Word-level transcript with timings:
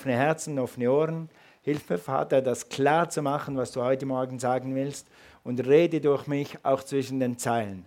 offene 0.00 0.16
Herzen, 0.16 0.58
offene 0.58 0.90
Ohren. 0.90 1.28
Hilf 1.60 1.90
mir, 1.90 1.98
Vater, 1.98 2.40
das 2.40 2.70
klar 2.70 3.10
zu 3.10 3.20
machen, 3.20 3.58
was 3.58 3.72
du 3.72 3.82
heute 3.82 4.06
Morgen 4.06 4.38
sagen 4.38 4.74
willst 4.74 5.06
und 5.44 5.60
rede 5.66 6.00
durch 6.00 6.26
mich 6.26 6.56
auch 6.64 6.82
zwischen 6.82 7.20
den 7.20 7.36
Zeilen. 7.36 7.84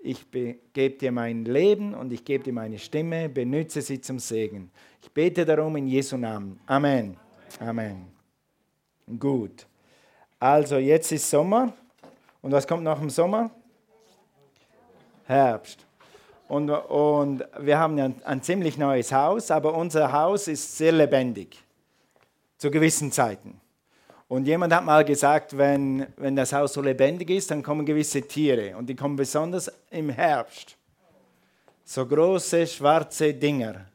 Ich 0.00 0.26
gebe 0.32 0.96
dir 0.96 1.12
mein 1.12 1.44
Leben 1.44 1.94
und 1.94 2.12
ich 2.12 2.24
gebe 2.24 2.42
dir 2.42 2.52
meine 2.52 2.76
Stimme, 2.80 3.28
benütze 3.28 3.82
sie 3.82 4.00
zum 4.00 4.18
Segen. 4.18 4.72
Ich 5.00 5.12
bete 5.12 5.44
darum 5.44 5.76
in 5.76 5.86
Jesu 5.86 6.16
Namen. 6.16 6.58
Amen. 6.66 7.16
Amen. 7.60 8.06
Gut. 9.16 9.64
Also 10.40 10.78
jetzt 10.78 11.12
ist 11.12 11.30
Sommer. 11.30 11.72
Und 12.42 12.50
was 12.50 12.66
kommt 12.66 12.82
nach 12.82 12.98
dem 12.98 13.10
Sommer? 13.10 13.48
Herbst. 15.24 15.86
Und, 16.48 16.70
und 16.70 17.44
wir 17.58 17.78
haben 17.78 17.98
ein, 17.98 18.22
ein 18.24 18.42
ziemlich 18.42 18.76
neues 18.76 19.12
Haus, 19.12 19.50
aber 19.50 19.74
unser 19.74 20.12
Haus 20.12 20.48
ist 20.48 20.76
sehr 20.76 20.92
lebendig. 20.92 21.62
Zu 22.58 22.70
gewissen 22.70 23.10
Zeiten. 23.10 23.60
Und 24.28 24.46
jemand 24.46 24.72
hat 24.72 24.84
mal 24.84 25.04
gesagt, 25.04 25.56
wenn, 25.56 26.06
wenn 26.16 26.34
das 26.34 26.52
Haus 26.52 26.72
so 26.72 26.80
lebendig 26.80 27.30
ist, 27.30 27.50
dann 27.50 27.62
kommen 27.62 27.84
gewisse 27.84 28.22
Tiere. 28.22 28.76
Und 28.76 28.86
die 28.86 28.96
kommen 28.96 29.16
besonders 29.16 29.70
im 29.90 30.10
Herbst. 30.10 30.76
So 31.84 32.06
große 32.06 32.66
schwarze 32.66 33.34
Dinger, 33.34 33.86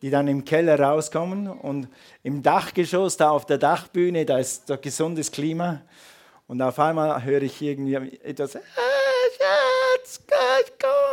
die 0.00 0.10
dann 0.10 0.28
im 0.28 0.44
Keller 0.44 0.78
rauskommen. 0.78 1.48
Und 1.48 1.88
im 2.22 2.42
Dachgeschoss, 2.42 3.16
da 3.16 3.30
auf 3.30 3.46
der 3.46 3.58
Dachbühne, 3.58 4.24
da 4.24 4.38
ist 4.38 4.68
so 4.68 4.78
gesundes 4.78 5.30
Klima. 5.30 5.82
Und 6.46 6.62
auf 6.62 6.78
einmal 6.78 7.24
höre 7.24 7.42
ich 7.42 7.60
irgendwie 7.60 7.94
etwas, 8.22 8.56
ah, 8.56 8.60
Schatz, 9.36 10.20
komm. 10.80 11.05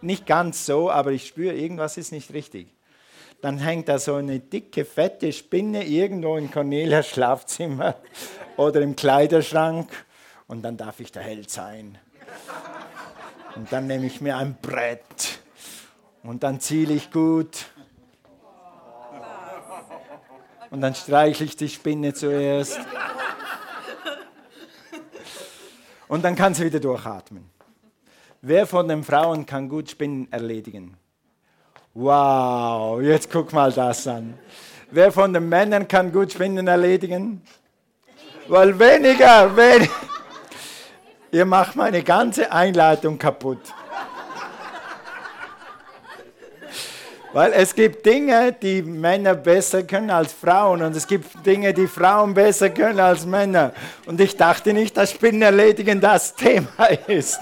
Nicht 0.00 0.26
ganz 0.26 0.64
so, 0.64 0.90
aber 0.90 1.12
ich 1.12 1.26
spüre, 1.26 1.54
irgendwas 1.54 1.96
ist 1.96 2.12
nicht 2.12 2.32
richtig 2.32 2.68
dann 3.40 3.58
hängt 3.58 3.88
da 3.88 3.98
so 3.98 4.16
eine 4.16 4.40
dicke, 4.40 4.84
fette 4.84 5.32
Spinne 5.32 5.84
irgendwo 5.84 6.36
in 6.36 6.50
Cornelias 6.50 7.08
Schlafzimmer 7.08 7.94
oder 8.56 8.80
im 8.80 8.96
Kleiderschrank 8.96 9.88
und 10.48 10.62
dann 10.62 10.76
darf 10.76 11.00
ich 11.00 11.12
der 11.12 11.22
Held 11.22 11.50
sein. 11.50 11.98
Und 13.54 13.72
dann 13.72 13.86
nehme 13.86 14.06
ich 14.06 14.20
mir 14.20 14.36
ein 14.36 14.56
Brett 14.60 15.40
und 16.22 16.42
dann 16.42 16.60
ziele 16.60 16.94
ich 16.94 17.10
gut. 17.10 17.66
Und 20.70 20.80
dann 20.80 20.94
streichle 20.94 21.46
ich 21.46 21.56
die 21.56 21.68
Spinne 21.68 22.12
zuerst. 22.12 22.78
Und 26.08 26.24
dann 26.24 26.34
kann 26.36 26.54
sie 26.54 26.64
wieder 26.64 26.80
durchatmen. 26.80 27.57
Wer 28.40 28.68
von 28.68 28.86
den 28.86 29.02
Frauen 29.02 29.44
kann 29.44 29.68
gut 29.68 29.90
Spinnen 29.90 30.28
erledigen? 30.30 30.96
Wow, 31.92 33.02
jetzt 33.02 33.32
guck 33.32 33.52
mal 33.52 33.72
das 33.72 34.06
an. 34.06 34.38
Wer 34.92 35.10
von 35.10 35.32
den 35.32 35.48
Männern 35.48 35.88
kann 35.88 36.12
gut 36.12 36.32
Spinnen 36.32 36.68
erledigen? 36.68 37.42
Weil 38.46 38.78
weniger, 38.78 39.56
weniger. 39.56 39.90
Ihr 41.32 41.44
macht 41.44 41.74
meine 41.74 42.04
ganze 42.04 42.52
Einleitung 42.52 43.18
kaputt. 43.18 43.58
Weil 47.32 47.52
es 47.54 47.74
gibt 47.74 48.06
Dinge, 48.06 48.52
die 48.52 48.82
Männer 48.82 49.34
besser 49.34 49.82
können 49.82 50.10
als 50.10 50.32
Frauen 50.32 50.80
und 50.80 50.96
es 50.96 51.08
gibt 51.08 51.44
Dinge, 51.44 51.74
die 51.74 51.88
Frauen 51.88 52.34
besser 52.34 52.70
können 52.70 53.00
als 53.00 53.26
Männer. 53.26 53.72
Und 54.06 54.20
ich 54.20 54.36
dachte 54.36 54.72
nicht, 54.72 54.96
dass 54.96 55.10
Spinnen 55.10 55.42
erledigen 55.42 56.00
das 56.00 56.36
Thema 56.36 56.86
ist. 57.08 57.40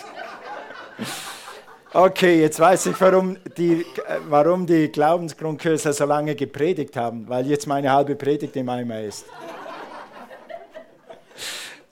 Okay, 1.93 2.43
jetzt 2.43 2.61
weiß 2.61 2.87
ich, 2.87 3.01
warum 3.01 3.39
die, 3.57 3.87
warum 4.29 4.67
die 4.67 4.91
Glaubensgrundkürser 4.93 5.93
so 5.93 6.05
lange 6.05 6.35
gepredigt 6.35 6.97
haben, 6.97 7.29
weil 7.29 7.47
jetzt 7.47 7.67
meine 7.67 7.91
halbe 7.91 8.15
Predigt 8.15 8.55
im 8.57 8.69
Eimer 8.69 9.01
ist. 9.01 9.25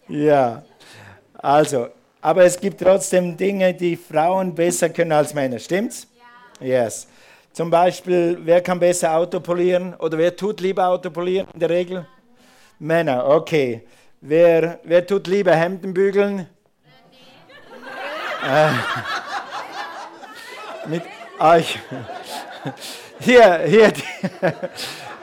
ja, 0.08 0.62
also, 1.34 1.88
aber 2.20 2.44
es 2.44 2.58
gibt 2.58 2.80
trotzdem 2.80 3.36
Dinge, 3.36 3.72
die 3.72 3.96
Frauen 3.96 4.54
besser 4.54 4.90
können 4.90 5.12
als 5.12 5.32
Männer, 5.32 5.58
stimmt's? 5.58 6.06
Ja. 6.60 6.66
Yes. 6.66 7.06
Zum 7.52 7.70
Beispiel, 7.70 8.38
wer 8.42 8.60
kann 8.60 8.80
besser 8.80 9.14
Auto 9.14 9.38
polieren 9.40 9.94
oder 9.94 10.18
wer 10.18 10.34
tut 10.34 10.60
lieber 10.60 10.88
Auto 10.88 11.08
polieren 11.08 11.46
in 11.54 11.60
der 11.60 11.70
Regel? 11.70 12.06
Männer, 12.78 13.26
okay. 13.26 13.86
Wer, 14.20 14.80
wer 14.82 15.06
tut 15.06 15.26
lieber 15.28 15.54
Hemden 15.54 15.94
bügeln? 15.94 16.48
Äh 18.44 18.68
mit 20.86 21.02
euch. 21.38 21.78
Hier, 23.20 23.60
hier. 23.66 23.92
Die, 23.92 24.02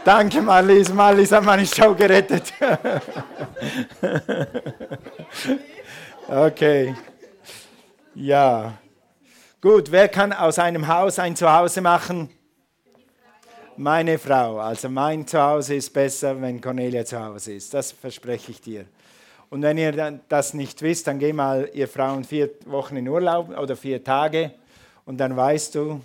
danke 0.03 0.41
Marlies, 0.41 0.93
Marlies 0.93 1.31
hat 1.31 1.43
meine 1.43 1.65
Show 1.65 1.93
gerettet. 1.93 2.53
Okay. 6.27 6.95
Ja. 8.15 8.73
Gut, 9.59 9.91
wer 9.91 10.07
kann 10.07 10.33
aus 10.33 10.57
einem 10.59 10.87
Haus 10.87 11.19
ein 11.19 11.35
Zuhause 11.35 11.81
machen? 11.81 12.29
Meine 13.77 14.17
Frau. 14.17 14.59
Also 14.59 14.89
mein 14.89 15.27
Zuhause 15.27 15.75
ist 15.75 15.91
besser, 15.91 16.39
wenn 16.41 16.61
Cornelia 16.61 17.05
zu 17.05 17.21
Hause 17.23 17.53
ist. 17.53 17.73
Das 17.73 17.91
verspreche 17.91 18.51
ich 18.51 18.61
dir. 18.61 18.85
Und 19.51 19.63
wenn 19.63 19.77
ihr 19.77 20.21
das 20.29 20.53
nicht 20.53 20.81
wisst, 20.81 21.07
dann 21.07 21.19
geh 21.19 21.33
mal 21.33 21.69
ihr 21.73 21.89
Frauen 21.89 22.23
vier 22.23 22.51
Wochen 22.67 22.95
in 22.95 23.05
Urlaub 23.09 23.49
oder 23.49 23.75
vier 23.75 24.01
Tage 24.01 24.51
und 25.03 25.17
dann 25.17 25.35
weißt 25.35 25.75
du, 25.75 25.99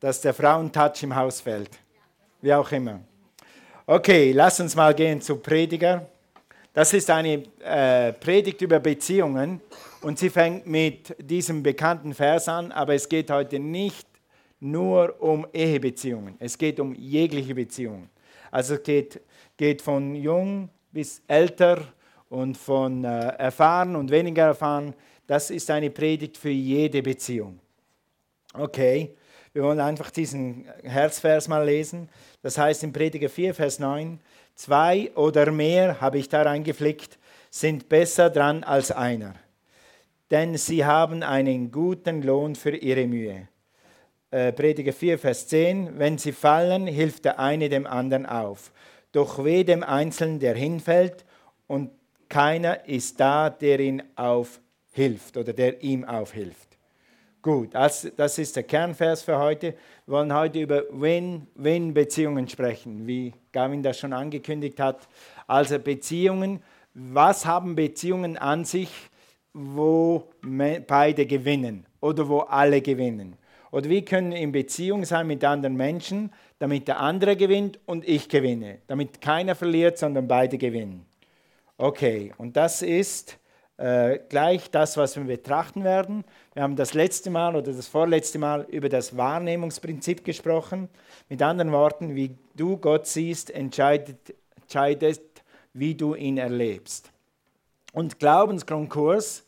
dass 0.00 0.22
der 0.22 0.32
Frauentouch 0.32 1.02
im 1.02 1.14
Haus 1.14 1.42
fällt. 1.42 1.68
Wie 2.40 2.54
auch 2.54 2.72
immer. 2.72 3.00
Okay, 3.84 4.32
lass 4.32 4.58
uns 4.60 4.74
mal 4.74 4.94
gehen 4.94 5.20
zu 5.20 5.36
Prediger. 5.36 6.06
Das 6.72 6.94
ist 6.94 7.10
eine 7.10 7.42
äh, 7.62 8.14
Predigt 8.14 8.62
über 8.62 8.80
Beziehungen 8.80 9.60
und 10.00 10.18
sie 10.18 10.30
fängt 10.30 10.66
mit 10.66 11.14
diesem 11.18 11.62
bekannten 11.62 12.14
Vers 12.14 12.48
an, 12.48 12.72
aber 12.72 12.94
es 12.94 13.06
geht 13.06 13.30
heute 13.30 13.58
nicht 13.58 14.08
nur 14.60 15.14
um 15.20 15.46
Ehebeziehungen, 15.52 16.36
es 16.38 16.56
geht 16.56 16.80
um 16.80 16.94
jegliche 16.94 17.54
Beziehungen. 17.54 18.08
Also 18.50 18.76
es 18.76 18.82
geht, 18.82 19.20
geht 19.58 19.82
von 19.82 20.14
jung 20.14 20.70
bis 20.90 21.20
älter 21.28 21.82
und 22.28 22.56
von 22.56 23.04
äh, 23.04 23.28
erfahren 23.38 23.96
und 23.96 24.10
weniger 24.10 24.44
erfahren. 24.44 24.94
Das 25.26 25.50
ist 25.50 25.70
eine 25.70 25.90
Predigt 25.90 26.36
für 26.36 26.50
jede 26.50 27.02
Beziehung. 27.02 27.58
Okay, 28.54 29.14
wir 29.52 29.62
wollen 29.62 29.80
einfach 29.80 30.10
diesen 30.10 30.66
Herzvers 30.82 31.48
mal 31.48 31.64
lesen. 31.64 32.08
Das 32.42 32.58
heißt 32.58 32.84
in 32.84 32.92
Prediger 32.92 33.28
4, 33.28 33.54
Vers 33.54 33.78
9, 33.78 34.20
zwei 34.54 35.10
oder 35.14 35.50
mehr, 35.50 36.00
habe 36.00 36.18
ich 36.18 36.28
da 36.28 36.42
reingeflickt, 36.42 37.18
sind 37.50 37.88
besser 37.88 38.30
dran 38.30 38.64
als 38.64 38.90
einer. 38.90 39.34
Denn 40.30 40.56
sie 40.56 40.84
haben 40.84 41.22
einen 41.22 41.72
guten 41.72 42.22
Lohn 42.22 42.54
für 42.54 42.76
ihre 42.76 43.06
Mühe. 43.06 43.48
Äh, 44.30 44.52
Prediger 44.52 44.92
4, 44.92 45.18
Vers 45.18 45.48
10, 45.48 45.98
wenn 45.98 46.18
sie 46.18 46.32
fallen, 46.32 46.86
hilft 46.86 47.24
der 47.24 47.38
eine 47.38 47.68
dem 47.68 47.86
anderen 47.86 48.26
auf. 48.26 48.72
Doch 49.12 49.42
weh 49.42 49.64
dem 49.64 49.82
Einzelnen, 49.82 50.38
der 50.38 50.54
hinfällt, 50.54 51.24
und 51.66 51.90
keiner 52.28 52.86
ist 52.86 53.18
da, 53.18 53.50
der 53.50 53.80
ihn 53.80 54.02
aufhilft 54.16 55.36
oder 55.36 55.52
der 55.52 55.82
ihm 55.82 56.04
aufhilft. 56.04 56.68
Gut, 57.40 57.74
das, 57.74 58.10
das 58.16 58.36
ist 58.38 58.56
der 58.56 58.64
Kernvers 58.64 59.22
für 59.22 59.38
heute. 59.38 59.74
Wir 60.06 60.14
wollen 60.14 60.34
heute 60.34 60.60
über 60.60 60.82
Win-Win-Beziehungen 60.90 62.48
sprechen, 62.48 63.06
wie 63.06 63.32
Gavin 63.52 63.82
das 63.82 63.98
schon 63.98 64.12
angekündigt 64.12 64.80
hat. 64.80 65.08
Also 65.46 65.78
Beziehungen, 65.78 66.60
was 66.94 67.46
haben 67.46 67.76
Beziehungen 67.76 68.36
an 68.36 68.64
sich, 68.64 68.90
wo 69.52 70.24
beide 70.42 71.26
gewinnen 71.26 71.86
oder 72.00 72.28
wo 72.28 72.40
alle 72.40 72.82
gewinnen? 72.82 73.36
Oder 73.70 73.88
wie 73.88 74.04
können 74.04 74.32
in 74.32 74.50
Beziehung 74.50 75.04
sein 75.04 75.26
mit 75.26 75.44
anderen 75.44 75.76
Menschen, 75.76 76.32
damit 76.58 76.88
der 76.88 77.00
andere 77.00 77.36
gewinnt 77.36 77.78
und 77.86 78.06
ich 78.06 78.28
gewinne, 78.28 78.78
damit 78.86 79.20
keiner 79.20 79.54
verliert, 79.54 79.98
sondern 79.98 80.26
beide 80.26 80.58
gewinnen. 80.58 81.07
Okay, 81.80 82.32
und 82.38 82.56
das 82.56 82.82
ist 82.82 83.38
äh, 83.76 84.18
gleich 84.28 84.68
das, 84.68 84.96
was 84.96 85.14
wir 85.16 85.22
betrachten 85.22 85.84
werden. 85.84 86.24
Wir 86.52 86.64
haben 86.64 86.74
das 86.74 86.92
letzte 86.92 87.30
Mal 87.30 87.54
oder 87.54 87.72
das 87.72 87.86
vorletzte 87.86 88.40
Mal 88.40 88.66
über 88.68 88.88
das 88.88 89.16
Wahrnehmungsprinzip 89.16 90.24
gesprochen. 90.24 90.88
Mit 91.28 91.40
anderen 91.40 91.70
Worten, 91.70 92.16
wie 92.16 92.34
du 92.56 92.78
Gott 92.78 93.06
siehst, 93.06 93.52
entscheidet, 93.52 94.34
entscheidet 94.60 95.22
wie 95.72 95.94
du 95.94 96.16
ihn 96.16 96.36
erlebst. 96.36 97.12
Und 97.92 98.18
Glaubensgrundkurs 98.18 99.46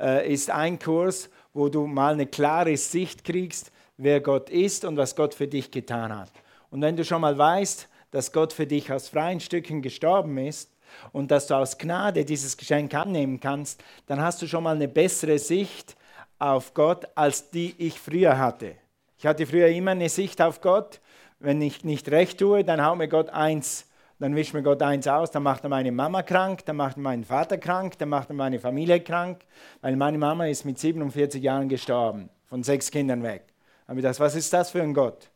äh, 0.00 0.32
ist 0.32 0.50
ein 0.50 0.78
Kurs, 0.78 1.28
wo 1.54 1.68
du 1.68 1.88
mal 1.88 2.14
eine 2.14 2.28
klare 2.28 2.76
Sicht 2.76 3.24
kriegst, 3.24 3.72
wer 3.96 4.20
Gott 4.20 4.48
ist 4.48 4.84
und 4.84 4.96
was 4.96 5.16
Gott 5.16 5.34
für 5.34 5.48
dich 5.48 5.72
getan 5.72 6.16
hat. 6.16 6.30
Und 6.70 6.82
wenn 6.82 6.94
du 6.96 7.04
schon 7.04 7.20
mal 7.20 7.36
weißt, 7.36 7.88
dass 8.12 8.30
Gott 8.30 8.52
für 8.52 8.68
dich 8.68 8.92
aus 8.92 9.08
freien 9.08 9.40
Stücken 9.40 9.82
gestorben 9.82 10.38
ist, 10.38 10.70
und 11.12 11.30
dass 11.30 11.46
du 11.46 11.54
aus 11.54 11.78
Gnade 11.78 12.24
dieses 12.24 12.56
Geschenk 12.56 12.94
annehmen 12.94 13.40
kannst, 13.40 13.82
dann 14.06 14.20
hast 14.20 14.42
du 14.42 14.46
schon 14.46 14.64
mal 14.64 14.74
eine 14.74 14.88
bessere 14.88 15.38
Sicht 15.38 15.96
auf 16.38 16.74
Gott, 16.74 17.06
als 17.14 17.50
die 17.50 17.74
ich 17.78 17.98
früher 17.98 18.38
hatte. 18.38 18.76
Ich 19.18 19.26
hatte 19.26 19.46
früher 19.46 19.68
immer 19.68 19.92
eine 19.92 20.08
Sicht 20.08 20.42
auf 20.42 20.60
Gott, 20.60 21.00
wenn 21.38 21.60
ich 21.62 21.84
nicht 21.84 22.10
recht 22.10 22.38
tue, 22.38 22.64
dann 22.64 22.84
haut 22.84 22.98
mir 22.98 23.08
Gott 23.08 23.30
eins, 23.30 23.88
dann 24.18 24.34
wischt 24.36 24.54
mir 24.54 24.62
Gott 24.62 24.82
eins 24.82 25.06
aus, 25.06 25.30
dann 25.30 25.42
macht 25.42 25.64
er 25.64 25.68
meine 25.68 25.92
Mama 25.92 26.22
krank, 26.22 26.64
dann 26.64 26.76
macht 26.76 26.96
er 26.96 27.02
meinen 27.02 27.24
Vater 27.24 27.58
krank, 27.58 27.98
dann 27.98 28.08
macht 28.08 28.30
er 28.30 28.34
meine 28.34 28.58
Familie 28.58 29.00
krank, 29.00 29.44
weil 29.80 29.96
meine 29.96 30.18
Mama 30.18 30.46
ist 30.46 30.64
mit 30.64 30.78
47 30.78 31.42
Jahren 31.42 31.68
gestorben, 31.68 32.30
von 32.46 32.62
sechs 32.62 32.90
Kindern 32.90 33.22
weg. 33.22 33.44
Aber 33.86 34.00
das, 34.00 34.20
was 34.20 34.34
ist 34.34 34.52
das 34.52 34.70
für 34.70 34.82
ein 34.82 34.94
Gott? 34.94 35.30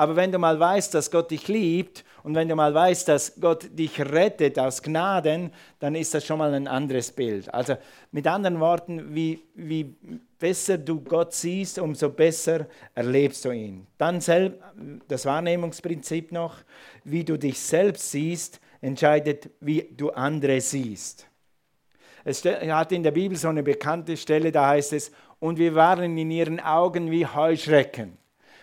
Aber 0.00 0.16
wenn 0.16 0.32
du 0.32 0.38
mal 0.38 0.58
weißt, 0.58 0.94
dass 0.94 1.10
Gott 1.10 1.30
dich 1.30 1.46
liebt 1.46 2.06
und 2.22 2.34
wenn 2.34 2.48
du 2.48 2.56
mal 2.56 2.72
weißt, 2.72 3.06
dass 3.06 3.38
Gott 3.38 3.68
dich 3.78 4.00
rettet 4.00 4.58
aus 4.58 4.82
Gnaden, 4.82 5.52
dann 5.78 5.94
ist 5.94 6.14
das 6.14 6.24
schon 6.24 6.38
mal 6.38 6.54
ein 6.54 6.66
anderes 6.66 7.12
Bild. 7.12 7.52
Also 7.52 7.76
mit 8.10 8.26
anderen 8.26 8.60
Worten, 8.60 9.14
wie, 9.14 9.42
wie 9.54 9.94
besser 10.38 10.78
du 10.78 11.02
Gott 11.02 11.34
siehst, 11.34 11.78
umso 11.78 12.08
besser 12.08 12.66
erlebst 12.94 13.44
du 13.44 13.50
ihn. 13.50 13.86
Dann 13.98 14.22
das 15.06 15.26
Wahrnehmungsprinzip 15.26 16.32
noch, 16.32 16.56
wie 17.04 17.22
du 17.22 17.36
dich 17.36 17.60
selbst 17.60 18.10
siehst, 18.10 18.58
entscheidet, 18.80 19.50
wie 19.60 19.86
du 19.94 20.08
andere 20.12 20.62
siehst. 20.62 21.26
Es 22.24 22.42
hat 22.42 22.92
in 22.92 23.02
der 23.02 23.10
Bibel 23.10 23.36
so 23.36 23.48
eine 23.48 23.62
bekannte 23.62 24.16
Stelle, 24.16 24.50
da 24.50 24.68
heißt 24.68 24.94
es, 24.94 25.12
und 25.40 25.58
wir 25.58 25.74
waren 25.74 26.16
in 26.16 26.30
ihren 26.30 26.58
Augen 26.58 27.10
wie 27.10 27.26
Heuschrecken. 27.26 28.16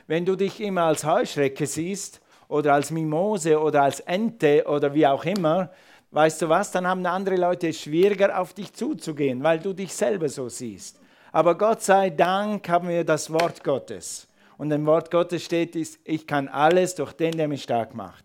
Wenn 0.07 0.25
du 0.25 0.37
dich 0.37 0.61
immer 0.61 0.83
als 0.83 1.03
Heuschrecke 1.03 1.67
siehst 1.67 2.21
oder 2.47 2.73
als 2.73 2.91
Mimose 2.91 3.59
oder 3.59 3.83
als 3.83 3.99
Ente 3.99 4.63
oder 4.65 4.93
wie 4.93 5.05
auch 5.05 5.25
immer, 5.25 5.69
weißt 6.11 6.41
du 6.41 6.49
was, 6.49 6.71
dann 6.71 6.87
haben 6.87 7.05
andere 7.05 7.35
Leute 7.35 7.67
es 7.67 7.81
schwieriger 7.81 8.39
auf 8.39 8.53
dich 8.53 8.71
zuzugehen, 8.71 9.43
weil 9.43 9.59
du 9.59 9.73
dich 9.73 9.93
selber 9.93 10.29
so 10.29 10.47
siehst. 10.47 10.99
Aber 11.33 11.57
Gott 11.57 11.81
sei 11.81 12.09
Dank 12.09 12.67
haben 12.69 12.87
wir 12.87 13.03
das 13.03 13.31
Wort 13.31 13.65
Gottes. 13.65 14.29
Und 14.57 14.71
im 14.71 14.85
Wort 14.85 15.11
Gottes 15.11 15.43
steht, 15.43 15.75
ich 15.75 16.25
kann 16.25 16.47
alles 16.47 16.95
durch 16.95 17.11
den, 17.11 17.37
der 17.37 17.49
mich 17.49 17.63
stark 17.63 17.93
macht. 17.93 18.23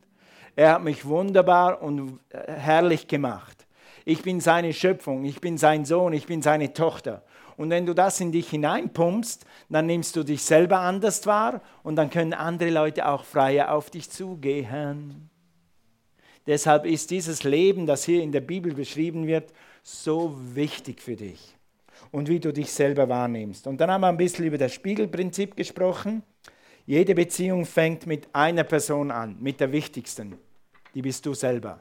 Er 0.55 0.75
hat 0.75 0.85
mich 0.85 1.05
wunderbar 1.05 1.83
und 1.83 2.21
herrlich 2.31 3.09
gemacht. 3.09 3.67
Ich 4.05 4.23
bin 4.23 4.41
seine 4.41 4.73
Schöpfung, 4.73 5.25
ich 5.25 5.41
bin 5.41 5.59
sein 5.59 5.85
Sohn, 5.85 6.13
ich 6.13 6.27
bin 6.27 6.43
seine 6.43 6.73
Tochter. 6.73 7.23
Und 7.57 7.71
wenn 7.71 7.87
du 7.87 7.95
das 7.95 8.21
in 8.21 8.33
dich 8.33 8.51
hineinpumpst, 8.51 9.45
dann 9.69 9.87
nimmst 9.87 10.17
du 10.17 10.23
dich 10.23 10.43
selber 10.43 10.81
anders 10.81 11.27
wahr 11.27 11.61
und 11.83 11.97
dann 11.97 12.11
können 12.11 12.33
andere 12.33 12.71
Leute 12.71 13.07
auch 13.07 13.25
freier 13.25 13.73
auf 13.73 13.91
dich 13.91 14.11
zugehen. 14.11 15.31
Deshalb 16.47 16.87
ist 16.87 17.11
dieses 17.11 17.45
Leben, 17.45 17.87
das 17.87 18.05
hier 18.05 18.23
in 18.23 18.33
der 18.33 18.41
Bibel 18.41 18.75
beschrieben 18.75 19.27
wird, 19.27 19.53
so 19.83 20.37
wichtig 20.55 21.01
für 21.01 21.17
dich 21.17 21.57
und 22.11 22.29
wie 22.29 22.41
du 22.41 22.53
dich 22.53 22.73
selber 22.73 23.09
wahrnimmst. 23.09 23.67
Und 23.67 23.81
dann 23.81 23.91
haben 23.91 24.01
wir 24.01 24.09
ein 24.09 24.17
bisschen 24.17 24.47
über 24.47 24.59
das 24.59 24.73
Spiegelprinzip 24.73 25.57
gesprochen. 25.57 26.23
Jede 26.85 27.15
Beziehung 27.15 27.65
fängt 27.65 28.07
mit 28.07 28.29
einer 28.33 28.65
Person 28.65 29.11
an, 29.11 29.37
mit 29.41 29.61
der 29.61 29.71
wichtigsten. 29.71 30.37
Die 30.95 31.03
bist 31.03 31.25
du 31.27 31.35
selber. 31.35 31.81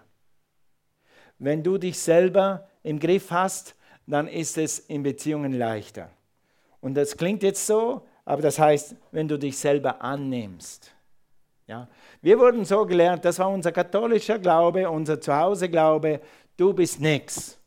Wenn 1.39 1.63
du 1.63 1.79
dich 1.79 1.97
selber 1.97 2.69
im 2.83 2.99
Griff 2.99 3.31
hast, 3.31 3.75
dann 4.11 4.27
ist 4.27 4.57
es 4.57 4.79
in 4.79 5.03
Beziehungen 5.03 5.53
leichter. 5.53 6.09
Und 6.81 6.95
das 6.95 7.15
klingt 7.15 7.43
jetzt 7.43 7.65
so, 7.65 8.05
aber 8.25 8.41
das 8.41 8.59
heißt, 8.59 8.95
wenn 9.11 9.27
du 9.27 9.37
dich 9.37 9.57
selber 9.57 10.01
annimmst. 10.01 10.91
Ja? 11.67 11.87
Wir 12.21 12.37
wurden 12.37 12.65
so 12.65 12.85
gelernt, 12.85 13.23
das 13.23 13.39
war 13.39 13.49
unser 13.49 13.71
katholischer 13.71 14.39
Glaube, 14.39 14.89
unser 14.89 15.19
Zuhause-Glaube, 15.21 16.19
du 16.57 16.73
bist 16.73 16.99
nichts. 16.99 17.57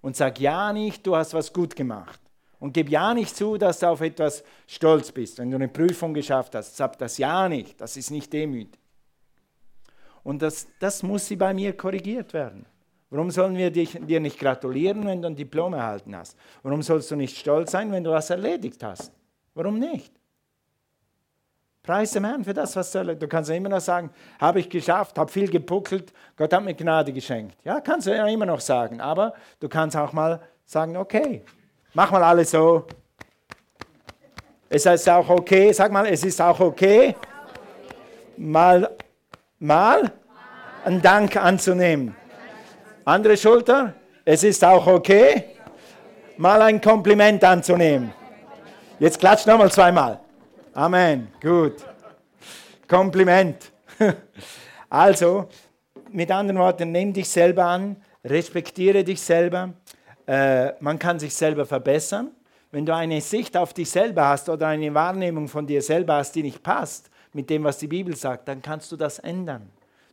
Und 0.00 0.14
sag 0.16 0.38
ja 0.38 0.72
nicht, 0.72 1.06
du 1.06 1.16
hast 1.16 1.34
was 1.34 1.52
gut 1.52 1.74
gemacht. 1.74 2.20
Und 2.58 2.72
gib 2.72 2.88
ja 2.88 3.12
nicht 3.12 3.34
zu, 3.34 3.56
dass 3.56 3.80
du 3.80 3.88
auf 3.88 4.00
etwas 4.00 4.44
stolz 4.66 5.10
bist. 5.12 5.38
Wenn 5.38 5.50
du 5.50 5.56
eine 5.56 5.68
Prüfung 5.68 6.14
geschafft 6.14 6.54
hast, 6.54 6.76
sag 6.76 6.98
das 6.98 7.18
ja 7.18 7.48
nicht. 7.48 7.80
Das 7.80 7.96
ist 7.96 8.10
nicht 8.10 8.32
demütig. 8.32 8.80
Und 10.22 10.42
das, 10.42 10.66
das 10.80 11.02
muss 11.02 11.26
sie 11.26 11.36
bei 11.36 11.54
mir 11.54 11.76
korrigiert 11.76 12.32
werden. 12.32 12.66
Warum 13.10 13.30
sollen 13.30 13.56
wir 13.56 13.70
dich, 13.70 13.98
dir 14.00 14.20
nicht 14.20 14.38
gratulieren, 14.38 15.06
wenn 15.06 15.22
du 15.22 15.28
ein 15.28 15.36
Diplom 15.36 15.74
erhalten 15.74 16.16
hast? 16.16 16.36
Warum 16.62 16.82
sollst 16.82 17.10
du 17.10 17.16
nicht 17.16 17.38
stolz 17.38 17.70
sein, 17.70 17.92
wenn 17.92 18.02
du 18.02 18.10
was 18.10 18.30
erledigt 18.30 18.82
hast? 18.82 19.12
Warum 19.54 19.78
nicht? 19.78 20.12
Preis 21.84 22.10
dem 22.10 22.24
Herrn 22.24 22.42
für 22.42 22.52
das, 22.52 22.74
was 22.74 22.90
du 22.90 22.98
erledigt 22.98 23.22
Du 23.22 23.28
kannst 23.28 23.48
ja 23.48 23.54
immer 23.54 23.68
noch 23.68 23.80
sagen, 23.80 24.10
habe 24.40 24.58
ich 24.58 24.68
geschafft, 24.68 25.16
habe 25.18 25.30
viel 25.30 25.48
gepuckelt, 25.48 26.12
Gott 26.36 26.52
hat 26.52 26.64
mir 26.64 26.74
Gnade 26.74 27.12
geschenkt. 27.12 27.56
Ja, 27.62 27.80
kannst 27.80 28.08
du 28.08 28.16
ja 28.16 28.26
immer 28.26 28.46
noch 28.46 28.60
sagen. 28.60 29.00
Aber 29.00 29.34
du 29.60 29.68
kannst 29.68 29.96
auch 29.96 30.12
mal 30.12 30.40
sagen, 30.64 30.96
okay, 30.96 31.44
mach 31.94 32.10
mal 32.10 32.24
alles 32.24 32.50
so. 32.50 32.86
Es 34.68 34.84
ist 34.84 35.08
auch 35.08 35.28
okay, 35.28 35.72
sag 35.72 35.92
mal, 35.92 36.06
es 36.06 36.24
ist 36.24 36.42
auch 36.42 36.58
okay, 36.58 37.14
mal, 38.36 38.90
mal 39.60 40.10
einen 40.84 41.00
Dank 41.00 41.36
anzunehmen. 41.36 42.16
Andere 43.08 43.36
Schulter. 43.36 43.94
Es 44.24 44.42
ist 44.42 44.64
auch 44.64 44.84
okay, 44.84 45.44
mal 46.36 46.60
ein 46.60 46.80
Kompliment 46.80 47.44
anzunehmen. 47.44 48.12
Jetzt 48.98 49.20
klatscht 49.20 49.46
nochmal 49.46 49.70
zweimal. 49.70 50.18
Amen. 50.74 51.28
Gut. 51.40 51.84
Kompliment. 52.88 53.70
Also, 54.88 55.48
mit 56.12 56.30
anderen 56.30 56.60
Worten, 56.60 56.92
nimm 56.92 57.12
dich 57.12 57.28
selber 57.28 57.64
an, 57.64 57.96
respektiere 58.24 59.02
dich 59.02 59.20
selber. 59.20 59.72
Äh, 60.26 60.72
man 60.78 60.96
kann 60.96 61.18
sich 61.18 61.34
selber 61.34 61.66
verbessern. 61.66 62.30
Wenn 62.70 62.86
du 62.86 62.94
eine 62.94 63.20
Sicht 63.20 63.56
auf 63.56 63.74
dich 63.74 63.90
selber 63.90 64.28
hast 64.28 64.48
oder 64.48 64.68
eine 64.68 64.94
Wahrnehmung 64.94 65.48
von 65.48 65.66
dir 65.66 65.82
selber 65.82 66.14
hast, 66.14 66.36
die 66.36 66.44
nicht 66.44 66.62
passt 66.62 67.10
mit 67.32 67.50
dem, 67.50 67.64
was 67.64 67.78
die 67.78 67.88
Bibel 67.88 68.14
sagt, 68.14 68.46
dann 68.46 68.62
kannst 68.62 68.92
du 68.92 68.96
das 68.96 69.18
ändern. 69.18 69.68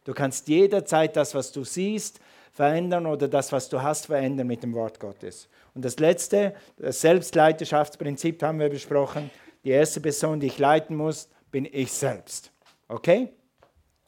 Du 0.05 0.13
kannst 0.13 0.47
jederzeit 0.47 1.15
das, 1.15 1.35
was 1.35 1.51
du 1.51 1.63
siehst, 1.63 2.19
verändern 2.53 3.05
oder 3.07 3.27
das, 3.27 3.51
was 3.51 3.67
du 3.67 3.81
hast, 3.81 4.05
verändern 4.05 4.47
mit 4.47 4.63
dem 4.63 4.73
Wort 4.73 4.99
Gottes. 4.99 5.49
Und 5.73 5.83
das 5.83 5.97
letzte, 5.99 6.53
das 6.77 7.01
Selbstleiterschaftsprinzip 7.01 8.41
haben 8.43 8.59
wir 8.59 8.69
besprochen. 8.69 9.29
Die 9.63 9.71
erste 9.71 9.99
Person, 9.99 10.39
die 10.39 10.47
ich 10.47 10.59
leiten 10.59 10.95
muss, 10.95 11.27
bin 11.51 11.67
ich 11.69 11.91
selbst. 11.91 12.51
Okay? 12.87 13.29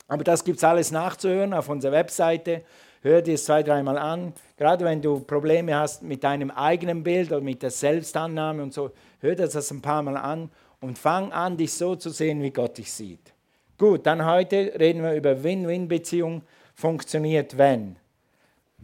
Aber 0.07 0.24
das 0.24 0.44
gibt 0.44 0.57
es 0.57 0.63
alles 0.63 0.92
nachzuhören 0.92 1.53
auf 1.53 1.69
unserer 1.69 1.94
Webseite. 1.94 2.63
Hör 3.01 3.21
dir 3.21 3.36
es 3.36 3.45
zwei, 3.45 3.63
dreimal 3.63 3.97
an. 3.97 4.33
Gerade 4.57 4.86
wenn 4.86 5.01
du 5.01 5.19
Probleme 5.19 5.75
hast 5.75 6.03
mit 6.03 6.24
deinem 6.24 6.51
eigenen 6.51 7.03
Bild 7.03 7.31
oder 7.31 7.42
mit 7.42 7.63
der 7.63 7.71
Selbstannahme 7.71 8.62
und 8.62 8.74
so, 8.74 8.92
hör 9.19 9.36
dir 9.36 9.47
das 9.47 9.71
ein 9.71 9.81
paar 9.81 10.03
Mal 10.03 10.18
an 10.18 10.51
und 10.81 11.00
fang 11.00 11.31
an, 11.31 11.57
dich 11.57 11.74
so 11.74 11.95
zu 11.95 12.09
sehen, 12.09 12.42
wie 12.44 12.51
Gott 12.51 12.77
dich 12.77 12.92
sieht. 12.92 13.33
Gut, 13.77 14.06
dann 14.06 14.25
heute 14.25 14.74
reden 14.80 15.03
wir 15.03 15.13
über 15.13 15.44
Win-Win-Beziehung. 15.44 16.44
Funktioniert 16.75 17.57
wenn? 17.57 17.95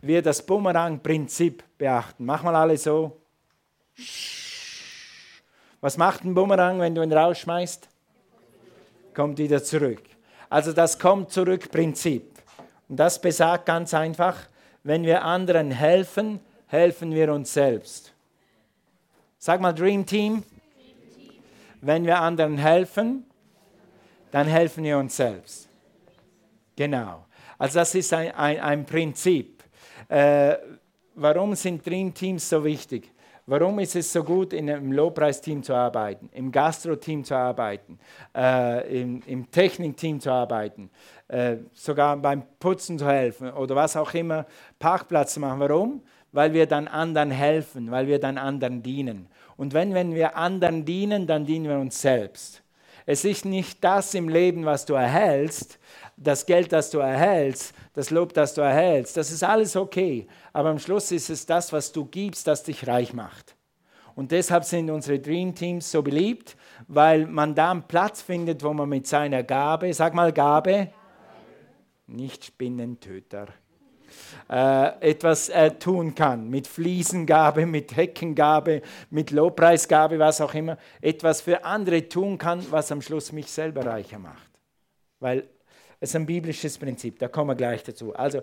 Wir 0.01 0.21
das 0.21 0.45
Bumerang-Prinzip 0.45 1.63
beachten. 1.77 2.25
Mach 2.25 2.43
mal 2.43 2.55
alle 2.55 2.77
so. 2.77 3.17
Was 5.79 5.97
macht 5.97 6.23
ein 6.23 6.33
Bumerang, 6.33 6.79
wenn 6.79 6.95
du 6.95 7.01
ihn 7.01 7.13
rausschmeißt? 7.13 7.87
Kommt 9.13 9.37
wieder 9.37 9.63
zurück. 9.63 10.01
Also 10.49 10.73
das 10.73 10.99
Kommt 10.99 11.31
zurück-Prinzip. 11.31 12.31
Und 12.89 12.97
das 12.97 13.21
besagt 13.21 13.65
ganz 13.65 13.93
einfach, 13.93 14.37
wenn 14.83 15.03
wir 15.03 15.23
anderen 15.23 15.71
helfen, 15.71 16.39
helfen 16.67 17.13
wir 17.13 17.31
uns 17.33 17.53
selbst. 17.53 18.13
Sag 19.37 19.61
mal 19.61 19.73
Dream 19.73 20.05
Team. 20.05 20.43
Wenn 21.81 22.05
wir 22.05 22.19
anderen 22.19 22.57
helfen, 22.57 23.25
dann 24.31 24.47
helfen 24.47 24.83
wir 24.83 24.97
uns 24.97 25.15
selbst. 25.15 25.67
Genau. 26.75 27.25
Also 27.57 27.79
das 27.79 27.95
ist 27.95 28.13
ein, 28.13 28.31
ein, 28.35 28.59
ein 28.59 28.85
Prinzip. 28.85 29.60
Äh, 30.07 30.55
warum 31.15 31.55
sind 31.55 31.85
Dream 31.85 32.13
Teams 32.13 32.47
so 32.49 32.63
wichtig? 32.63 33.11
Warum 33.47 33.79
ist 33.79 33.95
es 33.95 34.13
so 34.13 34.23
gut, 34.23 34.53
in 34.53 34.69
einem 34.69 34.91
Lobpreisteam 34.91 35.63
zu 35.63 35.73
arbeiten, 35.73 36.29
im 36.31 36.51
Gastro-Team 36.51 37.23
zu 37.23 37.35
arbeiten, 37.35 37.99
äh, 38.35 39.01
im, 39.01 39.21
im 39.25 39.49
Technik-Team 39.49 40.19
zu 40.19 40.31
arbeiten, 40.31 40.91
äh, 41.27 41.57
sogar 41.73 42.17
beim 42.17 42.43
Putzen 42.59 42.99
zu 42.99 43.07
helfen 43.07 43.51
oder 43.51 43.75
was 43.75 43.97
auch 43.97 44.13
immer, 44.13 44.45
Parkplatz 44.77 45.33
zu 45.33 45.39
machen? 45.39 45.59
Warum? 45.59 46.01
Weil 46.31 46.53
wir 46.53 46.67
dann 46.67 46.87
anderen 46.87 47.31
helfen, 47.31 47.89
weil 47.89 48.07
wir 48.07 48.19
dann 48.19 48.37
anderen 48.37 48.83
dienen. 48.83 49.27
Und 49.57 49.73
wenn, 49.73 49.93
wenn 49.93 50.13
wir 50.13 50.37
anderen 50.37 50.85
dienen, 50.85 51.25
dann 51.27 51.45
dienen 51.45 51.67
wir 51.67 51.77
uns 51.77 51.99
selbst. 51.99 52.63
Es 53.05 53.25
ist 53.25 53.45
nicht 53.45 53.83
das 53.83 54.13
im 54.13 54.29
Leben, 54.29 54.65
was 54.65 54.85
du 54.85 54.93
erhältst, 54.93 55.79
das 56.23 56.45
Geld, 56.45 56.71
das 56.71 56.91
du 56.91 56.99
erhältst, 56.99 57.73
das 57.93 58.09
Lob, 58.11 58.33
das 58.33 58.53
du 58.53 58.61
erhältst, 58.61 59.17
das 59.17 59.31
ist 59.31 59.43
alles 59.43 59.75
okay. 59.75 60.27
Aber 60.53 60.69
am 60.69 60.79
Schluss 60.79 61.11
ist 61.11 61.29
es 61.29 61.45
das, 61.45 61.73
was 61.73 61.91
du 61.91 62.05
gibst, 62.05 62.47
das 62.47 62.63
dich 62.63 62.87
reich 62.87 63.13
macht. 63.13 63.55
Und 64.13 64.31
deshalb 64.31 64.65
sind 64.65 64.89
unsere 64.89 65.19
Dream 65.19 65.55
Teams 65.55 65.89
so 65.89 66.01
beliebt, 66.01 66.55
weil 66.87 67.25
man 67.25 67.55
da 67.55 67.71
einen 67.71 67.83
Platz 67.83 68.21
findet, 68.21 68.63
wo 68.63 68.73
man 68.73 68.89
mit 68.89 69.07
seiner 69.07 69.41
Gabe, 69.41 69.93
sag 69.93 70.13
mal 70.13 70.31
Gabe, 70.31 70.89
nicht 72.07 72.45
Spinnentöter, 72.45 73.47
äh, 74.49 75.09
etwas 75.09 75.47
äh, 75.49 75.71
tun 75.71 76.13
kann. 76.13 76.49
Mit 76.49 76.67
Fliesengabe, 76.67 77.65
mit 77.65 77.95
Heckengabe, 77.95 78.81
mit 79.09 79.31
Lobpreisgabe, 79.31 80.19
was 80.19 80.41
auch 80.41 80.53
immer. 80.53 80.77
Etwas 80.99 81.41
für 81.41 81.63
andere 81.63 82.09
tun 82.09 82.37
kann, 82.37 82.63
was 82.69 82.91
am 82.91 83.01
Schluss 83.01 83.31
mich 83.31 83.49
selber 83.49 83.85
reicher 83.85 84.19
macht. 84.19 84.51
weil 85.19 85.47
ist 86.01 86.15
ein 86.15 86.25
biblisches 86.25 86.77
Prinzip, 86.77 87.19
da 87.19 87.27
kommen 87.27 87.51
wir 87.51 87.55
gleich 87.55 87.83
dazu. 87.83 88.13
Also, 88.13 88.41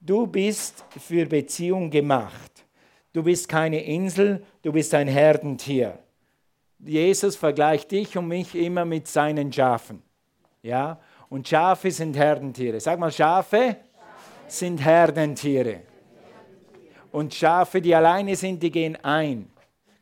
du 0.00 0.26
bist 0.26 0.84
für 0.98 1.26
Beziehung 1.26 1.90
gemacht. 1.90 2.64
Du 3.12 3.22
bist 3.22 3.48
keine 3.48 3.84
Insel, 3.84 4.44
du 4.62 4.72
bist 4.72 4.92
ein 4.94 5.06
Herdentier. 5.06 5.98
Jesus 6.80 7.36
vergleicht 7.36 7.90
dich 7.90 8.16
und 8.18 8.26
mich 8.26 8.54
immer 8.54 8.84
mit 8.84 9.06
seinen 9.06 9.52
Schafen. 9.52 10.02
Ja? 10.62 10.98
Und 11.28 11.46
Schafe 11.46 11.90
sind 11.90 12.16
Herdentiere. 12.16 12.80
Sag 12.80 12.98
mal, 12.98 13.12
Schafe 13.12 13.76
sind 14.48 14.84
Herdentiere. 14.84 15.82
Und 17.12 17.32
Schafe, 17.32 17.80
die 17.80 17.94
alleine 17.94 18.34
sind, 18.34 18.62
die 18.62 18.70
gehen 18.70 18.96
ein. 19.04 19.48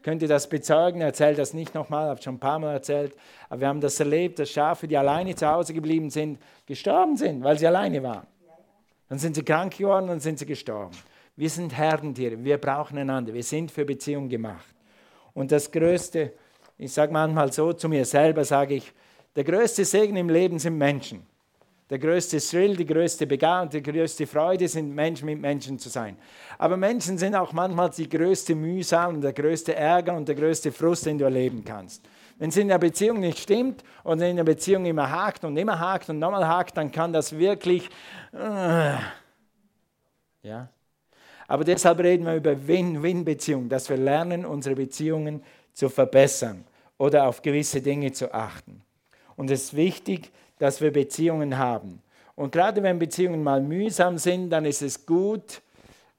Könnt 0.02 0.23
ihr 0.23 0.28
das 0.28 0.49
bezeugen? 0.49 1.00
Erzählt 1.00 1.38
das 1.38 1.54
nicht 1.54 1.75
nochmal, 1.75 2.09
habe 2.09 2.21
schon 2.21 2.35
ein 2.35 2.40
paar 2.40 2.59
Mal 2.59 2.73
erzählt. 2.73 3.14
Aber 3.49 3.61
wir 3.61 3.68
haben 3.68 3.80
das 3.80 4.00
erlebt, 4.00 4.38
dass 4.38 4.50
Schafe, 4.50 4.88
die 4.88 4.97
alleine 4.97 5.35
zu 5.35 5.47
Hause 5.47 5.73
geblieben 5.73 6.11
sind, 6.11 6.38
gestorben 6.66 7.16
sind, 7.16 7.42
weil 7.44 7.59
sie 7.59 7.66
alleine 7.66 8.02
waren. 8.02 8.26
Dann 9.09 9.18
sind 9.18 9.35
sie 9.35 9.42
krank 9.42 9.76
geworden 9.76 10.09
und 10.09 10.21
sind 10.21 10.38
sie 10.38 10.47
gestorben. 10.47 10.97
Wir 11.37 11.49
sind 11.49 11.76
Herdentiere, 11.76 12.42
wir 12.42 12.59
brauchen 12.59 12.99
einander, 12.99 13.32
wir 13.32 13.42
sind 13.42 13.71
für 13.71 13.85
Beziehung 13.85 14.28
gemacht. 14.28 14.75
Und 15.35 15.50
das 15.52 15.71
Größte, 15.71 16.32
ich 16.76 16.92
sage 16.92 17.12
manchmal 17.12 17.52
so 17.52 17.73
zu 17.73 17.88
mir 17.88 18.04
selber, 18.04 18.44
sage 18.44 18.75
ich, 18.75 18.92
der 19.35 19.44
größte 19.44 19.85
Segen 19.85 20.16
im 20.16 20.28
Leben 20.28 20.59
sind 20.59 20.76
Menschen. 20.76 21.26
Der 21.92 21.99
größte 21.99 22.38
Thrill, 22.38 22.75
die 22.75 22.87
größte 22.87 23.26
Begabung, 23.26 23.68
die 23.68 23.82
größte 23.82 24.26
Freude 24.26 24.66
sind 24.66 24.94
Menschen 24.94 25.26
mit 25.26 25.38
Menschen 25.38 25.78
zu 25.78 25.90
sein. 25.90 26.16
Aber 26.56 26.78
Menschen 26.78 27.18
sind 27.18 27.34
auch 27.34 27.52
manchmal 27.52 27.90
die 27.90 28.08
größte 28.08 28.54
Mühsam 28.54 29.16
und 29.16 29.20
der 29.20 29.34
größte 29.34 29.75
Ärger 29.75 30.16
und 30.16 30.26
der 30.26 30.34
größte 30.34 30.72
Frust, 30.72 31.04
den 31.04 31.18
du 31.18 31.26
erleben 31.26 31.62
kannst. 31.62 32.02
Wenn 32.38 32.49
es 32.49 32.56
in 32.56 32.68
der 32.68 32.78
Beziehung 32.78 33.20
nicht 33.20 33.40
stimmt 33.40 33.84
und 34.04 34.22
in 34.22 34.37
der 34.37 34.44
Beziehung 34.44 34.87
immer 34.87 35.11
hakt 35.11 35.44
und 35.44 35.54
immer 35.58 35.78
hakt 35.78 36.08
und 36.08 36.18
nochmal 36.18 36.49
hakt, 36.49 36.78
dann 36.78 36.90
kann 36.90 37.12
das 37.12 37.37
wirklich. 37.37 37.90
Äh, 38.32 38.96
ja. 40.44 40.70
Aber 41.46 41.64
deshalb 41.64 41.99
reden 41.99 42.25
wir 42.25 42.37
über 42.37 42.66
Win-Win-Beziehungen, 42.66 43.68
dass 43.68 43.90
wir 43.90 43.99
lernen, 43.99 44.46
unsere 44.46 44.76
Beziehungen 44.76 45.42
zu 45.75 45.90
verbessern 45.90 46.64
oder 46.96 47.26
auf 47.26 47.42
gewisse 47.42 47.82
Dinge 47.82 48.12
zu 48.12 48.32
achten. 48.32 48.82
Und 49.37 49.50
es 49.50 49.64
ist 49.64 49.76
wichtig, 49.76 50.32
dass 50.62 50.81
wir 50.81 50.92
Beziehungen 50.92 51.59
haben. 51.59 52.00
Und 52.37 52.52
gerade 52.52 52.85
wenn 52.85 53.00
Beziehungen 53.00 53.42
mal 53.42 53.61
mühsam 53.61 54.16
sind, 54.16 54.50
dann 54.50 54.64
ist 54.64 54.81
es 54.81 55.04
gut, 55.04 55.61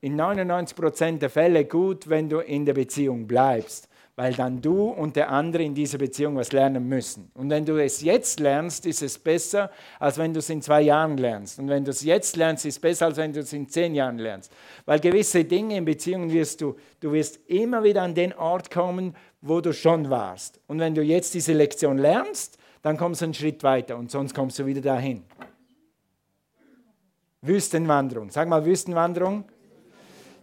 in 0.01 0.19
99% 0.19 1.19
der 1.19 1.29
Fälle 1.29 1.63
gut, 1.63 2.09
wenn 2.09 2.27
du 2.27 2.39
in 2.39 2.65
der 2.65 2.73
Beziehung 2.73 3.25
bleibst, 3.25 3.87
weil 4.17 4.33
dann 4.33 4.61
du 4.61 4.89
und 4.89 5.15
der 5.15 5.31
andere 5.31 5.63
in 5.63 5.73
dieser 5.73 5.97
Beziehung 5.97 6.35
was 6.35 6.51
lernen 6.51 6.89
müssen. 6.89 7.31
Und 7.35 7.49
wenn 7.49 7.63
du 7.63 7.81
es 7.81 8.01
jetzt 8.01 8.41
lernst, 8.41 8.85
ist 8.85 9.01
es 9.01 9.17
besser, 9.17 9.71
als 9.97 10.17
wenn 10.17 10.33
du 10.33 10.39
es 10.39 10.49
in 10.49 10.61
zwei 10.61 10.81
Jahren 10.81 11.17
lernst. 11.17 11.57
Und 11.57 11.69
wenn 11.69 11.85
du 11.85 11.91
es 11.91 12.03
jetzt 12.03 12.35
lernst, 12.35 12.65
ist 12.65 12.75
es 12.75 12.81
besser, 12.81 13.05
als 13.05 13.15
wenn 13.15 13.31
du 13.31 13.39
es 13.39 13.53
in 13.53 13.69
zehn 13.69 13.95
Jahren 13.95 14.17
lernst. 14.17 14.51
Weil 14.85 14.99
gewisse 14.99 15.45
Dinge 15.45 15.77
in 15.77 15.85
Beziehungen 15.85 16.33
wirst 16.33 16.59
du, 16.59 16.75
du 16.99 17.13
wirst 17.13 17.39
immer 17.47 17.81
wieder 17.85 18.01
an 18.01 18.13
den 18.13 18.33
Ort 18.33 18.69
kommen, 18.69 19.15
wo 19.39 19.61
du 19.61 19.71
schon 19.71 20.09
warst. 20.09 20.59
Und 20.67 20.79
wenn 20.79 20.95
du 20.95 21.01
jetzt 21.01 21.33
diese 21.33 21.53
Lektion 21.53 21.97
lernst, 21.97 22.57
dann 22.83 22.97
kommst 22.97 23.21
du 23.21 23.25
einen 23.25 23.33
Schritt 23.33 23.63
weiter 23.63 23.97
und 23.97 24.11
sonst 24.11 24.35
kommst 24.35 24.59
du 24.59 24.65
wieder 24.65 24.81
dahin. 24.81 25.23
Wüstenwanderung. 27.41 28.29
Sag 28.29 28.47
mal 28.47 28.63
Wüstenwanderung. 28.63 29.45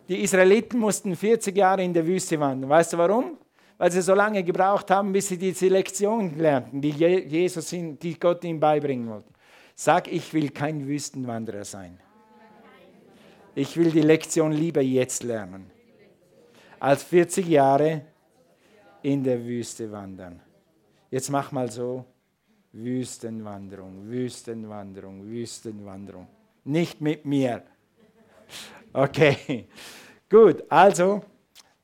Die 0.09 0.23
Israeliten 0.23 0.79
mussten 0.79 1.15
40 1.15 1.57
Jahre 1.57 1.85
in 1.85 1.95
der 1.95 2.07
Wüste 2.07 2.41
wandern. 2.41 2.69
Weißt 2.69 2.95
du 2.95 2.99
warum? 2.99 3.39
Weil 3.79 3.93
sie 3.93 4.03
so 4.03 4.15
lange 4.15 4.43
gebraucht 4.43 4.91
haben, 4.91 5.13
bis 5.13 5.29
sie 5.29 5.39
diese 5.39 5.69
Lektion 5.69 6.37
lernten, 6.37 6.81
die 6.81 6.91
Jesus, 6.91 7.71
die 7.71 8.19
Gott 8.19 8.43
ihnen 8.45 8.59
beibringen 8.59 9.09
wollte. 9.09 9.29
Sag, 9.75 10.09
ich 10.09 10.35
will 10.35 10.51
kein 10.51 10.87
Wüstenwanderer 10.87 11.65
sein. 11.65 11.99
Ich 13.55 13.77
will 13.77 13.91
die 13.91 14.03
Lektion 14.03 14.53
lieber 14.53 14.81
jetzt 14.81 15.23
lernen, 15.23 15.71
als 16.79 17.03
40 17.03 17.47
Jahre 17.47 18.03
in 19.03 19.25
der 19.25 19.45
Wüste 19.45 19.91
wandern. 19.91 20.41
Jetzt 21.11 21.31
mach 21.31 21.53
mal 21.53 21.71
so. 21.71 22.05
Wüstenwanderung, 22.73 24.09
Wüstenwanderung, 24.09 25.27
Wüstenwanderung. 25.29 26.27
Nicht 26.65 27.01
mit 27.01 27.25
mir. 27.25 27.63
Okay, 28.93 29.67
gut. 30.29 30.63
Also, 30.69 31.23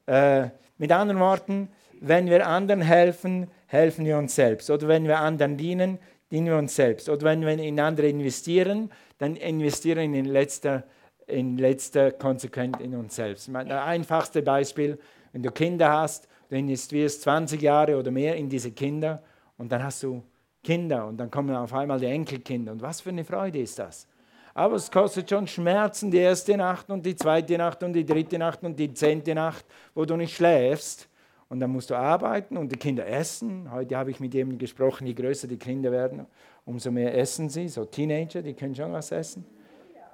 äh, 0.07 0.49
mit 0.78 0.93
anderen 0.93 1.21
Worten, 1.21 1.69
wenn 2.00 2.26
wir 2.26 2.47
anderen 2.47 2.83
helfen, 2.83 3.49
helfen 3.66 4.05
wir 4.05 4.19
uns 4.19 4.35
selbst. 4.35 4.71
Oder 4.71 4.88
wenn 4.88 5.05
wir 5.05 5.19
anderen 5.19 5.57
dienen, 5.57 5.99
dienen 6.31 6.47
wir 6.47 6.57
uns 6.57 6.76
selbst. 6.76 7.09
Oder 7.09 7.23
wenn 7.23 7.40
wir 7.40 7.50
in 7.50 7.81
andere 7.81 8.09
investieren, 8.09 8.90
dann 9.19 9.37
investieren 9.37 10.12
wir 10.12 10.21
in 10.21 10.26
letzter, 10.26 10.85
in 11.26 11.59
letzter 11.59 12.12
Konsequenz 12.12 12.78
in 12.81 12.95
uns 12.95 13.16
selbst. 13.16 13.49
Das 13.49 13.71
einfachste 13.71 14.43
Beispiel, 14.43 14.99
wenn 15.33 15.43
du 15.43 15.50
Kinder 15.50 15.90
hast, 15.90 16.28
du 16.49 16.57
investierst 16.57 17.23
20 17.23 17.61
Jahre 17.61 17.97
oder 17.97 18.11
mehr 18.11 18.37
in 18.37 18.49
diese 18.49 18.71
Kinder 18.71 19.23
und 19.59 19.73
dann 19.73 19.83
hast 19.83 20.02
du 20.02 20.23
Kinder 20.66 21.06
und 21.06 21.16
dann 21.18 21.30
kommen 21.30 21.54
auf 21.54 21.73
einmal 21.73 22.00
die 22.00 22.06
Enkelkinder. 22.06 22.73
Und 22.73 22.82
was 22.82 23.00
für 23.00 23.11
eine 23.11 23.25
Freude 23.25 23.61
ist 23.61 23.78
das? 23.78 24.08
Aber 24.52 24.75
es 24.75 24.90
kostet 24.90 25.30
schon 25.30 25.46
Schmerzen, 25.46 26.11
die 26.11 26.18
erste 26.18 26.56
Nacht 26.56 26.90
und 26.90 27.06
die 27.06 27.14
zweite 27.14 27.56
Nacht 27.56 27.85
und 27.85 27.92
die 27.92 28.04
dritte 28.04 28.37
Nacht 28.37 28.64
und 28.64 28.76
die 28.76 28.92
zehnte 28.92 29.32
Nacht, 29.32 29.64
wo 29.94 30.04
du 30.04 30.16
nicht 30.16 30.35
schläfst. 30.35 31.08
Und 31.49 31.61
dann 31.61 31.70
musst 31.70 31.90
du 31.90 31.94
arbeiten 31.94 32.56
und 32.56 32.73
die 32.73 32.76
Kinder 32.76 33.06
essen. 33.06 33.70
Heute 33.70 33.96
habe 33.96 34.11
ich 34.11 34.18
mit 34.18 34.35
jemandem 34.35 34.58
gesprochen, 34.58 35.06
je 35.06 35.14
größer 35.14 35.46
die 35.46 35.56
Kinder 35.56 35.92
werden, 35.92 36.26
umso 36.64 36.90
mehr 36.90 37.16
essen 37.16 37.49
sie. 37.49 37.68
So 37.68 37.85
Teenager, 37.85 38.42
die 38.42 38.54
können 38.54 38.75
schon 38.75 38.92
was 38.92 39.12
essen. 39.12 39.46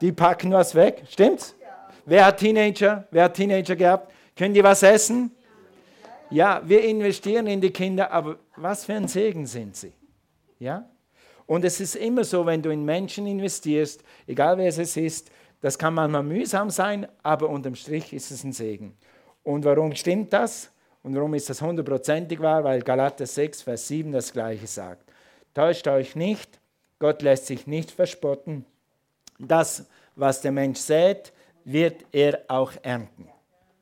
Die 0.02 0.12
packen 0.12 0.52
was 0.52 0.74
weg, 0.74 1.02
stimmt's? 1.08 1.56
Wer 2.04 2.26
hat 2.26 2.36
Teenager? 2.36 3.06
Wer 3.10 3.24
hat 3.24 3.34
Teenager 3.34 3.76
gehabt? 3.76 4.12
Können 4.36 4.52
die 4.52 4.62
was 4.62 4.82
essen? 4.82 5.30
Ja, 6.28 6.60
wir 6.62 6.84
investieren 6.84 7.46
in 7.46 7.60
die 7.60 7.70
Kinder, 7.70 8.10
aber 8.10 8.36
was 8.56 8.84
für 8.84 8.94
ein 8.94 9.08
Segen 9.08 9.46
sind 9.46 9.76
sie? 9.76 9.92
Ja? 10.62 10.88
Und 11.46 11.64
es 11.64 11.80
ist 11.80 11.96
immer 11.96 12.24
so, 12.24 12.46
wenn 12.46 12.62
du 12.62 12.70
in 12.70 12.84
Menschen 12.84 13.26
investierst, 13.26 14.02
egal 14.26 14.56
wer 14.58 14.68
es 14.68 14.96
ist, 14.96 15.30
das 15.60 15.76
kann 15.78 15.94
manchmal 15.94 16.22
mühsam 16.22 16.70
sein, 16.70 17.06
aber 17.22 17.48
unterm 17.48 17.74
Strich 17.74 18.12
ist 18.12 18.30
es 18.30 18.44
ein 18.44 18.52
Segen. 18.52 18.96
Und 19.42 19.64
warum 19.64 19.94
stimmt 19.94 20.32
das? 20.32 20.70
Und 21.02 21.16
warum 21.16 21.34
ist 21.34 21.50
das 21.50 21.60
hundertprozentig 21.60 22.40
wahr? 22.40 22.62
Weil 22.62 22.80
Galater 22.82 23.26
6, 23.26 23.62
Vers 23.62 23.88
7 23.88 24.12
das 24.12 24.32
Gleiche 24.32 24.66
sagt. 24.66 25.10
Täuscht 25.52 25.86
euch 25.88 26.14
nicht, 26.14 26.60
Gott 27.00 27.22
lässt 27.22 27.46
sich 27.46 27.66
nicht 27.66 27.90
verspotten. 27.90 28.64
Das, 29.38 29.86
was 30.14 30.40
der 30.40 30.52
Mensch 30.52 30.78
sät, 30.78 31.32
wird 31.64 32.04
er 32.12 32.40
auch 32.46 32.72
ernten. 32.82 33.28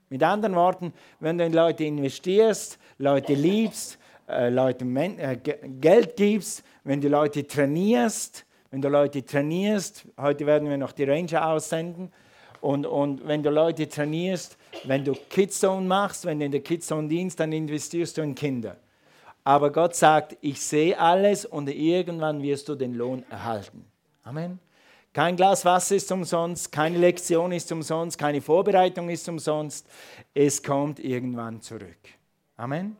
Mit 0.09 0.23
anderen 0.23 0.55
Worten, 0.55 0.95
wenn 1.21 1.37
du 1.37 1.45
in 1.45 1.53
Leute 1.53 1.85
investierst, 1.85 2.79
Leute 2.99 3.35
liebst, 3.35 3.99
äh, 4.31 4.49
Leuten 4.49 4.97
äh, 4.97 5.37
Geld 5.37 6.17
gibst, 6.17 6.63
wenn 6.85 7.01
du 7.01 7.09
Leute 7.09 7.47
trainierst, 7.47 8.47
wenn 8.71 8.83
du 8.83 8.89
Leute 8.89 9.25
trainierst, 9.25 10.07
heute 10.17 10.47
werden 10.47 10.69
wir 10.69 10.77
noch 10.77 10.93
die 10.93 11.05
Ranger 11.05 11.47
aussenden, 11.47 12.13
und, 12.61 12.87
und 12.87 13.27
wenn 13.27 13.43
du 13.43 13.51
Leute 13.51 13.89
trainierst, 13.89 14.57
wenn 14.85 15.05
du 15.05 15.15
Kidzone 15.15 15.87
machst, 15.87 16.25
wenn 16.25 16.39
du 16.39 16.45
in 16.45 16.53
der 16.53 16.61
Kidzone 16.61 17.09
dienst, 17.09 17.41
dann 17.41 17.53
investierst 17.53 18.19
du 18.19 18.23
in 18.23 18.35
Kinder. 18.35 18.77
Aber 19.45 19.73
Gott 19.73 19.97
sagt, 19.97 20.37
ich 20.43 20.61
sehe 20.61 20.99
alles 20.99 21.47
und 21.47 21.69
irgendwann 21.69 22.43
wirst 22.43 22.69
du 22.69 22.75
den 22.75 22.95
Lohn 22.95 23.25
erhalten. 23.31 23.87
Amen. 24.23 24.59
Kein 25.13 25.35
Glas 25.35 25.65
Wasser 25.65 25.97
ist 25.97 26.13
umsonst, 26.13 26.71
keine 26.71 26.99
Lektion 26.99 27.51
ist 27.51 27.73
umsonst, 27.73 28.17
keine 28.17 28.41
Vorbereitung 28.41 29.09
ist 29.09 29.29
umsonst. 29.29 29.89
Es 30.35 30.63
kommt 30.63 31.01
irgendwann 31.01 31.61
zurück. 31.63 31.99
Amen. 32.57 32.97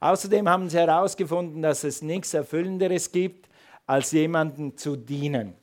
Außerdem 0.00 0.48
haben 0.48 0.68
sie 0.68 0.78
herausgefunden, 0.78 1.62
dass 1.62 1.84
es 1.84 2.02
nichts 2.02 2.34
Erfüllenderes 2.34 3.12
gibt, 3.12 3.48
als 3.86 4.12
jemanden 4.12 4.76
zu 4.76 4.96
dienen. 4.96 5.54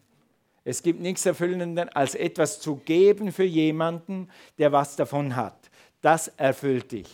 Es 0.66 0.82
gibt 0.82 1.02
nichts 1.02 1.26
Erfüllenderes, 1.26 1.94
als 1.96 2.16
etwas 2.16 2.60
zu 2.60 2.78
geben 2.78 3.32
für 3.32 3.44
jemanden, 3.44 4.30
der 4.58 4.72
was 4.72 4.96
davon 4.96 5.36
hat. 5.36 5.70
Das 6.02 6.30
erfüllt 6.38 6.92
dich. 6.92 7.10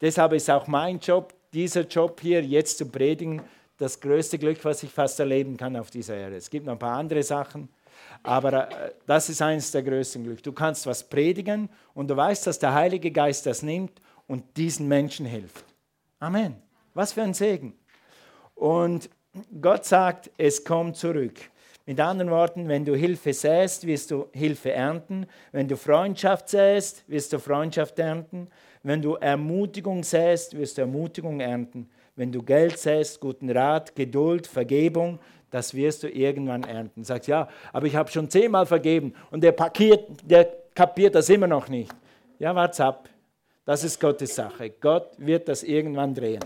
Deshalb 0.00 0.32
ist 0.32 0.50
auch 0.50 0.66
mein 0.66 0.98
Job, 0.98 1.34
dieser 1.52 1.82
Job 1.82 2.20
hier 2.20 2.42
jetzt 2.42 2.78
zu 2.78 2.86
predigen, 2.86 3.42
das 3.78 4.00
größte 4.00 4.38
Glück, 4.38 4.64
was 4.64 4.82
ich 4.82 4.90
fast 4.90 5.20
erleben 5.20 5.56
kann 5.56 5.76
auf 5.76 5.90
dieser 5.90 6.16
Erde. 6.16 6.36
Es 6.36 6.48
gibt 6.48 6.66
noch 6.66 6.72
ein 6.72 6.78
paar 6.78 6.96
andere 6.96 7.22
Sachen, 7.22 7.68
aber 8.22 8.70
äh, 8.70 8.92
das 9.06 9.28
ist 9.28 9.42
eines 9.42 9.70
der 9.70 9.82
größten 9.82 10.24
Glück. 10.24 10.42
Du 10.42 10.52
kannst 10.52 10.86
was 10.86 11.06
predigen 11.06 11.68
und 11.94 12.08
du 12.08 12.16
weißt, 12.16 12.46
dass 12.46 12.58
der 12.58 12.74
Heilige 12.74 13.10
Geist 13.10 13.46
das 13.46 13.62
nimmt 13.62 14.00
und 14.26 14.44
diesen 14.56 14.88
Menschen 14.88 15.26
hilft. 15.26 15.64
Amen. 16.18 16.56
Was 16.94 17.12
für 17.12 17.22
ein 17.22 17.34
Segen. 17.34 17.74
Und 18.54 19.10
Gott 19.60 19.84
sagt, 19.84 20.30
es 20.38 20.64
kommt 20.64 20.96
zurück. 20.96 21.38
Mit 21.84 22.00
anderen 22.00 22.30
Worten, 22.30 22.68
wenn 22.68 22.84
du 22.84 22.96
Hilfe 22.96 23.32
säst, 23.34 23.86
wirst 23.86 24.10
du 24.10 24.28
Hilfe 24.32 24.72
ernten. 24.72 25.26
Wenn 25.52 25.68
du 25.68 25.76
Freundschaft 25.76 26.48
säst, 26.48 27.04
wirst 27.06 27.32
du 27.32 27.38
Freundschaft 27.38 27.98
ernten. 27.98 28.48
Wenn 28.82 29.02
du 29.02 29.14
Ermutigung 29.14 30.02
säst, 30.02 30.56
wirst 30.56 30.78
du 30.78 30.82
Ermutigung 30.82 31.40
ernten. 31.40 31.90
wenn 32.18 32.32
du 32.32 32.42
Geld 32.42 32.78
säst, 32.78 33.20
guten 33.20 33.50
Rat, 33.50 33.94
Geduld, 33.94 34.46
Vergebung, 34.46 35.18
das 35.50 35.74
wirst 35.74 36.02
du 36.02 36.08
irgendwann 36.08 36.64
ernten. 36.64 37.04
Sagst, 37.04 37.28
ja, 37.28 37.46
aber 37.74 37.86
ich 37.86 37.94
habe 37.94 38.10
schon 38.10 38.30
zehnmal 38.30 38.64
vergeben 38.64 39.12
und 39.30 39.42
der, 39.42 39.52
parkiert, 39.52 40.08
der 40.24 40.46
kapiert 40.74 41.14
das 41.14 41.28
immer 41.28 41.46
noch 41.46 41.68
nicht. 41.68 41.94
Ja, 42.38 42.54
warte 42.54 42.84
ab. 42.86 43.10
Das 43.66 43.82
ist 43.82 44.00
Gottes 44.00 44.36
Sache. 44.36 44.70
Gott 44.70 45.10
wird 45.18 45.48
das 45.48 45.64
irgendwann 45.64 46.14
drehen. 46.14 46.44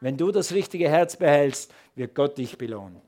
Wenn 0.00 0.16
du 0.16 0.32
das 0.32 0.52
richtige 0.52 0.88
Herz 0.88 1.14
behältst, 1.14 1.72
wird 1.94 2.14
Gott 2.14 2.38
dich 2.38 2.56
belohnen. 2.56 3.00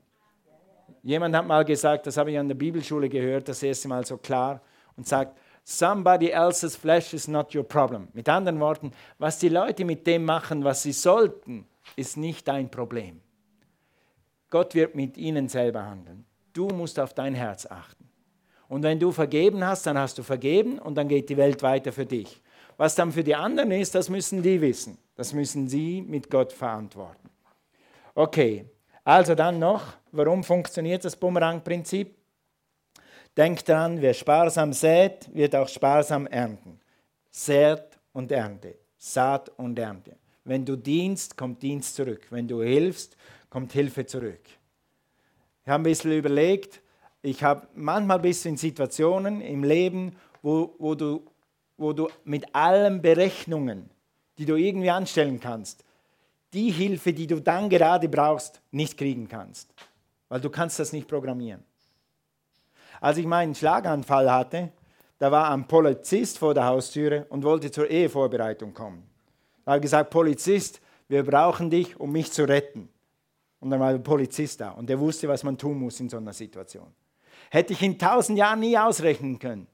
Jemand 1.03 1.35
hat 1.35 1.47
mal 1.47 1.65
gesagt, 1.65 2.07
das 2.07 2.19
habe 2.19 2.31
ich 2.31 2.39
an 2.39 2.49
der 2.49 2.57
Bibelschule 2.57 3.09
gehört, 3.09 3.49
das 3.49 3.63
erste 3.63 3.89
Mal 3.89 4.05
so 4.05 4.19
klar, 4.19 4.61
und 4.97 5.09
sagt, 5.09 5.39
somebody 5.65 6.29
else's 6.29 6.77
flesh 6.77 7.15
is 7.15 7.27
not 7.27 7.55
your 7.55 7.65
problem. 7.65 8.09
Mit 8.13 8.29
anderen 8.29 8.61
Worten, 8.61 8.93
was 9.19 9.39
die 9.39 9.49
Leute 9.49 9.87
mit 9.87 10.07
dem 10.07 10.27
machen, 10.27 10.63
was 10.63 10.83
sie 10.83 10.93
sollten, 10.93 11.67
ist 11.97 12.19
nicht 12.19 12.47
dein 12.49 12.71
Problem. 12.71 13.23
Gott 14.51 14.75
wird 14.75 14.95
mit 14.95 15.17
ihnen 15.17 15.49
selber 15.49 15.87
handeln. 15.87 16.27
Du 16.53 16.69
musst 16.69 17.01
auf 17.01 17.15
dein 17.15 17.35
Herz 17.35 17.65
achten. 17.65 18.11
Und 18.69 18.83
wenn 18.83 19.01
du 19.01 19.11
vergeben 19.11 19.65
hast, 19.65 19.87
dann 19.87 19.97
hast 19.97 20.19
du 20.19 20.23
vergeben 20.23 20.79
und 20.79 20.97
dann 20.97 21.09
geht 21.09 21.31
die 21.31 21.39
Welt 21.39 21.63
weiter 21.63 21.93
für 21.93 22.05
dich. 22.05 22.43
Was 22.79 22.95
dann 22.95 23.13
für 23.13 23.25
die 23.25 23.35
anderen 23.35 23.73
ist, 23.73 23.95
das 23.95 24.09
müssen 24.09 24.43
die 24.43 24.61
wissen. 24.61 24.97
Das 25.17 25.35
müssen 25.35 25.69
sie 25.69 26.01
mit 26.01 26.31
Gott 26.31 26.53
verantworten. 26.53 27.29
Okay, 28.15 28.65
also 29.05 29.35
dann 29.35 29.59
noch, 29.59 29.83
warum 30.13 30.43
funktioniert 30.45 31.05
das 31.05 31.17
Bumerang-Prinzip? 31.17 32.15
Denk 33.37 33.65
daran, 33.65 34.01
wer 34.01 34.15
sparsam 34.15 34.73
sät, 34.73 35.29
wird 35.35 35.55
auch 35.55 35.69
sparsam 35.69 36.27
ernten. 36.27 36.81
Sät 37.31 37.99
und 38.13 38.33
Ernte, 38.33 38.77
Saat 38.97 39.49
und 39.51 39.79
Ernte. 39.79 40.17
Wenn 40.45 40.65
du 40.65 40.77
dienst, 40.77 41.37
kommt 41.37 41.63
Dienst 41.63 41.95
zurück. 41.95 42.27
Wenn 42.31 42.49
du 42.49 42.63
hilfst, 42.63 43.17
kommt 43.51 43.73
Hilfe 43.73 44.07
zurück. 44.07 44.41
Ich 45.63 45.69
habe 45.69 45.83
ein 45.83 45.85
bisschen 45.85 46.13
überlegt, 46.13 46.81
ich 47.23 47.43
habe 47.43 47.67
manchmal 47.75 48.19
bist 48.19 48.45
du 48.45 48.49
in 48.49 48.57
Situationen 48.57 49.41
im 49.41 49.63
Leben, 49.65 50.17
wo, 50.43 50.75
wo, 50.79 50.95
du, 50.95 51.23
wo 51.79 51.93
du 51.93 52.09
mit 52.25 52.55
allen 52.55 53.01
Berechnungen, 53.01 53.89
die 54.37 54.45
du 54.45 54.57
irgendwie 54.57 54.91
anstellen 54.91 55.41
kannst, 55.41 55.85
die 56.53 56.71
Hilfe, 56.71 57.13
die 57.13 57.27
du 57.27 57.41
dann 57.41 57.69
gerade 57.69 58.09
brauchst, 58.09 58.61
nicht 58.71 58.99
kriegen 58.99 59.29
kannst. 59.29 59.73
Weil 60.29 60.41
du 60.41 60.51
kannst 60.51 60.79
das 60.79 60.93
nicht 60.93 61.09
programmieren. 61.09 61.63
Als 63.01 63.17
ich 63.17 63.27
meinen 63.27 63.55
Schlaganfall 63.55 64.31
hatte, 64.31 64.71
da 65.19 65.31
war 65.31 65.51
ein 65.51 65.67
Polizist 65.67 66.39
vor 66.39 66.55
der 66.55 66.67
Haustüre 66.67 67.27
und 67.29 67.45
wollte 67.45 67.71
zur 67.71 67.89
Ehevorbereitung 67.89 68.75
kommen. 68.75 69.03
Da 69.65 69.73
habe 69.73 69.79
ich 69.79 69.83
gesagt, 69.83 70.11
Polizist, 70.11 70.81
wir 71.09 71.25
brauchen 71.25 71.71
dich, 71.71 71.99
um 71.99 72.13
mich 72.13 72.33
zu 72.33 72.47
retten. 72.47 72.89
Und 73.61 73.71
dann 73.71 73.81
war 73.81 73.93
der 73.93 73.99
Polizist 73.99 74.61
da 74.61 74.71
und 74.71 74.89
der 74.89 74.99
wusste, 75.01 75.27
was 75.29 75.43
man 75.43 75.59
tun 75.59 75.79
muss 75.79 75.99
in 76.01 76.09
so 76.09 76.17
einer 76.17 76.33
Situation. 76.33 76.87
Hätte 77.51 77.73
ich 77.73 77.83
in 77.83 77.99
tausend 77.99 78.39
Jahren 78.39 78.61
nie 78.61 78.79
ausrechnen 78.79 79.39
können. 79.39 79.67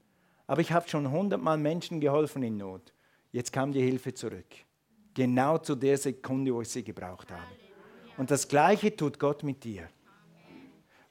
Aber 0.47 0.61
ich 0.61 0.71
habe 0.71 0.87
schon 0.87 1.09
hundertmal 1.11 1.57
Menschen 1.57 1.99
geholfen 1.99 2.43
in 2.43 2.57
Not. 2.57 2.93
Jetzt 3.31 3.51
kam 3.51 3.71
die 3.71 3.81
Hilfe 3.81 4.13
zurück. 4.13 4.45
Genau 5.13 5.57
zu 5.57 5.75
der 5.75 5.97
Sekunde, 5.97 6.53
wo 6.53 6.61
ich 6.61 6.69
sie 6.69 6.83
gebraucht 6.83 7.31
habe. 7.31 7.41
Und 8.17 8.31
das 8.31 8.47
Gleiche 8.47 8.95
tut 8.95 9.19
Gott 9.19 9.43
mit 9.43 9.63
dir. 9.63 9.89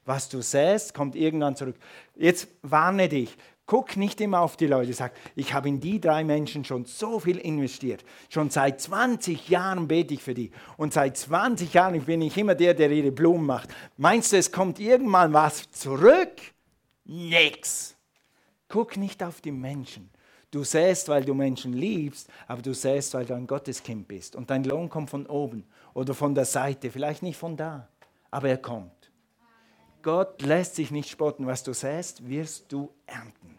Was 0.05 0.29
du 0.29 0.43
säst, 0.43 0.95
kommt 0.95 1.17
irgendwann 1.17 1.57
zurück. 1.57 1.77
Jetzt 2.15 2.49
warne 2.63 3.09
dich. 3.09 3.37
Guck 3.67 3.97
nicht 3.97 4.21
immer 4.21 4.41
auf 4.41 4.59
die 4.59 4.67
Leute, 4.67 4.93
sag, 4.93 5.13
ich 5.35 5.55
habe 5.55 5.71
in 5.71 5.81
die 5.81 5.99
drei 5.99 6.23
Menschen 6.23 6.67
schon 6.67 6.85
so 6.85 7.19
viel 7.19 7.39
investiert. 7.39 8.05
Schon 8.29 8.51
seit 8.51 8.83
20 8.83 9.49
Jahren 9.49 9.89
bete 9.89 10.13
ich 10.13 10.23
für 10.23 10.35
die. 10.35 10.51
Und 10.77 10.93
seit 10.93 11.17
20 11.17 11.73
Jahren 11.73 11.99
bin 12.03 12.21
ich 12.21 12.37
immer 12.37 12.55
der, 12.55 12.75
der 12.75 12.91
ihre 12.91 13.11
Blumen 13.11 13.47
macht. 13.47 13.71
Meinst 13.97 14.33
du, 14.33 14.37
es 14.37 14.53
kommt 14.53 14.79
irgendwann 14.81 15.33
was 15.33 15.71
zurück? 15.71 16.33
Nix. 17.07 17.94
Guck 18.75 18.97
nicht 18.97 19.23
auf 19.23 19.41
die 19.41 19.53
Menschen. 19.53 20.11
Du 20.51 20.65
säst, 20.65 21.09
weil 21.09 21.25
du 21.25 21.33
Menschen 21.33 21.75
liebst, 21.75 22.29
aber 22.49 22.61
du 22.61 22.75
säst, 22.75 23.15
weil 23.15 23.25
du 23.25 23.33
ein 23.33 23.47
Gotteskind 23.47 24.09
bist. 24.09 24.35
Und 24.35 24.51
dein 24.51 24.65
Lohn 24.65 24.89
kommt 24.89 25.11
von 25.11 25.27
oben 25.27 25.65
oder 25.93 26.13
von 26.13 26.35
der 26.35 26.45
Seite, 26.45 26.91
vielleicht 26.91 27.23
nicht 27.23 27.37
von 27.37 27.57
da, 27.57 27.89
aber 28.33 28.49
er 28.49 28.57
kommt. 28.57 29.13
Gott 30.03 30.43
lässt 30.43 30.75
sich 30.75 30.91
nicht 30.91 31.09
spotten. 31.09 31.47
Was 31.47 31.63
du 31.63 31.73
säst, 31.73 32.29
wirst 32.29 32.65
du 32.73 32.91
ernten. 33.07 33.57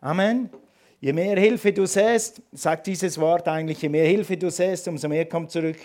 Amen. 0.00 0.50
Je 0.98 1.12
mehr 1.12 1.38
Hilfe 1.38 1.72
du 1.72 1.86
säst, 1.86 2.42
sagt 2.50 2.88
dieses 2.88 3.16
Wort 3.16 3.46
eigentlich, 3.46 3.80
je 3.80 3.90
mehr 3.90 4.08
Hilfe 4.08 4.36
du 4.36 4.50
säst, 4.50 4.88
umso 4.88 5.08
mehr 5.08 5.28
kommt 5.28 5.52
zurück. 5.52 5.78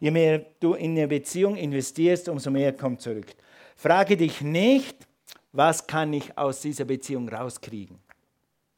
Je 0.00 0.10
mehr 0.10 0.44
du 0.58 0.74
in 0.74 0.98
eine 0.98 1.06
Beziehung 1.06 1.54
investierst, 1.54 2.28
umso 2.28 2.50
mehr 2.50 2.72
kommt 2.72 3.00
zurück. 3.00 3.32
Frage 3.76 4.16
dich 4.16 4.40
nicht, 4.40 5.06
was 5.52 5.86
kann 5.86 6.12
ich 6.12 6.36
aus 6.38 6.60
dieser 6.60 6.84
Beziehung 6.84 7.28
rauskriegen? 7.28 7.98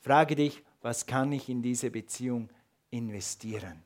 Frage 0.01 0.35
dich, 0.37 0.63
was 0.81 1.07
kann 1.07 1.31
ich 1.33 1.49
in 1.49 1.63
diese 1.63 1.91
Beziehung 1.91 2.49
investieren? 2.91 3.83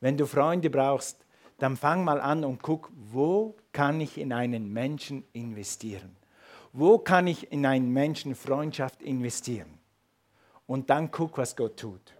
Wenn 0.00 0.16
du 0.16 0.26
Freunde 0.26 0.70
brauchst, 0.70 1.24
dann 1.58 1.76
fang 1.76 2.04
mal 2.04 2.20
an 2.20 2.44
und 2.44 2.62
guck, 2.62 2.90
wo 2.94 3.56
kann 3.72 4.00
ich 4.00 4.18
in 4.18 4.32
einen 4.32 4.72
Menschen 4.72 5.24
investieren? 5.32 6.16
Wo 6.72 6.98
kann 6.98 7.26
ich 7.26 7.50
in 7.50 7.66
einen 7.66 7.92
Menschen 7.92 8.34
Freundschaft 8.34 9.02
investieren? 9.02 9.78
Und 10.66 10.90
dann 10.90 11.10
guck, 11.10 11.38
was 11.38 11.56
Gott 11.56 11.78
tut. 11.78 12.14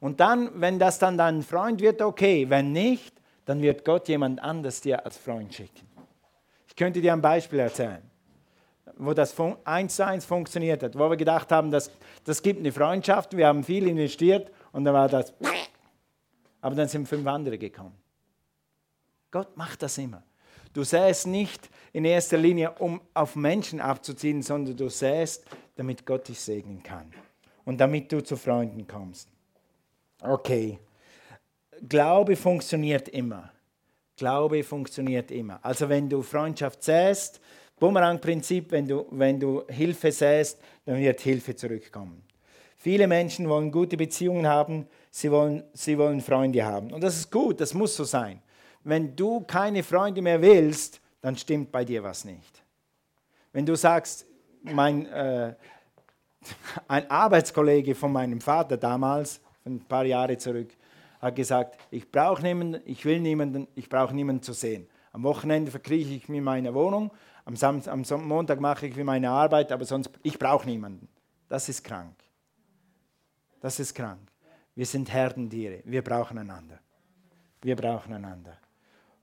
Und 0.00 0.20
dann, 0.20 0.60
wenn 0.60 0.78
das 0.78 0.98
dann 0.98 1.18
dein 1.18 1.42
Freund 1.42 1.80
wird, 1.80 2.00
okay. 2.00 2.48
Wenn 2.48 2.72
nicht, 2.72 3.14
dann 3.44 3.60
wird 3.62 3.84
Gott 3.84 4.08
jemand 4.08 4.42
anders 4.42 4.80
dir 4.80 5.04
als 5.04 5.16
Freund 5.18 5.52
schicken. 5.52 5.86
Ich 6.68 6.76
könnte 6.76 7.00
dir 7.00 7.12
ein 7.12 7.22
Beispiel 7.22 7.58
erzählen, 7.58 8.02
wo 8.98 9.12
das 9.14 9.34
eins 9.64 9.96
zu 9.96 10.06
eins 10.06 10.24
funktioniert 10.24 10.82
hat, 10.82 10.98
wo 10.98 11.08
wir 11.10 11.16
gedacht 11.16 11.50
haben, 11.52 11.70
das, 11.70 11.90
das 12.24 12.42
gibt 12.42 12.60
eine 12.60 12.72
Freundschaft, 12.72 13.36
wir 13.36 13.46
haben 13.46 13.64
viel 13.64 13.86
investiert 13.86 14.50
und 14.72 14.84
dann 14.84 14.94
war 14.94 15.08
das. 15.08 15.32
Aber 16.60 16.74
dann 16.74 16.88
sind 16.88 17.08
fünf 17.08 17.26
andere 17.26 17.58
gekommen. 17.58 17.94
Gott 19.30 19.56
macht 19.56 19.82
das 19.82 19.98
immer. 19.98 20.22
Du 20.72 20.82
säst 20.82 21.26
nicht 21.26 21.68
in 21.92 22.04
erster 22.04 22.36
Linie, 22.36 22.72
um 22.78 23.00
auf 23.14 23.36
Menschen 23.36 23.80
abzuziehen, 23.80 24.42
sondern 24.42 24.76
du 24.76 24.88
säst, 24.88 25.44
damit 25.76 26.04
Gott 26.04 26.28
dich 26.28 26.40
segnen 26.40 26.82
kann 26.82 27.12
und 27.64 27.78
damit 27.78 28.10
du 28.12 28.22
zu 28.22 28.36
Freunden 28.36 28.86
kommst. 28.86 29.28
Okay. 30.20 30.78
Glaube 31.88 32.36
funktioniert 32.36 33.08
immer. 33.08 33.50
Glaube 34.16 34.62
funktioniert 34.62 35.30
immer. 35.30 35.58
Also 35.62 35.88
wenn 35.88 36.08
du 36.08 36.22
Freundschaft 36.22 36.82
säst, 36.82 37.40
Bumerang-Prinzip, 37.78 38.70
wenn 38.70 38.86
du, 38.86 39.06
wenn 39.10 39.38
du 39.40 39.62
Hilfe 39.68 40.12
säst, 40.12 40.60
dann 40.84 40.98
wird 40.98 41.20
Hilfe 41.20 41.56
zurückkommen. 41.56 42.22
Viele 42.76 43.06
Menschen 43.06 43.48
wollen 43.48 43.72
gute 43.72 43.96
Beziehungen 43.96 44.46
haben, 44.46 44.86
sie 45.10 45.30
wollen, 45.30 45.64
sie 45.72 45.96
wollen 45.98 46.20
Freunde 46.20 46.64
haben. 46.64 46.92
Und 46.92 47.02
das 47.02 47.16
ist 47.16 47.30
gut, 47.30 47.60
das 47.60 47.74
muss 47.74 47.96
so 47.96 48.04
sein 48.04 48.40
wenn 48.84 49.16
du 49.16 49.40
keine 49.40 49.82
Freunde 49.82 50.22
mehr 50.22 50.40
willst, 50.40 51.00
dann 51.20 51.36
stimmt 51.36 51.72
bei 51.72 51.84
dir 51.84 52.02
was 52.02 52.24
nicht. 52.24 52.62
Wenn 53.52 53.66
du 53.66 53.74
sagst, 53.74 54.26
mein, 54.62 55.06
äh, 55.06 55.54
ein 56.86 57.10
Arbeitskollege 57.10 57.94
von 57.94 58.12
meinem 58.12 58.40
Vater 58.40 58.76
damals, 58.76 59.40
ein 59.64 59.80
paar 59.80 60.04
Jahre 60.04 60.36
zurück, 60.36 60.70
hat 61.20 61.36
gesagt, 61.36 61.78
ich 61.90 62.10
brauche 62.10 62.42
niemanden, 62.42 62.82
ich 62.84 63.04
will 63.06 63.20
niemanden, 63.20 63.66
ich 63.74 63.88
brauche 63.88 64.14
niemanden 64.14 64.42
zu 64.42 64.52
sehen. 64.52 64.86
Am 65.12 65.22
Wochenende 65.22 65.70
verkrieche 65.70 66.12
ich 66.12 66.28
mir 66.28 66.42
meine 66.42 66.74
Wohnung, 66.74 67.10
am, 67.44 67.56
Sam 67.56 67.82
am 67.86 68.28
Montag 68.28 68.60
mache 68.60 68.86
ich 68.86 68.96
meine 68.96 69.30
Arbeit, 69.30 69.72
aber 69.72 69.84
sonst, 69.84 70.10
ich 70.22 70.38
brauche 70.38 70.66
niemanden. 70.66 71.08
Das 71.48 71.68
ist 71.68 71.84
krank. 71.84 72.14
Das 73.60 73.78
ist 73.80 73.94
krank. 73.94 74.20
Wir 74.74 74.86
sind 74.86 75.12
Herdentiere, 75.12 75.80
wir 75.84 76.02
brauchen 76.02 76.38
einander. 76.38 76.80
Wir 77.62 77.76
brauchen 77.76 78.12
einander. 78.12 78.58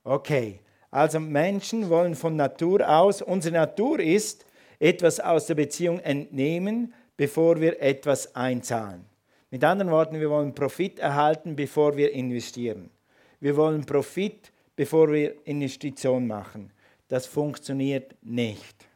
Okay, 0.02 0.60
also 0.90 1.20
Menschen 1.20 1.88
wollen 1.88 2.14
von 2.14 2.36
Natur 2.36 2.88
aus, 2.88 3.22
unsere 3.22 3.54
Natur 3.54 4.00
ist, 4.00 4.44
etwas 4.78 5.20
aus 5.20 5.46
der 5.46 5.54
Beziehung 5.54 6.00
entnehmen, 6.00 6.92
bevor 7.16 7.60
wir 7.60 7.80
etwas 7.80 8.34
einzahlen. 8.34 9.04
Mit 9.50 9.62
anderen 9.62 9.92
Worten, 9.92 10.18
wir 10.18 10.30
wollen 10.30 10.54
Profit 10.54 10.98
erhalten, 10.98 11.54
bevor 11.54 11.96
wir 11.96 12.12
investieren. 12.12 12.90
Wir 13.38 13.56
wollen 13.56 13.84
Profit, 13.84 14.50
bevor 14.74 15.12
wir 15.12 15.34
Investitionen 15.46 16.26
machen. 16.26 16.72
Das 17.12 17.26
funktioniert 17.26 18.16
nicht. 18.22 18.88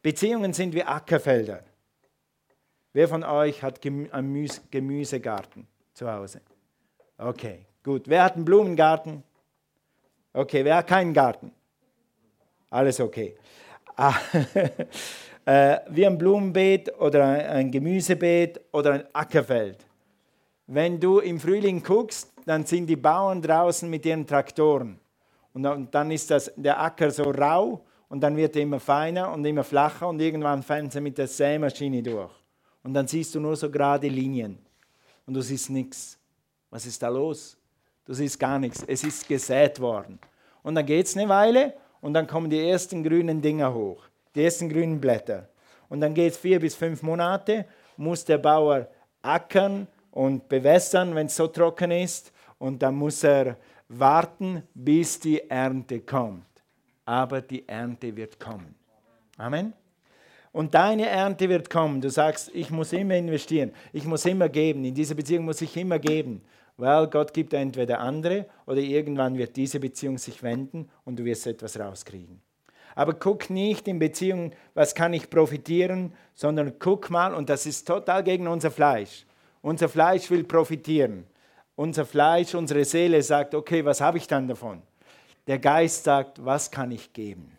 Beziehungen 0.00 0.52
sind 0.52 0.72
wie 0.72 0.84
Ackerfelder. 0.84 1.64
Wer 2.92 3.08
von 3.08 3.24
euch 3.24 3.60
hat 3.60 3.84
einen 3.84 4.48
Gemüsegarten 4.70 5.66
zu 5.92 6.08
Hause? 6.08 6.42
Okay, 7.18 7.66
gut. 7.82 8.04
Wer 8.06 8.22
hat 8.22 8.36
einen 8.36 8.44
Blumengarten? 8.44 9.24
Okay, 10.32 10.64
wer 10.64 10.76
hat 10.76 10.86
keinen 10.86 11.12
Garten? 11.12 11.50
Alles 12.70 13.00
okay. 13.00 13.34
Ah, 13.96 14.14
äh, 15.44 15.80
wie 15.88 16.06
ein 16.06 16.18
Blumenbeet 16.18 17.00
oder 17.00 17.24
ein 17.24 17.72
Gemüsebeet 17.72 18.60
oder 18.70 18.92
ein 18.92 19.04
Ackerfeld. 19.12 19.84
Wenn 20.68 21.00
du 21.00 21.18
im 21.18 21.40
Frühling 21.40 21.82
guckst, 21.82 22.32
dann 22.46 22.64
sind 22.64 22.86
die 22.86 22.94
Bauern 22.94 23.42
draußen 23.42 23.90
mit 23.90 24.06
ihren 24.06 24.24
Traktoren. 24.24 25.00
Und 25.52 25.88
dann 25.92 26.10
ist 26.10 26.30
das, 26.30 26.52
der 26.56 26.80
Acker 26.80 27.10
so 27.10 27.24
rau 27.24 27.84
und 28.08 28.20
dann 28.20 28.36
wird 28.36 28.56
er 28.56 28.62
immer 28.62 28.80
feiner 28.80 29.32
und 29.32 29.44
immer 29.44 29.64
flacher 29.64 30.08
und 30.08 30.20
irgendwann 30.20 30.62
fahren 30.62 30.90
sie 30.90 31.00
mit 31.00 31.18
der 31.18 31.26
Sämaschine 31.26 32.02
durch. 32.02 32.32
Und 32.82 32.94
dann 32.94 33.06
siehst 33.06 33.34
du 33.34 33.40
nur 33.40 33.56
so 33.56 33.70
gerade 33.70 34.08
Linien 34.08 34.58
und 35.26 35.34
du 35.34 35.40
siehst 35.42 35.70
nichts. 35.70 36.18
Was 36.70 36.86
ist 36.86 37.02
da 37.02 37.08
los? 37.08 37.56
Du 38.04 38.14
siehst 38.14 38.38
gar 38.38 38.58
nichts. 38.58 38.84
Es 38.86 39.04
ist 39.04 39.28
gesät 39.28 39.80
worden. 39.80 40.18
Und 40.62 40.74
dann 40.74 40.86
geht 40.86 41.06
es 41.06 41.16
eine 41.16 41.28
Weile 41.28 41.74
und 42.00 42.14
dann 42.14 42.26
kommen 42.26 42.48
die 42.48 42.68
ersten 42.68 43.02
grünen 43.02 43.42
Dinger 43.42 43.72
hoch, 43.72 44.04
die 44.34 44.44
ersten 44.44 44.68
grünen 44.68 45.00
Blätter. 45.00 45.48
Und 45.88 46.00
dann 46.00 46.14
geht 46.14 46.32
es 46.32 46.38
vier 46.38 46.60
bis 46.60 46.74
fünf 46.74 47.02
Monate, 47.02 47.66
muss 47.96 48.24
der 48.24 48.38
Bauer 48.38 48.88
ackern 49.22 49.86
und 50.10 50.48
bewässern, 50.48 51.14
wenn 51.14 51.26
es 51.26 51.36
so 51.36 51.46
trocken 51.48 51.90
ist. 51.90 52.32
Und 52.58 52.82
dann 52.82 52.94
muss 52.94 53.24
er 53.24 53.56
warten, 53.90 54.62
bis 54.72 55.18
die 55.18 55.50
Ernte 55.50 56.00
kommt. 56.00 56.46
Aber 57.04 57.40
die 57.40 57.68
Ernte 57.68 58.16
wird 58.16 58.38
kommen. 58.38 58.74
Amen. 59.36 59.72
Und 60.52 60.74
deine 60.74 61.06
Ernte 61.06 61.48
wird 61.48 61.70
kommen. 61.70 62.00
Du 62.00 62.10
sagst, 62.10 62.50
ich 62.54 62.70
muss 62.70 62.92
immer 62.92 63.14
investieren, 63.14 63.72
ich 63.92 64.04
muss 64.04 64.24
immer 64.26 64.48
geben. 64.48 64.84
In 64.84 64.94
dieser 64.94 65.14
Beziehung 65.14 65.44
muss 65.44 65.60
ich 65.60 65.76
immer 65.76 65.98
geben. 65.98 66.42
Weil 66.76 67.08
Gott 67.08 67.34
gibt 67.34 67.52
entweder 67.52 68.00
andere 68.00 68.46
oder 68.66 68.78
irgendwann 68.78 69.36
wird 69.36 69.56
diese 69.56 69.78
Beziehung 69.78 70.18
sich 70.18 70.42
wenden 70.42 70.88
und 71.04 71.18
du 71.18 71.24
wirst 71.24 71.46
etwas 71.46 71.78
rauskriegen. 71.78 72.40
Aber 72.94 73.14
guck 73.14 73.50
nicht 73.50 73.86
in 73.86 73.98
Beziehungen, 73.98 74.52
was 74.74 74.94
kann 74.94 75.12
ich 75.12 75.30
profitieren, 75.30 76.12
sondern 76.34 76.78
guck 76.78 77.10
mal, 77.10 77.34
und 77.34 77.48
das 77.48 77.66
ist 77.66 77.86
total 77.86 78.24
gegen 78.24 78.48
unser 78.48 78.70
Fleisch. 78.70 79.26
Unser 79.62 79.88
Fleisch 79.88 80.30
will 80.30 80.44
profitieren. 80.44 81.26
Unser 81.80 82.04
Fleisch, 82.04 82.54
unsere 82.54 82.84
Seele 82.84 83.22
sagt, 83.22 83.54
okay, 83.54 83.82
was 83.82 84.02
habe 84.02 84.18
ich 84.18 84.26
dann 84.26 84.46
davon? 84.46 84.82
Der 85.46 85.58
Geist 85.58 86.04
sagt, 86.04 86.44
was 86.44 86.70
kann 86.70 86.90
ich 86.90 87.10
geben? 87.14 87.56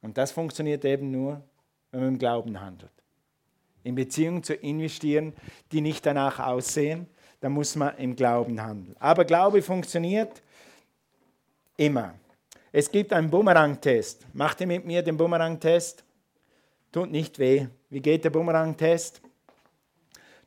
Und 0.00 0.16
das 0.16 0.32
funktioniert 0.32 0.82
eben 0.86 1.10
nur, 1.10 1.42
wenn 1.90 2.00
man 2.00 2.08
im 2.08 2.18
Glauben 2.18 2.58
handelt. 2.58 2.90
In 3.84 3.94
Beziehungen 3.94 4.42
zu 4.42 4.54
investieren, 4.54 5.34
die 5.70 5.82
nicht 5.82 6.06
danach 6.06 6.38
aussehen, 6.38 7.06
da 7.40 7.50
muss 7.50 7.76
man 7.76 7.94
im 7.98 8.16
Glauben 8.16 8.58
handeln. 8.58 8.96
Aber 9.00 9.26
Glaube 9.26 9.60
funktioniert 9.60 10.40
immer. 11.76 12.14
Es 12.72 12.90
gibt 12.90 13.12
einen 13.12 13.28
Bumerang-Test. 13.28 14.24
Macht 14.32 14.62
ihr 14.62 14.66
mit 14.66 14.86
mir 14.86 15.02
den 15.02 15.18
Bumerang-Test? 15.18 16.04
Tut 16.90 17.10
nicht 17.10 17.38
weh. 17.38 17.66
Wie 17.90 18.00
geht 18.00 18.24
der 18.24 18.30
Bumerang-Test? 18.30 19.20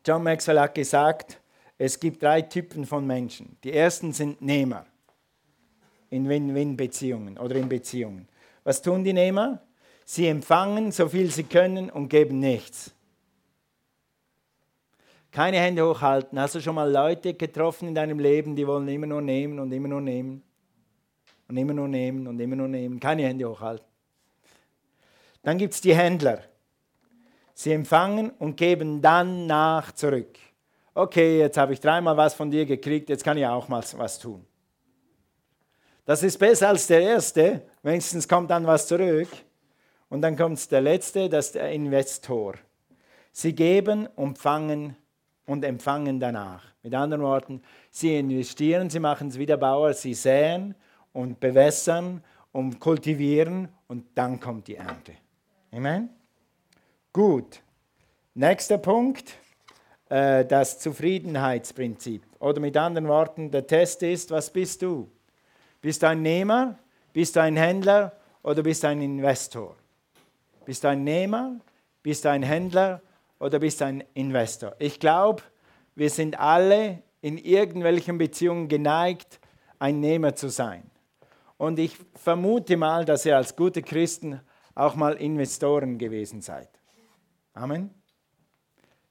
John 0.04 0.24
Maxwell 0.24 0.60
hat 0.60 0.74
gesagt, 0.74 1.40
es 1.82 1.98
gibt 1.98 2.22
drei 2.22 2.42
Typen 2.42 2.86
von 2.86 3.08
Menschen. 3.08 3.58
Die 3.64 3.74
ersten 3.74 4.12
sind 4.12 4.42
Nehmer 4.42 4.86
in 6.10 6.28
Win-Win-Beziehungen 6.28 7.38
oder 7.38 7.56
in 7.56 7.70
Beziehungen. 7.70 8.28
Was 8.66 8.82
tun 8.82 9.04
die 9.04 9.14
Nehmer? 9.14 9.62
Sie 10.04 10.28
empfangen 10.28 10.92
so 10.92 11.08
viel 11.08 11.32
sie 11.32 11.46
können 11.46 11.90
und 11.90 12.10
geben 12.10 12.40
nichts. 12.40 12.92
Keine 15.32 15.58
Hände 15.58 15.88
hochhalten. 15.88 16.38
Hast 16.38 16.56
du 16.56 16.60
schon 16.60 16.76
mal 16.76 16.92
Leute 16.92 17.34
getroffen 17.34 17.88
in 17.88 17.96
deinem 17.96 18.20
Leben, 18.20 18.58
die 18.58 18.68
wollen 18.68 18.88
immer 18.90 19.08
nur 19.08 19.22
nehmen 19.22 19.58
und 19.60 19.72
immer 19.72 19.88
nur 19.88 20.02
nehmen? 20.02 20.44
Und 21.48 21.56
immer 21.56 21.74
nur 21.74 21.88
nehmen 21.88 22.28
und 22.28 22.40
immer 22.42 22.58
nur 22.58 22.68
nehmen. 22.68 23.00
Keine 23.00 23.24
Hände 23.24 23.50
hochhalten. 23.50 23.86
Dann 25.44 25.58
gibt 25.58 25.76
es 25.76 25.82
die 25.82 25.96
Händler. 25.96 26.44
Sie 27.54 27.72
empfangen 27.72 28.32
und 28.32 28.58
geben 28.58 29.02
dann 29.02 29.48
nach 29.48 29.94
zurück. 29.94 30.38
Okay, 31.00 31.40
jetzt 31.40 31.56
habe 31.56 31.72
ich 31.72 31.80
dreimal 31.80 32.18
was 32.18 32.34
von 32.34 32.52
dir 32.52 32.66
gekriegt, 32.66 33.08
jetzt 33.08 33.24
kann 33.24 33.38
ich 33.38 33.46
auch 33.46 33.70
mal 33.70 33.82
was 33.96 34.20
tun. 34.20 34.46
Das 36.04 36.24
ist 36.24 36.38
besser 36.38 36.68
als 36.68 36.88
der 36.88 37.00
erste, 37.00 37.62
wenigstens 37.84 38.28
kommt 38.28 38.52
dann 38.52 38.68
was 38.68 38.86
zurück. 38.86 39.30
Und 40.10 40.22
dann 40.22 40.36
kommt 40.36 40.70
der 40.70 40.82
letzte, 40.82 41.30
das 41.30 41.46
ist 41.46 41.56
der 41.56 41.72
Investor. 41.72 42.56
Sie 43.32 43.56
geben 43.56 44.08
und 44.08 44.40
fangen 44.40 44.98
und 45.46 45.64
empfangen 45.64 46.20
danach. 46.20 46.66
Mit 46.84 46.94
anderen 46.94 47.24
Worten, 47.24 47.62
sie 47.90 48.18
investieren, 48.18 48.90
sie 48.90 49.00
machen 49.00 49.30
es 49.30 49.40
wie 49.40 49.46
der 49.46 49.56
Bauer, 49.56 49.94
sie 49.94 50.14
säen 50.14 50.76
und 51.14 51.40
bewässern 51.40 52.22
und 52.52 52.78
kultivieren 52.78 53.70
und 53.88 54.06
dann 54.16 54.38
kommt 54.38 54.68
die 54.68 54.76
Ernte. 54.76 55.14
Amen? 55.72 56.10
Gut. 57.14 57.62
Nächster 58.34 58.78
Punkt, 58.78 59.38
äh, 60.10 60.46
das 60.46 60.80
Zufriedenheitsprinzip. 60.80 62.24
Oder 62.40 62.60
mit 62.60 62.76
anderen 62.76 63.08
Worten, 63.08 63.52
der 63.52 63.66
Test 63.66 64.04
ist, 64.04 64.32
was 64.32 64.52
bist 64.52 64.82
du? 64.82 65.10
Bist 65.82 66.04
du 66.04 66.08
ein 66.08 66.22
Nehmer? 66.22 66.78
Bist 67.14 67.36
du 67.36 67.42
ein 67.42 67.56
Händler? 67.56 68.14
Oder 68.44 68.64
bist 68.64 68.84
du 68.84 68.88
ein 68.88 69.02
Investor? 69.02 69.76
Bist 70.66 70.84
du 70.84 70.90
ein 70.90 71.04
Nehmer? 71.04 71.56
Bist 72.04 72.26
du 72.26 72.30
ein 72.30 72.44
Händler? 72.44 73.02
oder 73.40 73.60
bist 73.60 73.82
du 73.82 73.86
ein 73.86 74.04
Investor? 74.14 74.76
Ich 74.80 75.00
glaube, 75.00 75.42
wir 75.96 76.10
sind 76.10 76.40
alle 76.40 77.02
in 77.22 77.38
irgendwelchen 77.38 78.18
Beziehungen 78.18 78.68
geneigt, 78.68 79.40
ein 79.80 80.00
Nehmer 80.00 80.36
zu 80.36 80.50
sein. 80.50 80.84
Und 81.58 81.80
ich 81.80 81.98
vermute 82.16 82.78
mal, 82.78 83.06
dass 83.06 83.26
ihr 83.26 83.36
als 83.36 83.56
gute 83.56 83.82
Christen 83.82 84.40
auch 84.76 84.96
mal 84.96 85.16
Investoren 85.16 85.98
gewesen 85.98 86.42
seid. 86.42 86.70
Amen. 87.54 87.99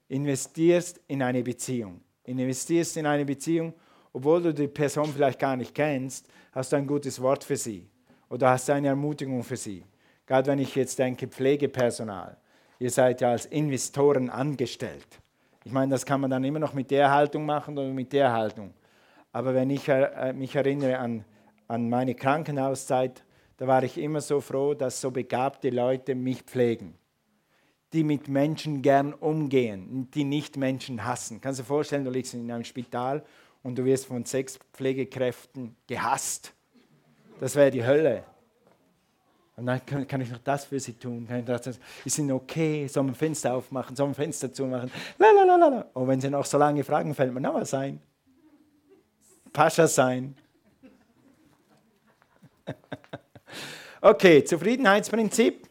Investierst 0.09 1.01
in 1.07 1.23
eine 1.23 1.41
Beziehung. 1.41 2.01
Investierst 2.25 2.97
in 2.97 3.05
eine 3.05 3.25
Beziehung, 3.25 3.73
obwohl 4.13 4.41
du 4.41 4.53
die 4.53 4.67
Person 4.67 5.11
vielleicht 5.11 5.39
gar 5.39 5.55
nicht 5.55 5.73
kennst, 5.73 6.27
hast 6.51 6.71
du 6.71 6.75
ein 6.75 6.85
gutes 6.85 7.21
Wort 7.21 7.43
für 7.43 7.57
sie 7.57 7.89
oder 8.29 8.49
hast 8.49 8.69
du 8.69 8.73
eine 8.73 8.89
Ermutigung 8.89 9.43
für 9.43 9.57
sie. 9.57 9.83
Gerade 10.27 10.51
wenn 10.51 10.59
ich 10.59 10.75
jetzt 10.75 10.99
denke, 10.99 11.27
Pflegepersonal 11.27 12.37
ihr 12.79 12.89
seid 12.89 13.21
ja 13.21 13.31
als 13.31 13.45
Investoren 13.45 14.29
angestellt. 14.29 15.07
Ich 15.65 15.71
meine, 15.71 15.91
das 15.91 16.05
kann 16.05 16.21
man 16.21 16.31
dann 16.31 16.43
immer 16.43 16.59
noch 16.59 16.73
mit 16.73 16.89
der 16.89 17.11
Haltung 17.11 17.45
machen 17.45 17.77
oder 17.77 17.89
mit 17.89 18.13
der 18.13 18.31
Haltung. 18.31 18.73
Aber 19.31 19.53
wenn 19.53 19.69
ich 19.69 19.87
äh, 19.87 20.33
mich 20.33 20.55
erinnere 20.55 20.97
an, 20.97 21.25
an 21.67 21.89
meine 21.89 22.15
Krankenhauszeit, 22.15 23.23
da 23.57 23.67
war 23.67 23.83
ich 23.83 23.97
immer 23.97 24.21
so 24.21 24.39
froh, 24.39 24.73
dass 24.73 25.01
so 25.01 25.11
begabte 25.11 25.69
Leute 25.69 26.15
mich 26.15 26.43
pflegen, 26.43 26.95
die 27.93 28.03
mit 28.03 28.27
Menschen 28.27 28.81
gern 28.81 29.13
umgehen, 29.13 30.09
die 30.13 30.23
nicht 30.23 30.57
Menschen 30.57 31.05
hassen. 31.05 31.41
Kannst 31.41 31.59
du 31.59 31.63
dir 31.63 31.67
vorstellen, 31.67 32.05
du 32.05 32.11
liegst 32.11 32.33
in 32.33 32.51
einem 32.51 32.63
Spital 32.63 33.23
und 33.63 33.77
du 33.77 33.85
wirst 33.85 34.05
von 34.05 34.25
sechs 34.25 34.59
Pflegekräften 34.73 35.75
gehasst. 35.87 36.53
Das 37.39 37.55
wäre 37.55 37.71
die 37.71 37.85
Hölle. 37.85 38.23
Und 39.55 39.65
dann 39.65 39.85
kann, 39.85 40.07
kann, 40.07 40.21
ich 40.21 40.31
noch 40.31 40.39
das 40.39 40.65
für 40.65 40.79
sie 40.79 40.93
tun. 40.93 41.27
Kann 41.27 41.39
ich 41.39 41.45
das, 41.45 41.79
ist 42.05 42.17
ihnen 42.17 42.31
okay? 42.31 42.87
Soll 42.87 43.03
man 43.03 43.15
Fenster 43.15 43.53
aufmachen? 43.53 43.95
Soll 43.95 44.07
man 44.07 44.15
Fenster 44.15 44.53
zumachen? 44.53 44.89
Lalalala. 45.17 45.87
Und 45.93 46.07
wenn 46.07 46.21
sie 46.21 46.29
noch 46.29 46.45
so 46.45 46.57
lange 46.57 46.83
fragen, 46.83 47.13
fällt 47.13 47.33
mir 47.33 47.41
noch 47.41 47.55
was 47.55 47.73
ein. 47.73 48.01
Pascha 49.51 49.87
sein. 49.87 50.35
okay, 54.01 54.43
Zufriedenheitsprinzip. 54.43 55.68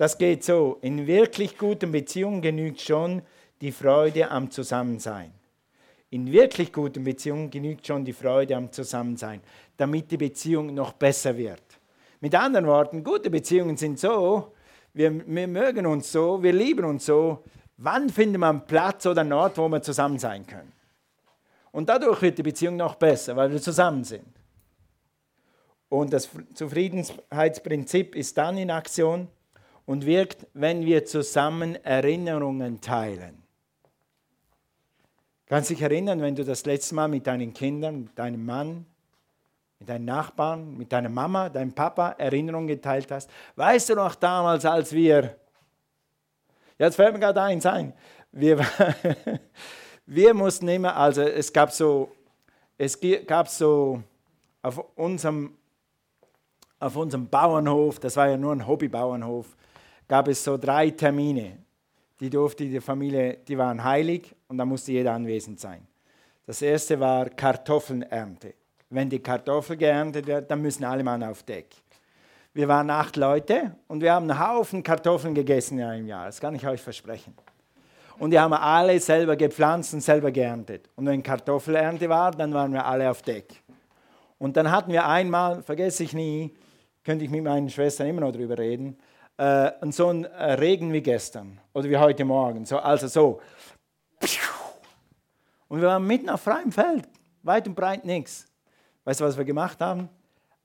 Das 0.00 0.16
geht 0.16 0.42
so. 0.44 0.78
In 0.80 1.06
wirklich 1.06 1.58
guten 1.58 1.92
Beziehungen 1.92 2.40
genügt 2.40 2.80
schon 2.80 3.20
die 3.60 3.70
Freude 3.70 4.30
am 4.30 4.50
Zusammensein. 4.50 5.30
In 6.08 6.32
wirklich 6.32 6.72
guten 6.72 7.04
Beziehungen 7.04 7.50
genügt 7.50 7.86
schon 7.86 8.02
die 8.02 8.14
Freude 8.14 8.56
am 8.56 8.72
Zusammensein, 8.72 9.42
damit 9.76 10.10
die 10.10 10.16
Beziehung 10.16 10.72
noch 10.72 10.94
besser 10.94 11.36
wird. 11.36 11.62
Mit 12.18 12.34
anderen 12.34 12.66
Worten, 12.66 13.04
gute 13.04 13.28
Beziehungen 13.28 13.76
sind 13.76 13.98
so, 13.98 14.54
wir, 14.94 15.12
wir 15.26 15.46
mögen 15.46 15.84
uns 15.84 16.10
so, 16.10 16.42
wir 16.42 16.54
lieben 16.54 16.86
uns 16.86 17.04
so. 17.04 17.44
Wann 17.76 18.08
findet 18.08 18.40
man 18.40 18.56
einen 18.56 18.66
Platz 18.66 19.04
oder 19.04 19.20
einen 19.20 19.34
Ort, 19.34 19.58
wo 19.58 19.68
wir 19.68 19.82
zusammen 19.82 20.18
sein 20.18 20.46
können? 20.46 20.72
Und 21.72 21.90
dadurch 21.90 22.22
wird 22.22 22.38
die 22.38 22.42
Beziehung 22.42 22.76
noch 22.76 22.94
besser, 22.94 23.36
weil 23.36 23.52
wir 23.52 23.60
zusammen 23.60 24.04
sind. 24.04 24.24
Und 25.90 26.10
das 26.10 26.30
Zufriedenheitsprinzip 26.54 28.14
ist 28.14 28.38
dann 28.38 28.56
in 28.56 28.70
Aktion 28.70 29.28
und 29.90 30.06
wirkt, 30.06 30.46
wenn 30.54 30.86
wir 30.86 31.04
zusammen 31.04 31.74
Erinnerungen 31.84 32.80
teilen. 32.80 33.42
Kannst 35.46 35.70
dich 35.70 35.82
erinnern, 35.82 36.20
wenn 36.20 36.36
du 36.36 36.44
das 36.44 36.64
letzte 36.64 36.94
Mal 36.94 37.08
mit 37.08 37.26
deinen 37.26 37.52
Kindern, 37.52 38.02
mit 38.04 38.16
deinem 38.16 38.46
Mann, 38.46 38.86
mit 39.80 39.88
deinen 39.88 40.04
Nachbarn, 40.04 40.76
mit 40.76 40.92
deiner 40.92 41.08
Mama, 41.08 41.48
deinem 41.48 41.72
Papa 41.72 42.10
Erinnerungen 42.10 42.68
geteilt 42.68 43.10
hast. 43.10 43.28
Weißt 43.56 43.88
du 43.88 43.96
noch 43.96 44.14
damals, 44.14 44.64
als 44.64 44.92
wir, 44.92 45.36
jetzt 46.78 46.94
fällt 46.94 47.12
mir 47.12 47.18
gerade 47.18 47.42
eins 47.42 47.66
ein, 47.66 47.92
wir, 48.30 48.64
wir 50.06 50.34
mussten 50.34 50.68
immer, 50.68 50.94
also 50.94 51.22
es 51.22 51.52
gab 51.52 51.72
so, 51.72 52.12
es 52.78 52.96
gab 53.26 53.48
so 53.48 54.04
auf 54.62 54.84
unserem, 54.94 55.58
auf 56.78 56.94
unserem 56.94 57.28
Bauernhof, 57.28 57.98
das 57.98 58.16
war 58.16 58.28
ja 58.28 58.36
nur 58.36 58.52
ein 58.52 58.68
Hobbybauernhof, 58.68 59.56
gab 60.10 60.26
es 60.26 60.42
so 60.42 60.56
drei 60.56 60.90
Termine. 60.90 61.58
Die 62.18 62.28
durfte 62.28 62.64
die 62.64 62.80
Familie, 62.80 63.38
die 63.46 63.56
waren 63.56 63.82
heilig 63.82 64.34
und 64.48 64.58
da 64.58 64.64
musste 64.64 64.90
jeder 64.90 65.12
anwesend 65.12 65.60
sein. 65.60 65.86
Das 66.46 66.60
erste 66.60 66.98
war 66.98 67.30
Kartoffelernte. 67.30 68.54
Wenn 68.88 69.08
die 69.08 69.20
Kartoffel 69.20 69.76
geerntet 69.76 70.26
wird, 70.26 70.50
dann 70.50 70.62
müssen 70.62 70.82
alle 70.82 71.04
Mann 71.04 71.22
auf 71.22 71.44
Deck. 71.44 71.68
Wir 72.52 72.66
waren 72.66 72.90
acht 72.90 73.16
Leute 73.16 73.76
und 73.86 74.00
wir 74.00 74.12
haben 74.12 74.28
einen 74.28 74.40
Haufen 74.40 74.82
Kartoffeln 74.82 75.32
gegessen 75.32 75.78
in 75.78 75.84
einem 75.84 76.08
Jahr. 76.08 76.26
Das 76.26 76.40
kann 76.40 76.56
ich 76.56 76.66
euch 76.66 76.82
versprechen. 76.82 77.32
Und 78.18 78.32
die 78.32 78.40
haben 78.40 78.52
alle 78.52 78.98
selber 78.98 79.36
gepflanzt 79.36 79.94
und 79.94 80.00
selber 80.00 80.32
geerntet. 80.32 80.90
Und 80.96 81.06
wenn 81.06 81.22
Kartoffelernte 81.22 82.08
war, 82.08 82.32
dann 82.32 82.52
waren 82.52 82.72
wir 82.72 82.84
alle 82.84 83.08
auf 83.08 83.22
Deck. 83.22 83.62
Und 84.38 84.56
dann 84.56 84.72
hatten 84.72 84.90
wir 84.90 85.06
einmal, 85.06 85.62
vergesse 85.62 86.02
ich 86.02 86.14
nie, 86.14 86.52
könnte 87.04 87.24
ich 87.24 87.30
mit 87.30 87.44
meinen 87.44 87.70
Schwestern 87.70 88.08
immer 88.08 88.22
noch 88.22 88.32
drüber 88.32 88.58
reden, 88.58 88.98
äh, 89.40 89.72
so 89.90 90.08
einen 90.08 90.24
äh, 90.24 90.52
Regen 90.54 90.92
wie 90.92 91.00
gestern 91.00 91.58
oder 91.72 91.88
wie 91.88 91.96
heute 91.96 92.26
Morgen. 92.26 92.66
So, 92.66 92.78
also 92.78 93.08
so. 93.08 93.40
Und 95.68 95.80
wir 95.80 95.88
waren 95.88 96.06
mitten 96.06 96.28
auf 96.28 96.42
freiem 96.42 96.70
Feld, 96.70 97.08
weit 97.42 97.66
und 97.66 97.74
breit 97.74 98.04
nichts. 98.04 98.46
Weißt 99.04 99.20
du, 99.20 99.24
was 99.24 99.38
wir 99.38 99.46
gemacht 99.46 99.80
haben? 99.80 100.10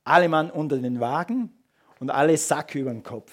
Alle 0.04 0.28
Mann 0.28 0.52
unter 0.52 0.78
den 0.78 1.00
Wagen 1.00 1.54
und 2.02 2.10
alle 2.10 2.36
Sack 2.36 2.76
über 2.76 2.92
den 2.92 3.02
Kopf. 3.02 3.32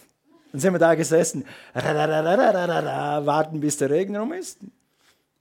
Dann 0.53 0.61
sind 0.61 0.75
wir 0.75 0.79
da 0.79 0.95
gesessen, 0.95 1.45
warten, 1.75 3.59
bis 3.59 3.79
der 3.79 3.91
Regen 3.91 4.17
rum 4.17 4.33
ist, 4.33 4.61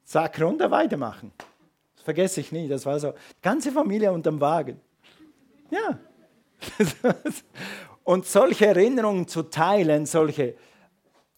Sack 0.04 0.42
runter, 0.42 0.72
weitermachen. 0.72 1.32
Das 1.96 2.04
vergesse 2.06 2.42
ich 2.42 2.52
nie, 2.52 2.68
das 2.68 2.88
war 2.88 3.00
so. 3.00 3.14
Ganze 3.42 3.72
Familie 3.72 4.12
unterm 4.12 4.42
Wagen. 4.42 4.82
Ja. 5.70 6.00
und 8.04 8.26
solche 8.26 8.68
Erinnerungen 8.68 9.28
zu 9.28 9.44
teilen, 9.44 10.06
solche 10.06 10.56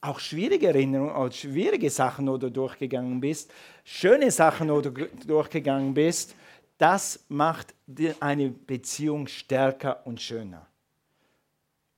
auch 0.01 0.19
schwierige 0.19 0.67
Erinnerungen, 0.67 1.11
auch 1.11 1.31
schwierige 1.31 1.89
Sachen, 1.89 2.27
wo 2.27 2.37
du 2.37 2.51
durchgegangen 2.51 3.21
bist, 3.21 3.51
schöne 3.85 4.31
Sachen, 4.31 4.69
wo 4.69 4.81
du 4.81 4.91
durchgegangen 4.91 5.93
bist, 5.93 6.35
das 6.77 7.23
macht 7.29 7.73
eine 8.19 8.49
Beziehung 8.49 9.27
stärker 9.27 10.05
und 10.05 10.19
schöner. 10.19 10.67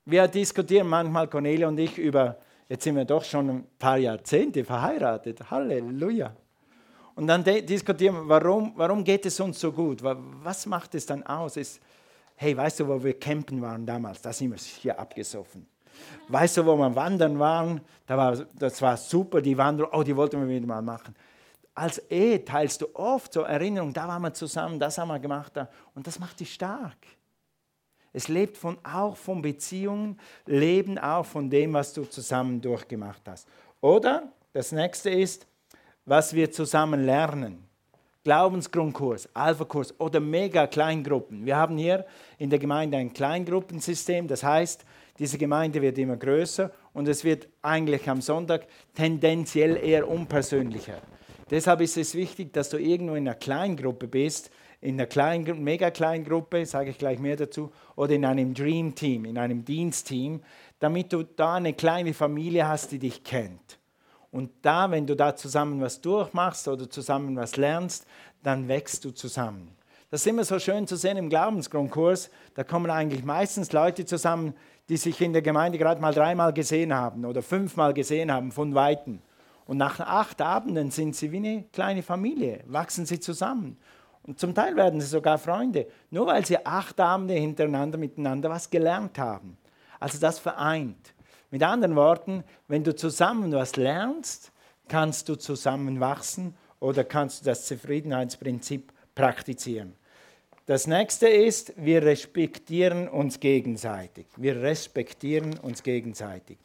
Wir 0.06 0.28
diskutieren 0.28 0.88
manchmal, 0.88 1.28
Cornelia 1.28 1.67
und 1.67 1.80
ich, 1.80 1.97
über, 1.97 2.38
jetzt 2.69 2.84
sind 2.84 2.95
wir 2.95 3.06
doch 3.06 3.23
schon 3.23 3.49
ein 3.49 3.67
paar 3.80 3.97
Jahrzehnte 3.97 4.63
verheiratet. 4.63 5.49
Halleluja. 5.49 6.36
Und 7.15 7.25
dann 7.25 7.43
diskutieren 7.43 8.13
wir, 8.15 8.30
warum, 8.30 8.73
warum 8.75 9.04
geht 9.04 9.25
es 9.25 9.39
uns 9.39 9.60
so 9.60 9.71
gut? 9.71 10.04
Was 10.04 10.67
macht 10.67 10.93
es 10.93 11.08
dann 11.08 11.23
aus? 11.23 11.58
Ist, 11.58 11.82
hey, 12.36 12.56
weißt 12.56 12.82
du, 12.82 12.88
wo 12.88 13.04
wir 13.04 13.19
campen 13.19 13.62
waren 13.62 13.86
damals? 13.86 14.21
Da 14.21 14.34
sind 14.34 14.52
wir 14.52 14.58
hier 14.58 15.00
abgesoffen. 15.00 15.67
Weißt 16.28 16.58
du, 16.58 16.65
wo 16.65 16.76
wir 16.76 16.95
wandern 16.95 17.39
waren? 17.39 17.82
Da 18.06 18.17
war, 18.17 18.36
das 18.58 18.82
war 18.82 18.98
super, 18.98 19.41
die 19.41 19.58
Wanderung, 19.58 19.91
oh, 19.93 20.04
die 20.04 20.15
wollten 20.15 20.39
wir 20.39 20.48
wieder 20.48 20.67
mal 20.67 20.82
machen. 20.82 21.15
Als 21.74 22.00
Ehe 22.10 22.43
teilst 22.43 22.82
du 22.82 22.88
oft 22.93 23.34
so 23.34 23.41
Erinnerungen, 23.41 23.93
da 23.93 24.08
waren 24.08 24.21
wir 24.21 24.34
zusammen, 24.34 24.80
das 24.80 24.98
haben 24.98 25.10
wir 25.10 25.19
gemacht, 25.19 25.54
und 25.93 26.08
das 26.08 26.19
macht 26.19 26.39
dich 26.39 26.54
stark. 26.54 26.98
Es 28.13 28.30
lebt 28.30 28.58
von, 28.58 28.78
auch 28.84 29.17
von 29.17 29.41
Beziehungen, 29.41 30.17
leben 30.45 30.98
auch 30.98 31.26
von 31.26 31.50
dem, 31.50 31.74
was 31.74 31.91
du 31.91 32.06
zusammen 32.06 32.62
durchgemacht 32.62 33.21
hast. 33.28 33.45
Oder 33.82 34.32
das 34.54 34.71
nächste 34.71 35.10
ist, 35.10 35.45
was 36.06 36.34
wir 36.34 36.50
zusammen 36.50 37.04
lernen. 37.04 37.64
Glaubensgrundkurs, 38.26 39.30
Alpha-Kurs 39.36 40.00
oder 40.00 40.20
Mega-Kleingruppen. 40.20 41.46
Wir 41.46 41.58
haben 41.58 41.78
hier 41.78 42.08
in 42.40 42.50
der 42.50 42.58
Gemeinde 42.58 42.98
ein 42.98 43.14
Kleingruppensystem, 43.14 44.28
das 44.28 44.44
heißt, 44.44 44.84
diese 45.20 45.38
Gemeinde 45.38 45.80
wird 45.80 46.00
immer 46.00 46.18
größer 46.18 46.72
und 46.94 47.08
es 47.08 47.24
wird 47.24 47.48
eigentlich 47.62 48.10
am 48.10 48.22
Sonntag 48.22 48.66
tendenziell 48.96 49.78
eher 49.78 50.10
unpersönlicher. 50.10 51.04
Deshalb 51.52 51.82
ist 51.82 51.98
es 51.98 52.16
wichtig, 52.16 52.52
dass 52.52 52.70
du 52.70 52.78
irgendwo 52.78 53.14
in 53.14 53.28
einer 53.28 53.36
Kleingruppe 53.36 54.08
bist, 54.08 54.50
in 54.82 54.96
einer 54.96 55.06
kleinen, 55.06 55.64
mega 55.64 55.92
kleinen 55.92 56.26
Gruppe, 56.26 56.66
sage 56.66 56.90
ich 56.90 56.98
gleich 56.98 57.20
mehr 57.20 57.36
dazu, 57.36 57.72
oder 57.96 58.16
in 58.16 58.26
einem 58.26 58.56
Dream 58.56 58.96
Team, 58.96 59.26
in 59.26 59.38
einem 59.38 59.64
Dienstteam, 59.64 60.42
damit 60.80 61.14
du 61.14 61.22
da 61.22 61.56
eine 61.56 61.74
kleine 61.74 62.16
Familie 62.16 62.68
hast, 62.68 62.92
die 62.92 63.00
dich 63.00 63.24
kennt. 63.24 63.78
Und 64.36 64.52
da, 64.63 64.91
wenn 64.91 65.08
du 65.08 65.15
da 65.15 65.34
zusammen 65.34 65.80
was 65.80 66.02
durchmachst 66.02 66.67
oder 66.67 66.89
zusammen 66.89 67.38
was 67.38 67.56
lernst, 67.56 68.06
dann 68.43 68.67
wächst 68.67 69.06
du 69.06 69.12
zusammen. 69.12 69.69
Das 70.12 70.19
ist 70.19 70.28
immer 70.28 70.43
so 70.43 70.60
schön 70.60 70.86
zu 70.88 70.98
sehen 70.98 71.15
im 71.15 71.30
Glaubensgrundkurs. 71.30 72.30
Da 72.54 72.65
kommen 72.65 72.91
eigentlich 72.91 73.24
meistens 73.24 73.71
Leute 73.71 74.04
zusammen, 74.04 74.54
die 74.89 74.98
sich 74.98 75.21
in 75.21 75.32
der 75.32 75.41
Gemeinde 75.41 75.78
gerade 75.78 76.02
mal 76.02 76.13
dreimal 76.13 76.52
gesehen 76.52 76.93
haben 76.93 77.24
oder 77.24 77.41
fünfmal 77.41 77.93
gesehen 77.93 78.30
haben 78.30 78.52
von 78.52 78.76
Weitem. 78.76 79.21
Und 79.67 79.78
nach 79.78 80.02
acht 80.02 80.41
Abenden 80.41 80.91
sind 80.91 81.15
sie 81.15 81.32
wie 81.32 81.38
eine 81.38 81.63
kleine 81.71 82.04
Familie, 82.04 82.62
wachsen 82.67 83.06
sie 83.06 83.21
zusammen. 83.21 83.78
Und 84.24 84.38
zum 84.38 84.54
Teil 84.54 84.76
werden 84.76 85.00
sie 85.00 85.08
sogar 85.08 85.38
Freunde, 85.38 85.88
nur 86.10 86.28
weil 86.28 86.45
sie 86.45 86.65
acht 86.65 87.00
Abende 87.00 87.36
hintereinander 87.36 87.98
miteinander 87.98 88.50
was 88.50 88.69
gelernt 88.69 89.17
haben. 89.17 89.56
Also 89.98 90.19
das 90.19 90.39
vereint. 90.39 91.14
Mit 91.56 91.63
anderen 91.63 91.96
Worten, 91.96 92.44
wenn 92.68 92.84
du 92.84 92.94
zusammen 92.94 93.54
was 93.54 93.78
lernst, 93.78 94.52
kannst 94.89 95.30
du 95.30 95.36
zusammen 95.38 96.02
wachsen 96.02 96.54
oder 96.82 97.06
kannst 97.06 97.39
du 97.39 97.46
das 97.46 97.65
Zufriedenheitsprinzip 97.65 98.91
praktizieren. 99.15 99.96
Das 100.65 100.86
nächste 100.86 101.30
ist, 101.30 101.72
wir 101.78 102.04
respektieren 102.04 103.08
uns 103.08 103.39
gegenseitig. 103.39 104.26
Wir 104.36 104.62
respektieren 104.62 105.58
uns 105.60 105.82
gegenseitig. 105.82 106.58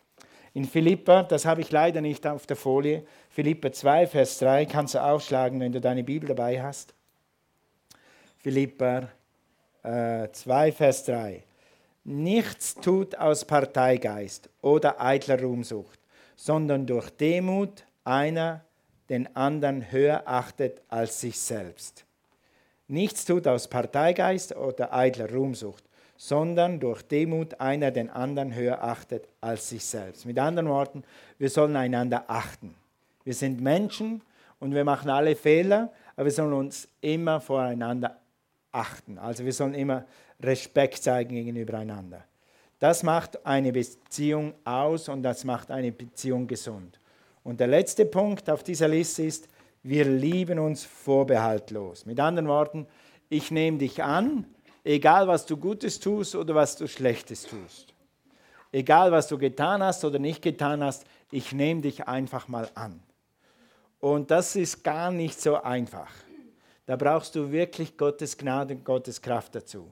In 0.55 0.65
Philippa, 0.65 1.23
das 1.23 1.45
habe 1.45 1.61
ich 1.61 1.71
leider 1.71 2.01
nicht 2.01 2.27
auf 2.27 2.49
der 2.49 2.57
Folie, 2.57 3.05
Philippa 3.29 3.71
2, 3.71 4.09
Vers 4.09 4.39
3, 4.41 4.67
kannst 4.67 4.97
du 4.97 4.99
aufschlagen, 5.05 5.61
wenn 5.61 5.71
du 5.71 5.81
deine 5.81 6.03
Bibel 6.03 6.31
dabei 6.31 6.61
hast. 6.61 6.95
Philippa 8.39 9.09
äh, 9.85 10.29
2, 10.33 10.73
Vers 10.73 11.05
3. 11.05 11.45
Nichts 12.05 12.75
tut 12.75 13.17
aus 13.17 13.45
Parteigeist 13.45 14.49
oder 14.63 15.01
eitler 15.01 15.41
Ruhmsucht, 15.41 16.01
sondern 16.37 16.87
durch 16.87 17.11
Demut 17.11 17.85
einer 18.05 18.65
den 19.09 19.35
anderen 19.37 19.91
höher 19.91 20.23
achtet 20.27 20.81
als 20.89 21.21
sich 21.21 21.39
selbst 21.39 22.05
Nichts 22.91 23.25
tut 23.25 23.47
aus 23.47 23.69
Parteigeist 23.69 24.57
oder 24.57 24.93
eitler 24.93 25.31
Ruhmsucht, 25.31 25.85
sondern 26.17 26.81
durch 26.81 27.03
Demut 27.03 27.61
einer 27.61 27.93
den 27.93 28.11
anderen 28.11 28.53
höher 28.53 28.83
achtet 28.83 29.29
als 29.41 29.69
sich 29.69 29.85
selbst. 29.85 30.27
Mit 30.27 30.41
anderen 30.41 30.69
Worten, 30.69 31.05
wir 31.39 31.51
sollen 31.51 31.77
einander 31.77 32.25
achten. 32.27 32.75
Wir 33.23 33.35
sind 33.35 33.61
Menschen 33.61 34.23
und 34.59 34.75
wir 34.75 34.83
machen 34.83 35.09
alle 35.09 35.37
Fehler, 35.37 35.93
aber 36.17 36.25
wir 36.25 36.33
sollen 36.33 36.53
uns 36.53 36.89
immer 37.01 37.41
voreinander 37.41 38.17
achten. 38.73 39.19
Also 39.19 39.45
wir 39.45 39.53
sollen 39.53 39.75
immer 39.75 40.05
Respekt 40.43 41.03
zeigen 41.03 41.35
gegenüber 41.35 41.79
einander. 41.79 42.25
Das 42.79 43.03
macht 43.03 43.45
eine 43.45 43.73
Beziehung 43.73 44.55
aus 44.65 45.09
und 45.09 45.23
das 45.23 45.45
macht 45.45 45.71
eine 45.71 45.93
Beziehung 45.93 46.47
gesund. 46.47 46.99
Und 47.45 47.61
der 47.61 47.67
letzte 47.67 48.07
Punkt 48.07 48.49
auf 48.49 48.63
dieser 48.63 48.89
Liste 48.89 49.23
ist, 49.23 49.49
wir 49.83 50.05
lieben 50.05 50.59
uns 50.59 50.85
vorbehaltlos. 50.85 52.07
Mit 52.07 52.21
anderen 52.21 52.49
Worten, 52.49 52.87
ich 53.29 53.51
nehme 53.51 53.79
dich 53.79 54.03
an, 54.03 54.47
egal 54.85 55.29
was 55.29 55.47
du 55.47 55.57
Gutes 55.57 56.01
tust 56.01 56.35
oder 56.35 56.55
was 56.55 56.77
du 56.77 56.87
Schlechtes 56.87 57.43
tust. 57.43 57.95
Egal 58.73 59.11
was 59.11 59.29
du 59.29 59.37
getan 59.37 59.83
hast 59.83 60.05
oder 60.05 60.19
nicht 60.19 60.43
getan 60.43 60.83
hast, 60.83 61.05
ich 61.31 61.53
nehme 61.53 61.81
dich 61.81 62.07
einfach 62.07 62.49
mal 62.49 62.69
an. 62.75 63.03
Und 63.99 64.31
das 64.31 64.57
ist 64.57 64.83
gar 64.83 65.11
nicht 65.11 65.41
so 65.41 65.61
einfach. 65.61 66.11
Da 66.87 66.97
brauchst 66.97 67.35
du 67.35 67.51
wirklich 67.53 67.97
Gottes 67.97 68.37
Gnade 68.37 68.75
und 68.75 68.85
Gottes 68.85 69.21
Kraft 69.21 69.55
dazu. 69.55 69.91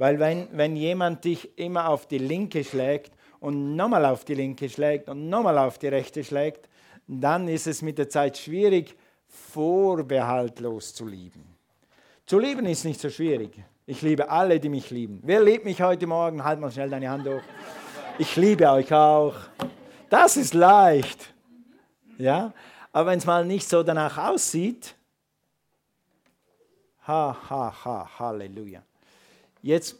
Weil 0.00 0.18
wenn, 0.18 0.48
wenn 0.52 0.76
jemand 0.76 1.26
dich 1.26 1.58
immer 1.58 1.90
auf 1.90 2.06
die 2.06 2.16
linke 2.16 2.64
schlägt 2.64 3.12
und 3.38 3.76
nochmal 3.76 4.06
auf 4.06 4.24
die 4.24 4.32
linke 4.32 4.66
schlägt 4.70 5.10
und 5.10 5.28
nochmal 5.28 5.58
auf 5.58 5.76
die 5.76 5.88
rechte 5.88 6.24
schlägt, 6.24 6.70
dann 7.06 7.48
ist 7.48 7.66
es 7.66 7.82
mit 7.82 7.98
der 7.98 8.08
Zeit 8.08 8.38
schwierig, 8.38 8.96
vorbehaltlos 9.26 10.94
zu 10.94 11.06
lieben. 11.06 11.44
Zu 12.24 12.38
lieben 12.38 12.64
ist 12.64 12.86
nicht 12.86 12.98
so 12.98 13.10
schwierig. 13.10 13.62
Ich 13.84 14.00
liebe 14.00 14.30
alle, 14.30 14.58
die 14.58 14.70
mich 14.70 14.88
lieben. 14.88 15.20
Wer 15.22 15.42
liebt 15.42 15.66
mich 15.66 15.82
heute 15.82 16.06
Morgen? 16.06 16.42
Halt 16.42 16.60
mal 16.60 16.72
schnell 16.72 16.88
deine 16.88 17.10
Hand 17.10 17.28
hoch. 17.28 17.42
Ich 18.16 18.36
liebe 18.36 18.70
euch 18.70 18.90
auch. 18.94 19.34
Das 20.08 20.38
ist 20.38 20.54
leicht. 20.54 21.34
Ja? 22.16 22.54
Aber 22.90 23.10
wenn 23.10 23.18
es 23.18 23.26
mal 23.26 23.44
nicht 23.44 23.68
so 23.68 23.82
danach 23.82 24.16
aussieht, 24.16 24.94
ha, 27.06 27.36
ha, 27.50 27.84
ha, 27.84 28.10
Halleluja. 28.18 28.82
Jetzt, 29.62 29.96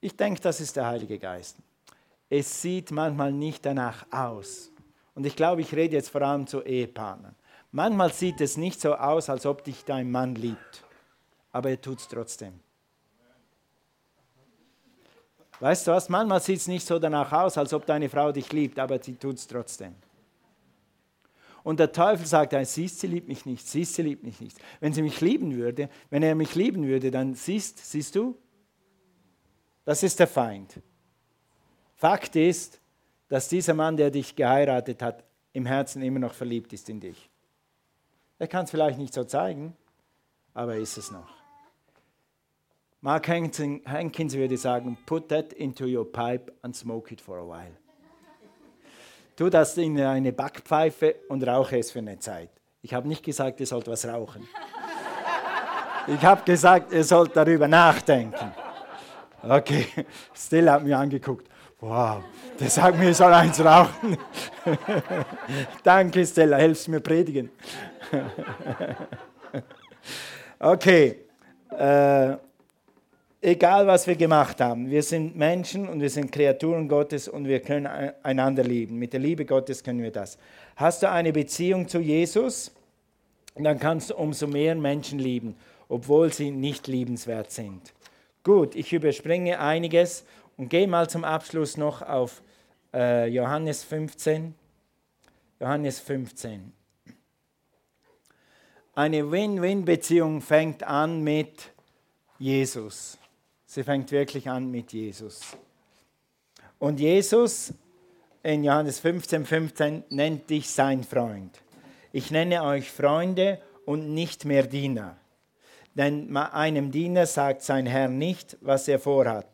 ich 0.00 0.16
denke, 0.16 0.40
das 0.40 0.60
ist 0.60 0.76
der 0.76 0.86
Heilige 0.86 1.18
Geist. 1.18 1.56
Es 2.28 2.62
sieht 2.62 2.90
manchmal 2.90 3.32
nicht 3.32 3.66
danach 3.66 4.06
aus. 4.10 4.70
Und 5.14 5.26
ich 5.26 5.36
glaube, 5.36 5.60
ich 5.60 5.74
rede 5.74 5.96
jetzt 5.96 6.10
vor 6.10 6.22
allem 6.22 6.46
zu 6.46 6.62
Ehepartnern. 6.62 7.34
Manchmal 7.72 8.12
sieht 8.12 8.40
es 8.40 8.56
nicht 8.56 8.80
so 8.80 8.94
aus, 8.94 9.28
als 9.28 9.46
ob 9.46 9.64
dich 9.64 9.84
dein 9.84 10.10
Mann 10.10 10.34
liebt, 10.34 10.84
aber 11.52 11.70
er 11.70 11.80
tut 11.80 11.98
es 11.98 12.08
trotzdem. 12.08 12.58
Weißt 15.60 15.86
du 15.86 15.90
was? 15.92 16.08
Manchmal 16.08 16.40
sieht 16.40 16.58
es 16.58 16.68
nicht 16.68 16.86
so 16.86 16.98
danach 16.98 17.30
aus, 17.32 17.58
als 17.58 17.72
ob 17.74 17.84
deine 17.84 18.08
Frau 18.08 18.32
dich 18.32 18.50
liebt, 18.52 18.78
aber 18.78 19.00
sie 19.00 19.14
tut 19.14 19.36
es 19.36 19.46
trotzdem. 19.46 19.94
Und 21.62 21.78
der 21.78 21.92
Teufel 21.92 22.26
sagt, 22.26 22.54
siehst, 22.66 23.00
sie 23.00 23.06
liebt 23.06 23.28
mich 23.28 23.44
nicht, 23.44 23.66
siehst, 23.66 23.94
sie 23.94 24.02
liebt 24.02 24.24
mich 24.24 24.40
nicht. 24.40 24.56
Wenn 24.80 24.94
sie 24.94 25.02
mich 25.02 25.20
lieben 25.20 25.54
würde, 25.54 25.90
wenn 26.08 26.22
er 26.22 26.34
mich 26.34 26.54
lieben 26.54 26.86
würde, 26.86 27.10
dann 27.10 27.34
siehst, 27.34 27.78
siehst 27.78 28.16
du, 28.16 28.36
das 29.84 30.02
ist 30.02 30.18
der 30.18 30.26
Feind. 30.26 30.80
Fakt 31.96 32.36
ist, 32.36 32.80
dass 33.28 33.48
dieser 33.48 33.74
Mann, 33.74 33.96
der 33.96 34.10
dich 34.10 34.34
geheiratet 34.34 35.02
hat, 35.02 35.24
im 35.52 35.66
Herzen 35.66 36.02
immer 36.02 36.18
noch 36.18 36.34
verliebt 36.34 36.72
ist 36.72 36.88
in 36.88 37.00
dich. 37.00 37.28
Er 38.38 38.48
kann 38.48 38.64
es 38.64 38.70
vielleicht 38.70 38.98
nicht 38.98 39.12
so 39.12 39.24
zeigen, 39.24 39.76
aber 40.54 40.74
er 40.74 40.80
ist 40.80 40.96
es 40.96 41.10
noch. 41.10 41.28
Mark 43.02 43.28
Hankins 43.28 44.34
würde 44.34 44.56
sagen, 44.56 44.98
put 45.06 45.28
that 45.28 45.52
into 45.54 45.84
your 45.86 46.10
pipe 46.10 46.52
and 46.62 46.76
smoke 46.76 47.12
it 47.12 47.20
for 47.20 47.38
a 47.38 47.46
while. 47.46 47.76
Tu 49.36 49.48
das 49.48 49.76
in 49.78 49.98
eine 49.98 50.32
Backpfeife 50.32 51.16
und 51.28 51.42
rauche 51.46 51.78
es 51.78 51.90
für 51.90 52.00
eine 52.00 52.18
Zeit. 52.18 52.50
Ich 52.82 52.92
habe 52.92 53.08
nicht 53.08 53.24
gesagt, 53.24 53.60
ihr 53.60 53.66
sollt 53.66 53.88
was 53.88 54.06
rauchen. 54.06 54.46
Ich 56.06 56.22
habe 56.22 56.42
gesagt, 56.42 56.92
ihr 56.92 57.04
sollt 57.04 57.36
darüber 57.36 57.68
nachdenken. 57.68 58.52
Okay, 59.42 59.86
Stella 60.34 60.74
hat 60.74 60.84
mir 60.84 60.98
angeguckt. 60.98 61.48
Wow, 61.80 62.22
der 62.58 62.68
sagt 62.68 62.98
mir, 62.98 63.10
ich 63.10 63.16
soll 63.16 63.32
eins 63.32 63.58
rauchen. 63.64 64.18
Danke, 65.82 66.26
Stella, 66.26 66.58
hilfst 66.58 66.88
mir 66.88 67.00
predigen. 67.00 67.50
okay, 70.58 71.16
äh, 71.70 72.36
egal 73.40 73.86
was 73.86 74.06
wir 74.06 74.16
gemacht 74.16 74.60
haben, 74.60 74.90
wir 74.90 75.02
sind 75.02 75.36
Menschen 75.36 75.88
und 75.88 76.02
wir 76.02 76.10
sind 76.10 76.30
Kreaturen 76.30 76.86
Gottes 76.86 77.28
und 77.28 77.48
wir 77.48 77.60
können 77.60 77.86
einander 78.22 78.62
lieben. 78.62 78.98
Mit 78.98 79.14
der 79.14 79.20
Liebe 79.20 79.46
Gottes 79.46 79.82
können 79.82 80.02
wir 80.02 80.12
das. 80.12 80.36
Hast 80.76 81.02
du 81.02 81.10
eine 81.10 81.32
Beziehung 81.32 81.88
zu 81.88 81.98
Jesus, 81.98 82.72
dann 83.54 83.78
kannst 83.78 84.10
du 84.10 84.16
umso 84.16 84.46
mehr 84.46 84.74
Menschen 84.74 85.18
lieben, 85.18 85.56
obwohl 85.88 86.30
sie 86.30 86.50
nicht 86.50 86.88
liebenswert 86.88 87.50
sind. 87.50 87.94
Gut, 88.42 88.74
ich 88.74 88.92
überspringe 88.94 89.60
einiges 89.60 90.24
und 90.56 90.70
gehe 90.70 90.88
mal 90.88 91.10
zum 91.10 91.24
Abschluss 91.24 91.76
noch 91.76 92.00
auf 92.00 92.42
äh, 92.94 93.26
Johannes 93.26 93.84
15. 93.84 94.54
Johannes 95.60 96.00
15. 96.00 96.72
Eine 98.94 99.30
Win-Win-Beziehung 99.30 100.40
fängt 100.40 100.82
an 100.84 101.22
mit 101.22 101.70
Jesus. 102.38 103.18
Sie 103.66 103.84
fängt 103.84 104.10
wirklich 104.10 104.48
an 104.48 104.70
mit 104.70 104.94
Jesus. 104.94 105.56
Und 106.78 106.98
Jesus 106.98 107.74
in 108.42 108.64
Johannes 108.64 109.00
15, 109.00 109.44
15 109.44 110.04
nennt 110.08 110.48
dich 110.48 110.70
sein 110.70 111.04
Freund. 111.04 111.60
Ich 112.10 112.30
nenne 112.30 112.62
euch 112.62 112.90
Freunde 112.90 113.60
und 113.84 114.14
nicht 114.14 114.46
mehr 114.46 114.62
Diener. 114.62 115.19
Denn 115.94 116.36
einem 116.36 116.90
Diener 116.90 117.26
sagt 117.26 117.62
sein 117.62 117.86
Herr 117.86 118.08
nicht, 118.08 118.56
was 118.60 118.88
er 118.88 118.98
vorhat. 118.98 119.46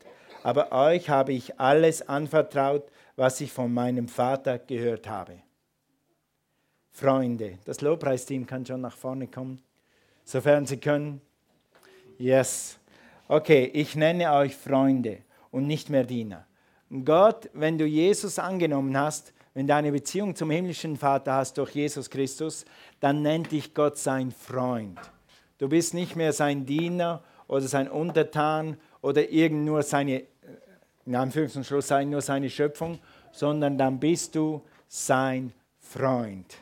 Aber 0.42 0.70
euch 0.72 1.08
habe 1.08 1.32
ich 1.32 1.58
alles 1.58 2.08
anvertraut, 2.08 2.84
was 3.16 3.40
ich 3.40 3.52
von 3.52 3.72
meinem 3.72 4.08
Vater 4.08 4.58
gehört 4.58 5.08
habe. 5.08 5.38
Freunde, 6.92 7.58
das 7.64 7.80
Lobpreisteam 7.80 8.46
kann 8.46 8.64
schon 8.64 8.80
nach 8.80 8.96
vorne 8.96 9.26
kommen, 9.26 9.62
sofern 10.24 10.66
sie 10.66 10.78
können. 10.78 11.20
Yes. 12.18 12.78
Okay, 13.28 13.70
ich 13.74 13.96
nenne 13.96 14.32
euch 14.32 14.54
Freunde 14.54 15.18
und 15.50 15.66
nicht 15.66 15.90
mehr 15.90 16.04
Diener. 16.04 16.46
Gott, 17.04 17.50
wenn 17.52 17.76
du 17.76 17.84
Jesus 17.84 18.38
angenommen 18.38 18.96
hast, 18.96 19.32
wenn 19.52 19.66
du 19.66 19.74
eine 19.74 19.90
Beziehung 19.90 20.36
zum 20.36 20.50
himmlischen 20.50 20.96
Vater 20.96 21.32
hast 21.34 21.58
durch 21.58 21.74
Jesus 21.74 22.08
Christus, 22.08 22.64
dann 23.00 23.22
nennt 23.22 23.52
dich 23.52 23.74
Gott 23.74 23.98
sein 23.98 24.30
Freund. 24.30 24.98
Du 25.58 25.68
bist 25.68 25.94
nicht 25.94 26.16
mehr 26.16 26.32
sein 26.32 26.66
Diener 26.66 27.22
oder 27.48 27.62
sein 27.62 27.88
Untertan 27.88 28.76
oder 29.00 29.30
irgend 29.30 29.64
nur 29.64 29.82
seine, 29.82 30.24
in 31.06 31.16
Anführungs- 31.16 31.56
und 31.56 31.64
Schlusszeichen, 31.64 32.10
nur 32.10 32.20
seine 32.20 32.50
Schöpfung, 32.50 32.98
sondern 33.32 33.78
dann 33.78 33.98
bist 33.98 34.34
du 34.34 34.62
sein 34.88 35.52
Freund. 35.78 36.56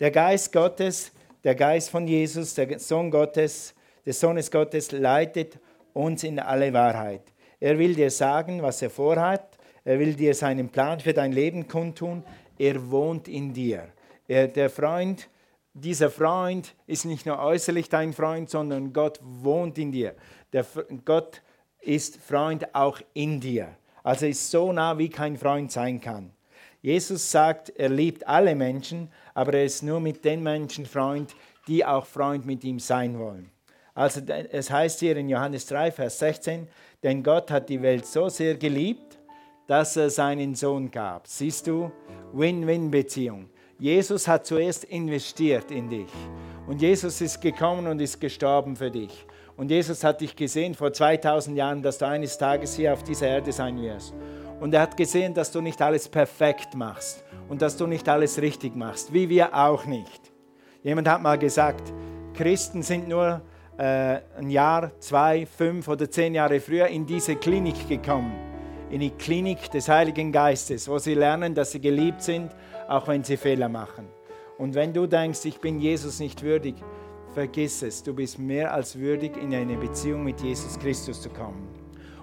Der 0.00 0.10
Geist 0.10 0.52
Gottes, 0.52 1.12
der 1.42 1.54
Geist 1.54 1.90
von 1.90 2.06
Jesus, 2.06 2.54
der 2.54 2.78
Sohn 2.78 3.10
Gottes, 3.10 3.74
des 4.06 4.20
Sohnes 4.20 4.50
Gottes 4.50 4.92
leitet 4.92 5.58
uns 5.92 6.24
in 6.24 6.38
alle 6.38 6.72
Wahrheit. 6.72 7.22
Er 7.60 7.78
will 7.78 7.94
dir 7.94 8.10
sagen, 8.10 8.62
was 8.62 8.82
er 8.82 8.90
vorhat. 8.90 9.56
Er 9.84 9.98
will 9.98 10.14
dir 10.14 10.34
seinen 10.34 10.68
Plan 10.68 11.00
für 11.00 11.12
dein 11.12 11.32
Leben 11.32 11.68
kundtun. 11.68 12.22
Er 12.58 12.90
wohnt 12.90 13.28
in 13.28 13.52
dir. 13.52 13.88
Er, 14.28 14.48
der 14.48 14.70
Freund, 14.70 15.28
dieser 15.74 16.08
Freund 16.08 16.74
ist 16.86 17.04
nicht 17.04 17.26
nur 17.26 17.38
äußerlich 17.38 17.88
dein 17.88 18.12
Freund, 18.12 18.48
sondern 18.48 18.92
Gott 18.92 19.18
wohnt 19.22 19.76
in 19.76 19.90
dir. 19.90 20.14
Der, 20.52 20.64
Gott 21.04 21.42
ist 21.80 22.16
Freund 22.16 22.74
auch 22.74 23.00
in 23.12 23.40
dir. 23.40 23.76
Also 24.04 24.26
ist 24.26 24.50
so 24.50 24.72
nah, 24.72 24.96
wie 24.98 25.10
kein 25.10 25.36
Freund 25.36 25.72
sein 25.72 26.00
kann. 26.00 26.30
Jesus 26.80 27.30
sagt, 27.30 27.70
er 27.70 27.88
liebt 27.88 28.26
alle 28.28 28.54
Menschen, 28.54 29.10
aber 29.32 29.54
er 29.54 29.64
ist 29.64 29.82
nur 29.82 30.00
mit 30.00 30.24
den 30.24 30.42
Menschen 30.42 30.86
Freund, 30.86 31.34
die 31.66 31.84
auch 31.84 32.06
Freund 32.06 32.46
mit 32.46 32.62
ihm 32.62 32.78
sein 32.78 33.18
wollen. 33.18 33.50
Also 33.94 34.20
es 34.26 34.70
heißt 34.70 35.00
hier 35.00 35.16
in 35.16 35.28
Johannes 35.28 35.66
3, 35.66 35.92
Vers 35.92 36.18
16, 36.18 36.68
denn 37.02 37.22
Gott 37.22 37.50
hat 37.50 37.68
die 37.68 37.80
Welt 37.80 38.06
so 38.06 38.28
sehr 38.28 38.56
geliebt, 38.56 39.18
dass 39.66 39.96
er 39.96 40.10
seinen 40.10 40.54
Sohn 40.54 40.90
gab. 40.90 41.26
Siehst 41.26 41.66
du, 41.66 41.90
Win-Win-Beziehung. 42.32 43.48
Jesus 43.84 44.26
hat 44.26 44.46
zuerst 44.46 44.84
investiert 44.84 45.70
in 45.70 45.90
dich. 45.90 46.08
Und 46.66 46.80
Jesus 46.80 47.20
ist 47.20 47.38
gekommen 47.42 47.86
und 47.86 48.00
ist 48.00 48.18
gestorben 48.18 48.76
für 48.76 48.90
dich. 48.90 49.26
Und 49.58 49.70
Jesus 49.70 50.02
hat 50.02 50.22
dich 50.22 50.34
gesehen 50.34 50.72
vor 50.72 50.90
2000 50.90 51.54
Jahren, 51.54 51.82
dass 51.82 51.98
du 51.98 52.06
eines 52.06 52.38
Tages 52.38 52.76
hier 52.76 52.94
auf 52.94 53.02
dieser 53.02 53.26
Erde 53.26 53.52
sein 53.52 53.78
wirst. 53.82 54.14
Und 54.58 54.72
er 54.72 54.80
hat 54.80 54.96
gesehen, 54.96 55.34
dass 55.34 55.52
du 55.52 55.60
nicht 55.60 55.82
alles 55.82 56.08
perfekt 56.08 56.74
machst 56.74 57.22
und 57.50 57.60
dass 57.60 57.76
du 57.76 57.86
nicht 57.86 58.08
alles 58.08 58.40
richtig 58.40 58.74
machst, 58.74 59.12
wie 59.12 59.28
wir 59.28 59.54
auch 59.54 59.84
nicht. 59.84 60.32
Jemand 60.82 61.06
hat 61.06 61.20
mal 61.20 61.36
gesagt, 61.36 61.92
Christen 62.32 62.82
sind 62.82 63.06
nur 63.06 63.42
äh, 63.76 64.20
ein 64.38 64.48
Jahr, 64.48 64.98
zwei, 64.98 65.44
fünf 65.44 65.88
oder 65.88 66.10
zehn 66.10 66.32
Jahre 66.32 66.58
früher 66.58 66.86
in 66.86 67.04
diese 67.04 67.36
Klinik 67.36 67.86
gekommen, 67.86 68.32
in 68.88 69.00
die 69.00 69.10
Klinik 69.10 69.70
des 69.70 69.90
Heiligen 69.90 70.32
Geistes, 70.32 70.88
wo 70.88 70.96
sie 70.96 71.12
lernen, 71.12 71.54
dass 71.54 71.72
sie 71.72 71.82
geliebt 71.82 72.22
sind, 72.22 72.50
auch 72.88 73.08
wenn 73.08 73.24
sie 73.24 73.36
Fehler 73.36 73.68
machen. 73.68 74.08
Und 74.58 74.74
wenn 74.74 74.92
du 74.92 75.06
denkst, 75.06 75.44
ich 75.44 75.60
bin 75.60 75.80
Jesus 75.80 76.20
nicht 76.20 76.42
würdig, 76.42 76.76
vergiss 77.34 77.82
es, 77.82 78.02
du 78.02 78.14
bist 78.14 78.38
mehr 78.38 78.72
als 78.72 78.98
würdig, 78.98 79.36
in 79.36 79.54
eine 79.54 79.76
Beziehung 79.76 80.24
mit 80.24 80.40
Jesus 80.40 80.78
Christus 80.78 81.20
zu 81.20 81.28
kommen. 81.28 81.68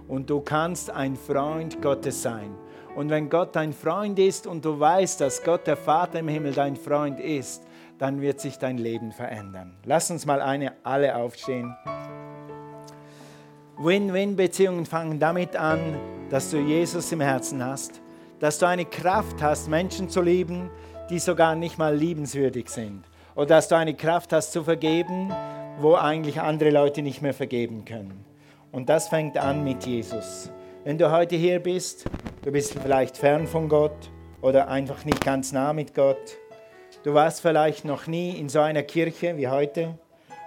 Und 0.08 0.30
du 0.30 0.41
kannst 0.41 0.89
ein 0.89 1.15
Freund 1.15 1.82
Gottes 1.82 2.21
sein. 2.21 2.56
Und 2.95 3.10
wenn 3.10 3.30
Gott 3.30 3.56
dein 3.56 3.74
Freund 3.74 4.19
ist 4.19 4.47
und 4.47 4.65
du 4.65 4.80
weißt, 4.80 5.21
dass 5.21 5.43
Gott 5.43 5.67
der 5.67 5.78
Vater 5.78 6.19
im 6.19 6.28
Himmel 6.28 6.54
dein 6.54 6.76
Freund 6.76 7.19
ist, 7.19 7.63
dann 7.97 8.19
wird 8.19 8.39
sich 8.39 8.58
dein 8.58 8.78
Leben 8.78 9.12
verändern. 9.12 9.78
Lass 9.86 10.10
uns 10.12 10.26
mal 10.26 10.41
eine, 10.41 10.74
alle 10.84 11.15
aufstehen. 11.15 11.76
Win-Win-Beziehungen 13.78 14.86
fangen 14.86 15.19
damit 15.19 15.56
an, 15.56 15.80
dass 16.30 16.52
du 16.52 16.58
Jesus 16.58 17.12
im 17.12 17.21
Herzen 17.21 17.63
hast, 17.63 18.02
dass 18.41 18.60
du 18.60 18.65
eine 18.65 18.84
Kraft 18.84 19.41
hast, 19.41 19.69
Menschen 19.69 20.10
zu 20.10 20.21
lieben, 20.21 20.69
die 21.10 21.19
sogar 21.19 21.56
nicht 21.56 21.77
mal 21.77 21.95
liebenswürdig 21.95 22.67
sind. 22.67 23.06
Oder 23.36 23.45
dass 23.45 23.69
du 23.69 23.75
eine 23.75 23.93
Kraft 23.93 24.34
hast 24.34 24.51
zu 24.51 24.65
vergeben, 24.65 25.32
wo 25.80 25.95
eigentlich 25.95 26.41
andere 26.41 26.71
Leute 26.71 27.01
nicht 27.01 27.21
mehr 27.21 27.34
vergeben 27.34 27.86
können. 27.86 28.25
Und 28.73 28.89
das 28.89 29.08
fängt 29.08 29.38
an 29.38 29.63
mit 29.63 29.86
Jesus. 29.86 30.51
Wenn 30.84 30.97
du 30.97 31.10
heute 31.10 31.38
hier 31.38 31.62
bist, 31.62 32.04
du 32.43 32.51
bist 32.51 32.77
vielleicht 32.77 33.15
fern 33.15 33.47
von 33.47 33.69
Gott 33.69 34.12
oder 34.41 34.67
einfach 34.67 35.06
nicht 35.06 35.23
ganz 35.23 35.54
nah 35.54 35.71
mit 35.71 35.93
Gott, 35.93 36.38
Du 37.04 37.15
warst 37.15 37.41
vielleicht 37.41 37.84
noch 37.84 38.06
nie 38.06 38.38
in 38.38 38.47
so 38.47 38.60
einer 38.60 38.84
Kirche 38.84 39.36
wie 39.36 39.47
heute. 39.47 39.97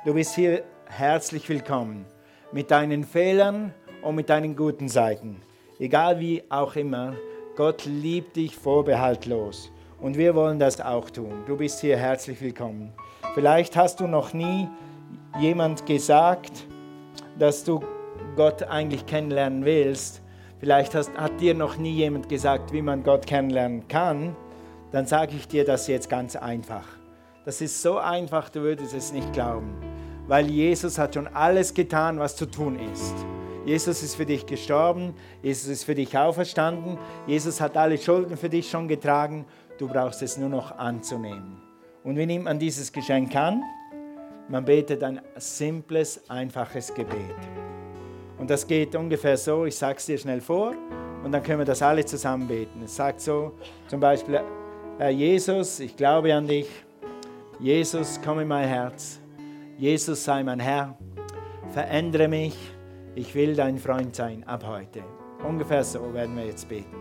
Du 0.04 0.14
bist 0.14 0.36
hier 0.36 0.62
herzlich 0.86 1.48
willkommen 1.48 2.06
mit 2.52 2.70
deinen 2.70 3.02
Fehlern 3.02 3.74
und 4.02 4.14
mit 4.14 4.28
deinen 4.30 4.54
guten 4.54 4.88
Seiten. 4.88 5.42
Egal 5.80 6.20
wie 6.20 6.44
auch 6.48 6.76
immer, 6.76 7.14
Gott 7.56 7.84
liebt 7.84 8.36
dich 8.36 8.56
vorbehaltlos 8.56 9.70
und 10.00 10.16
wir 10.16 10.34
wollen 10.34 10.58
das 10.58 10.80
auch 10.80 11.10
tun. 11.10 11.44
Du 11.46 11.56
bist 11.56 11.80
hier 11.80 11.96
herzlich 11.96 12.40
willkommen. 12.40 12.92
Vielleicht 13.34 13.76
hast 13.76 14.00
du 14.00 14.06
noch 14.06 14.32
nie 14.32 14.68
jemand 15.38 15.86
gesagt, 15.86 16.66
dass 17.38 17.64
du 17.64 17.80
Gott 18.36 18.62
eigentlich 18.64 19.06
kennenlernen 19.06 19.64
willst. 19.64 20.22
Vielleicht 20.58 20.94
hast, 20.94 21.12
hat 21.16 21.40
dir 21.40 21.54
noch 21.54 21.76
nie 21.76 21.92
jemand 21.92 22.28
gesagt, 22.28 22.72
wie 22.72 22.82
man 22.82 23.02
Gott 23.02 23.26
kennenlernen 23.26 23.86
kann 23.88 24.36
dann 24.94 25.06
sage 25.06 25.34
ich 25.34 25.48
dir 25.48 25.64
das 25.64 25.88
jetzt 25.88 26.08
ganz 26.08 26.36
einfach. 26.36 26.86
Das 27.44 27.60
ist 27.60 27.82
so 27.82 27.98
einfach, 27.98 28.48
du 28.48 28.60
würdest 28.60 28.94
es 28.94 29.12
nicht 29.12 29.32
glauben. 29.32 29.74
Weil 30.28 30.48
Jesus 30.48 30.98
hat 30.98 31.14
schon 31.14 31.26
alles 31.26 31.74
getan, 31.74 32.20
was 32.20 32.36
zu 32.36 32.46
tun 32.46 32.78
ist. 32.92 33.12
Jesus 33.64 34.02
ist 34.02 34.14
für 34.14 34.26
dich 34.26 34.44
gestorben, 34.44 35.14
Jesus 35.42 35.68
ist 35.68 35.84
für 35.84 35.94
dich 35.94 36.16
auferstanden, 36.16 36.98
Jesus 37.26 37.60
hat 37.60 37.76
alle 37.76 37.96
Schulden 37.96 38.36
für 38.36 38.48
dich 38.48 38.68
schon 38.68 38.88
getragen, 38.88 39.46
du 39.78 39.88
brauchst 39.88 40.22
es 40.22 40.36
nur 40.36 40.48
noch 40.48 40.76
anzunehmen. 40.76 41.60
Und 42.02 42.16
wie 42.18 42.26
nimmt 42.26 42.44
man 42.44 42.58
dieses 42.58 42.92
Geschenk 42.92 43.34
an? 43.34 43.62
Man 44.48 44.64
betet 44.64 45.02
ein 45.02 45.22
simples, 45.36 46.28
einfaches 46.28 46.92
Gebet. 46.92 47.36
Und 48.38 48.50
das 48.50 48.66
geht 48.66 48.94
ungefähr 48.94 49.38
so, 49.38 49.64
ich 49.64 49.76
sage 49.76 49.96
es 49.96 50.04
dir 50.04 50.18
schnell 50.18 50.42
vor 50.42 50.74
und 51.24 51.32
dann 51.32 51.42
können 51.42 51.60
wir 51.60 51.64
das 51.64 51.80
alle 51.80 52.04
zusammen 52.04 52.46
beten. 52.46 52.82
Es 52.84 52.94
sagt 52.94 53.22
so 53.22 53.52
zum 53.88 54.00
Beispiel, 54.00 54.42
Herr 54.98 55.10
Jesus, 55.10 55.80
ich 55.80 55.96
glaube 55.96 56.34
an 56.34 56.46
dich. 56.46 56.68
Jesus, 57.58 58.20
komm 58.22 58.40
in 58.40 58.48
mein 58.48 58.68
Herz. 58.68 59.20
Jesus, 59.78 60.22
sei 60.22 60.42
mein 60.42 60.60
Herr. 60.60 60.98
Verändere 61.72 62.28
mich. 62.28 62.73
Ich 63.16 63.32
will 63.36 63.54
dein 63.54 63.78
Freund 63.78 64.16
sein 64.16 64.42
ab 64.44 64.64
heute. 64.66 65.04
Ungefähr 65.46 65.84
so 65.84 66.12
werden 66.12 66.36
wir 66.36 66.46
jetzt 66.46 66.68
beten. 66.68 66.96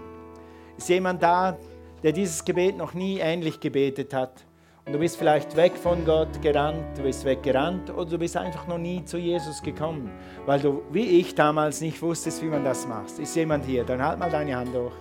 Ist 0.78 0.90
jemand 0.90 1.24
da, 1.24 1.58
der 2.04 2.12
dieses 2.12 2.46
Gebet 2.46 2.78
noch 2.78 2.94
nie 2.94 3.18
ähnlich 3.18 3.60
gebetet 3.60 4.14
hat? 4.14 4.46
Und 4.86 4.94
du 4.94 5.00
bist 5.00 5.18
vielleicht 5.18 5.56
weg 5.56 5.76
von 5.76 6.06
Gott 6.06 6.40
gerannt, 6.42 6.98
du 6.98 7.04
bist 7.04 7.26
weggerannt 7.26 7.90
oder 7.90 8.12
du 8.12 8.18
bist 8.20 8.38
einfach 8.38 8.68
noch 8.68 8.78
nie 8.78 9.04
zu 9.06 9.18
Jesus 9.18 9.64
gekommen, 9.64 10.12
weil 10.46 10.60
du, 10.60 10.84
wie 10.92 11.20
ich 11.20 11.34
damals, 11.34 11.82
nicht 11.82 12.00
wusstest, 12.00 12.44
wie 12.44 12.48
man 12.48 12.64
das 12.64 12.88
macht. 12.88 13.18
Ist 13.18 13.36
jemand 13.36 13.66
hier? 13.66 13.84
Dann 13.84 14.06
halt 14.06 14.20
mal 14.20 14.30
deine 14.30 14.56
Hand 14.56 14.76
hoch. 14.76 14.92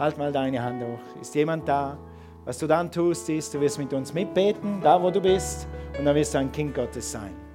Halt 0.00 0.18
mal 0.18 0.32
deine 0.32 0.60
Hand 0.60 0.82
hoch. 0.82 1.20
Ist 1.20 1.34
jemand 1.36 1.68
da? 1.68 1.96
Was 2.44 2.58
du 2.58 2.66
dann 2.66 2.90
tust, 2.90 3.28
ist, 3.28 3.54
du 3.54 3.60
wirst 3.60 3.78
mit 3.78 3.92
uns 3.92 4.12
mitbeten, 4.12 4.80
da 4.82 5.00
wo 5.00 5.10
du 5.10 5.20
bist, 5.20 5.68
und 5.96 6.04
dann 6.06 6.16
wirst 6.16 6.34
du 6.34 6.38
ein 6.38 6.50
Kind 6.50 6.74
Gottes 6.74 7.12
sein. 7.12 7.49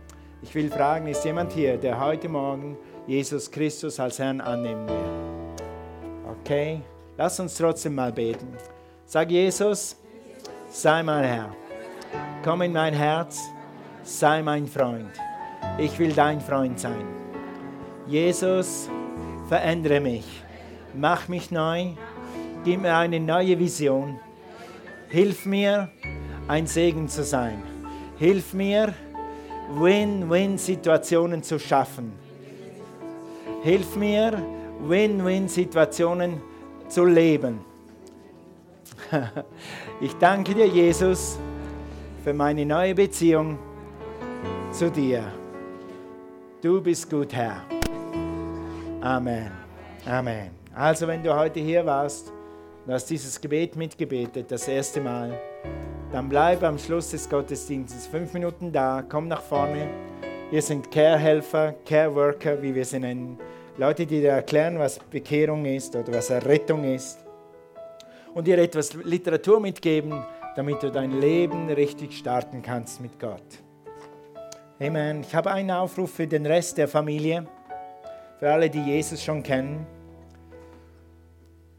Ich 0.48 0.54
will 0.54 0.70
fragen, 0.70 1.08
ist 1.08 1.26
jemand 1.26 1.54
hier, 1.54 1.76
der 1.76 2.00
heute 2.00 2.30
Morgen 2.30 2.78
Jesus 3.08 3.50
Christus 3.50 4.00
als 4.00 4.20
Herrn 4.20 4.40
annehmen 4.40 4.88
will? 4.88 5.66
Okay, 6.40 6.82
lass 7.18 7.40
uns 7.40 7.58
trotzdem 7.58 7.96
mal 7.96 8.12
beten. 8.12 8.56
Sag 9.08 9.32
Jesus, 9.32 9.98
sei 10.70 11.02
mein 11.02 11.24
Herr. 11.24 11.56
Komm 12.44 12.62
in 12.62 12.74
mein 12.74 12.94
Herz, 12.94 13.42
sei 14.04 14.44
mein 14.44 14.68
Freund. 14.68 15.10
Ich 15.80 15.98
will 15.98 16.14
dein 16.14 16.40
Freund 16.40 16.80
sein. 16.80 17.08
Jesus, 18.06 18.88
verändere 19.50 20.00
mich, 20.00 20.44
mach 20.94 21.28
mich 21.28 21.50
neu, 21.50 21.94
gib 22.64 22.84
mir 22.84 22.96
eine 22.96 23.20
neue 23.20 23.58
Vision. 23.58 24.20
Hilf 25.10 25.48
mir, 25.48 25.90
ein 26.48 26.68
Segen 26.68 27.10
zu 27.10 27.24
sein. 27.24 27.64
Hilf 28.20 28.54
mir, 28.54 28.94
Win-Win-Situationen 29.74 31.44
zu 31.44 31.60
schaffen. 31.60 32.14
Hilf 33.64 33.96
mir, 33.96 34.42
Win-Win-Situationen 34.82 36.42
zu 36.88 37.06
leben. 37.06 37.60
Ich 40.02 40.14
danke 40.18 40.54
dir, 40.54 40.68
Jesus, 40.68 41.40
für 42.22 42.34
meine 42.34 42.66
neue 42.66 42.94
Beziehung 42.94 43.58
zu 44.74 44.92
dir. 44.92 45.24
Du 46.62 46.82
bist 46.82 47.10
gut, 47.10 47.34
Herr. 47.34 47.62
Amen. 49.00 49.52
Amen. 50.06 50.52
Also, 50.74 51.08
wenn 51.08 51.24
du 51.24 51.34
heute 51.34 51.62
hier 51.62 51.86
warst 51.86 52.34
und 52.86 52.94
hast 52.94 53.06
dieses 53.06 53.40
Gebet 53.40 53.78
mitgebetet, 53.78 54.52
das 54.52 54.68
erste 54.68 55.00
Mal, 55.00 55.40
dann 56.16 56.30
bleib 56.30 56.64
am 56.64 56.80
Schluss 56.80 57.12
des 57.12 57.30
Gottesdienstes 57.30 58.08
fünf 58.08 58.32
Minuten 58.32 58.72
da, 58.72 59.04
komm 59.06 59.28
nach 59.28 59.42
vorne. 59.42 59.90
Hier 60.50 60.62
sind 60.62 60.90
Care-Helfer, 60.90 61.76
Care-Worker, 61.86 62.62
wie 62.62 62.74
wir 62.74 62.86
sie 62.86 63.00
nennen. 63.00 63.38
Leute, 63.76 64.06
die 64.06 64.22
dir 64.22 64.30
erklären, 64.30 64.80
was 64.80 64.98
Bekehrung 64.98 65.66
ist 65.66 65.94
oder 65.94 66.14
was 66.14 66.30
Errettung 66.30 66.86
ist 66.86 67.20
und 68.34 68.48
dir 68.48 68.58
etwas 68.60 68.94
Literatur 68.94 69.60
mitgeben, 69.60 70.24
damit 70.56 70.82
du 70.84 70.90
dein 70.90 71.20
Leben 71.20 71.70
richtig 71.70 72.18
starten 72.18 72.62
kannst 72.62 73.02
mit 73.02 73.20
Gott. 73.20 73.44
Amen. 74.80 75.20
Ich 75.20 75.36
habe 75.36 75.52
einen 75.52 75.72
Aufruf 75.72 76.14
für 76.14 76.28
den 76.28 76.46
Rest 76.46 76.78
der 76.78 76.88
Familie, 76.88 77.46
für 78.40 78.50
alle, 78.50 78.70
die 78.70 78.80
Jesus 78.80 79.22
schon 79.22 79.44
kennen. 79.44 79.86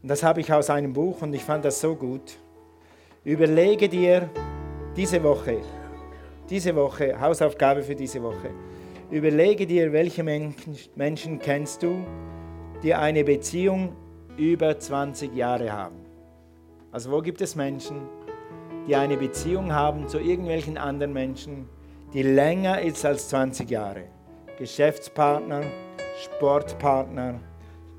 Das 0.03 0.21
habe 0.21 0.41
ich 0.41 0.53
aus 0.53 0.69
einem 0.69 0.93
Buch 0.93 1.23
und 1.23 1.33
ich 1.33 1.43
fand 1.43 1.65
das 1.65 1.81
so 1.81 1.95
gut. 1.95 2.37
Überlege 3.27 3.89
dir 3.89 4.29
diese 4.95 5.21
Woche, 5.21 5.57
diese 6.49 6.73
Woche, 6.73 7.19
Hausaufgabe 7.19 7.83
für 7.83 7.93
diese 7.93 8.23
Woche, 8.23 8.51
überlege 9.11 9.67
dir, 9.67 9.91
welche 9.91 10.23
Menschen 10.23 11.37
kennst 11.37 11.83
du, 11.83 12.05
die 12.81 12.95
eine 12.95 13.25
Beziehung 13.25 13.97
über 14.37 14.79
20 14.79 15.35
Jahre 15.35 15.69
haben. 15.69 15.97
Also 16.93 17.11
wo 17.11 17.21
gibt 17.21 17.41
es 17.41 17.53
Menschen, 17.53 17.97
die 18.87 18.95
eine 18.95 19.17
Beziehung 19.17 19.73
haben 19.73 20.07
zu 20.07 20.19
irgendwelchen 20.19 20.77
anderen 20.77 21.11
Menschen, 21.11 21.67
die 22.13 22.23
länger 22.23 22.81
ist 22.81 23.05
als 23.05 23.27
20 23.27 23.69
Jahre? 23.69 24.03
Geschäftspartner, 24.57 25.63
Sportpartner, 26.23 27.41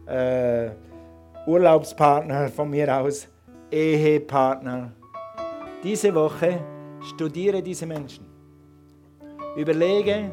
äh, 0.06 0.70
Urlaubspartner 1.46 2.48
von 2.48 2.70
mir 2.70 2.96
aus, 2.98 3.28
Ehepartner. 3.70 4.92
Diese 5.84 6.12
Woche 6.12 6.58
studiere 7.00 7.62
diese 7.62 7.86
Menschen. 7.86 8.26
Überlege, 9.56 10.30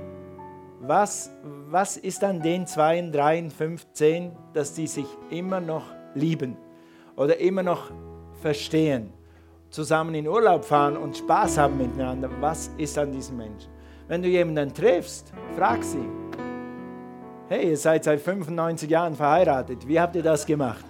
was, 0.82 1.30
was 1.70 1.98
ist 1.98 2.24
an 2.24 2.42
den 2.42 2.66
zwei, 2.66 3.00
drei, 3.12 3.48
fünf, 3.52 3.86
zehn, 3.94 4.32
dass 4.54 4.74
die 4.74 4.88
sich 4.88 5.06
immer 5.30 5.60
noch 5.62 5.84
lieben 6.16 6.58
oder 7.16 7.38
immer 7.38 7.62
noch 7.62 7.92
verstehen, 8.42 9.14
zusammen 9.70 10.16
in 10.16 10.28
Urlaub 10.28 10.66
fahren 10.66 10.98
und 10.98 11.18
Spaß 11.18 11.60
haben 11.60 11.78
miteinander, 11.78 12.30
was 12.40 12.72
ist 12.80 12.98
an 12.98 13.12
diesen 13.12 13.38
Menschen? 13.38 13.70
Wenn 14.08 14.24
du 14.24 14.28
jemanden 14.28 14.74
triffst, 14.74 15.32
frag 15.56 15.84
sie, 15.84 16.10
hey, 17.50 17.70
ihr 17.70 17.78
seid 17.78 18.04
seit 18.04 18.20
95 18.20 18.90
Jahren 18.90 19.14
verheiratet, 19.14 19.88
wie 19.88 20.00
habt 20.00 20.16
ihr 20.16 20.24
das 20.24 20.44
gemacht? 20.44 20.86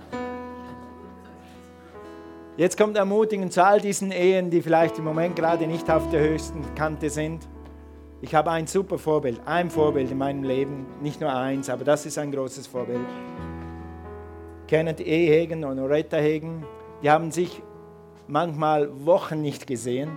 Jetzt 2.58 2.78
kommt 2.78 2.95
Ermutigung 2.95 3.51
zu 3.51 3.62
all 3.62 3.82
diesen 3.82 4.12
Ehen, 4.12 4.49
die 4.49 4.62
vielleicht 4.62 4.97
im 4.97 5.03
Moment 5.03 5.36
gerade 5.36 5.68
nicht 5.68 5.91
auf 5.91 6.10
der 6.10 6.22
höchsten 6.22 6.64
Kante 6.74 7.10
sind. 7.10 7.45
Ich 8.22 8.34
habe 8.34 8.49
ein 8.49 8.66
super 8.66 8.97
Vorbild, 8.97 9.41
ein 9.45 9.70
Vorbild 9.70 10.10
in 10.10 10.18
meinem 10.18 10.43
Leben, 10.43 10.86
nicht 11.01 11.20
nur 11.20 11.36
eins, 11.36 11.70
aber 11.70 11.84
das 11.84 12.06
ist 12.06 12.18
ein 12.18 12.32
großes 12.32 12.66
Vorbild. 12.66 13.06
Kenneth 14.70 15.01
E. 15.01 15.28
Hegen 15.28 15.66
und 15.66 15.76
Loretta 15.76 16.16
Hegen, 16.16 16.66
die 17.03 17.10
haben 17.10 17.30
sich 17.30 17.62
manchmal 18.26 18.89
Wochen 19.06 19.41
nicht 19.41 19.68
gesehen 19.68 20.10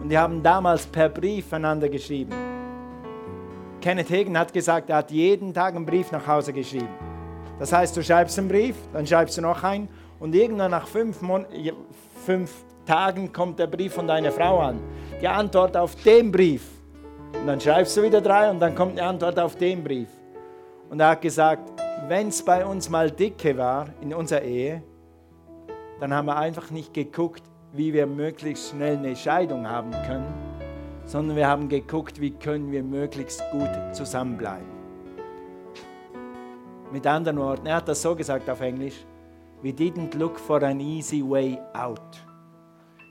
und 0.00 0.10
die 0.10 0.18
haben 0.18 0.44
damals 0.44 0.86
per 0.86 1.08
Brief 1.08 1.52
einander 1.52 1.88
geschrieben. 1.88 2.30
Kenneth 3.80 4.10
Hagen 4.10 4.38
hat 4.38 4.52
gesagt, 4.52 4.90
er 4.90 4.98
hat 4.98 5.10
jeden 5.10 5.52
Tag 5.52 5.74
einen 5.74 5.86
Brief 5.86 6.12
nach 6.12 6.24
Hause 6.24 6.52
geschrieben. 6.52 6.94
Das 7.58 7.72
heißt, 7.72 7.96
du 7.96 8.02
schreibst 8.04 8.38
einen 8.38 8.46
Brief, 8.46 8.76
dann 8.92 9.04
schreibst 9.04 9.36
du 9.36 9.42
noch 9.42 9.64
einen 9.64 9.88
und 10.22 10.36
irgendwann 10.36 10.70
nach 10.70 10.86
fünf, 10.86 11.20
Mon 11.20 11.44
fünf 12.24 12.64
Tagen 12.86 13.32
kommt 13.32 13.58
der 13.58 13.66
Brief 13.66 13.94
von 13.94 14.06
deiner 14.06 14.30
Frau 14.30 14.60
an. 14.60 14.78
Die 15.20 15.26
Antwort 15.26 15.76
auf 15.76 15.96
den 15.96 16.30
Brief. 16.30 16.62
Und 17.40 17.48
dann 17.48 17.60
schreibst 17.60 17.96
du 17.96 18.04
wieder 18.04 18.20
drei 18.20 18.48
und 18.48 18.60
dann 18.60 18.72
kommt 18.72 18.92
eine 18.92 19.08
Antwort 19.08 19.36
auf 19.40 19.56
den 19.56 19.82
Brief. 19.82 20.08
Und 20.88 21.00
er 21.00 21.08
hat 21.08 21.22
gesagt, 21.22 21.72
wenn 22.06 22.28
es 22.28 22.40
bei 22.40 22.64
uns 22.64 22.88
mal 22.88 23.10
dicke 23.10 23.58
war 23.58 23.88
in 24.00 24.14
unserer 24.14 24.42
Ehe, 24.42 24.84
dann 25.98 26.14
haben 26.14 26.26
wir 26.26 26.36
einfach 26.36 26.70
nicht 26.70 26.94
geguckt, 26.94 27.42
wie 27.72 27.92
wir 27.92 28.06
möglichst 28.06 28.70
schnell 28.70 28.98
eine 28.98 29.16
Scheidung 29.16 29.68
haben 29.68 29.90
können, 30.06 30.32
sondern 31.04 31.36
wir 31.36 31.48
haben 31.48 31.68
geguckt, 31.68 32.20
wie 32.20 32.30
können 32.30 32.70
wir 32.70 32.84
möglichst 32.84 33.42
gut 33.50 33.70
zusammenbleiben. 33.90 34.70
Mit 36.92 37.04
anderen 37.08 37.38
Worten, 37.38 37.66
er 37.66 37.76
hat 37.76 37.88
das 37.88 38.00
so 38.00 38.14
gesagt 38.14 38.48
auf 38.48 38.60
Englisch, 38.60 39.04
we 39.62 39.72
didn't 39.72 40.14
look 40.16 40.38
for 40.38 40.62
an 40.64 40.80
easy 40.80 41.22
way 41.22 41.58
out. 41.72 42.18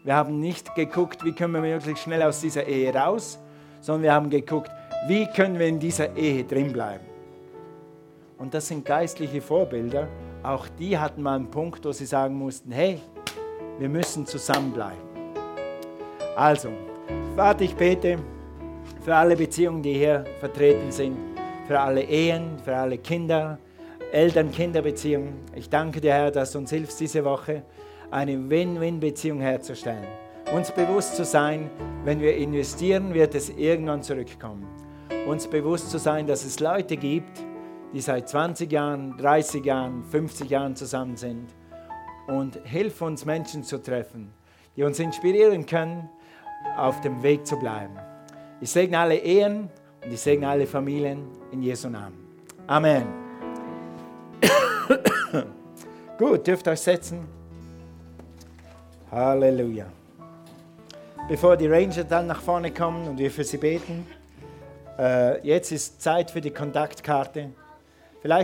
Wir 0.04 0.16
haben 0.16 0.39
nicht 0.39 0.74
geguckt, 0.76 1.24
wie 1.24 1.32
können 1.32 1.54
wir 1.54 1.62
möglichst 1.62 2.04
schnell 2.04 2.24
aus 2.24 2.41
dieser 2.41 2.66
Ehe 2.66 2.93
raus, 2.93 3.39
sondern 3.80 4.04
wir 4.04 4.14
haben 4.14 4.30
geguckt, 4.30 4.72
wie 5.08 5.26
können 5.28 5.58
wir 5.58 5.68
in 5.68 5.80
dieser 5.80 6.16
Ehe 6.16 6.43
drin 6.43 6.74
bleiben. 6.74 7.06
Und 8.38 8.54
das 8.54 8.68
sind 8.68 8.84
geistliche 8.84 9.41
Vorbilder, 9.41 10.08
auch 10.43 10.68
die 10.80 10.97
hatten 10.97 11.22
mal 11.22 11.36
einen 11.36 11.52
Punkt, 11.52 11.86
wo 11.86 11.91
sie 11.91 12.06
sagen 12.06 12.36
mussten, 12.36 12.72
hey, 12.72 12.99
wir 13.78 13.88
müssen 13.88 14.26
zusammenbleiben. 14.26 14.99
Also, 16.36 16.70
Vater, 17.36 17.62
ich 17.62 17.76
bete 17.76 18.18
für 19.02 19.16
alle 19.16 19.36
Beziehungen, 19.36 19.84
die 19.84 19.93
hier 19.93 20.26
vertreten 20.39 20.91
sind, 20.91 21.18
für 21.68 21.80
alle 21.80 22.02
Ehen, 22.02 22.58
für 22.64 22.76
alle 22.76 22.97
Kinder, 22.97 23.60
Eltern-Kinder-Beziehungen. 24.12 25.39
Ich 25.55 25.70
danke 25.70 26.01
dir, 26.01 26.14
Herr, 26.14 26.32
dass 26.32 26.51
du 26.51 26.59
uns 26.59 26.70
hilfst, 26.70 26.99
diese 26.99 27.24
Woche 27.24 27.64
eine 28.12 28.49
Win-Win-Beziehung 28.49 29.39
herzustellen. 29.39 30.05
Uns 30.53 30.72
bewusst 30.72 31.16
zu 31.16 31.24
sein, 31.24 31.70
wenn 32.03 32.20
wir 32.20 32.36
investieren, 32.36 33.14
wird 33.14 33.36
es 33.36 33.49
irgendwann 33.49 34.03
zurückkommen. 34.03 34.68
Uns 35.28 35.47
bewusst 35.47 35.91
zu 35.91 35.97
sein, 35.97 36.28
dass 36.28 36.43
es 36.43 36.59
Leute 36.59 36.97
gibt, 36.97 37.41
die 37.93 38.01
seit 38.01 38.28
20 38.28 38.72
Jahren, 38.72 39.18
30 39.18 39.64
Jahren, 39.64 40.03
50 40.03 40.49
Jahren 40.49 40.76
zusammen 40.76 41.16
sind. 41.16 41.47
Und 42.28 42.59
hilf 42.66 43.01
uns, 43.01 43.26
Menschen 43.26 43.64
zu 43.64 43.82
treffen, 43.82 44.34
die 44.76 44.84
uns 44.84 44.99
inspirieren 44.99 45.66
können, 45.66 46.09
auf 46.78 46.99
dem 47.01 47.24
Weg 47.24 47.45
zu 47.45 47.57
bleiben. 47.57 47.97
Ich 48.59 48.70
segne 48.70 48.99
alle 48.99 49.18
Ehen 49.18 49.70
und 50.03 50.14
ich 50.14 50.20
segne 50.20 50.49
alle 50.49 50.68
Familien 50.68 51.28
in 51.51 51.64
Jesu 51.64 51.89
Namen. 51.89 52.18
Amen. 52.68 53.21
Gut, 56.22 56.46
dürft 56.46 56.68
euch 56.68 56.80
setzen. 56.80 57.28
Halleluja. 59.10 59.88
Bevor 61.28 61.58
die 61.58 61.66
Ranger 61.66 62.04
dann 62.04 62.28
nach 62.28 62.44
vorne 62.44 62.70
kommen 62.70 63.08
und 63.08 63.18
wir 63.18 63.32
für 63.32 63.44
sie 63.44 63.58
beten, 63.58 64.06
äh, 65.00 65.44
jetzt 65.44 65.72
ist 65.72 66.00
Zeit 66.00 66.30
für 66.30 66.40
die 66.40 66.52
Kontaktkarte. 66.52 67.50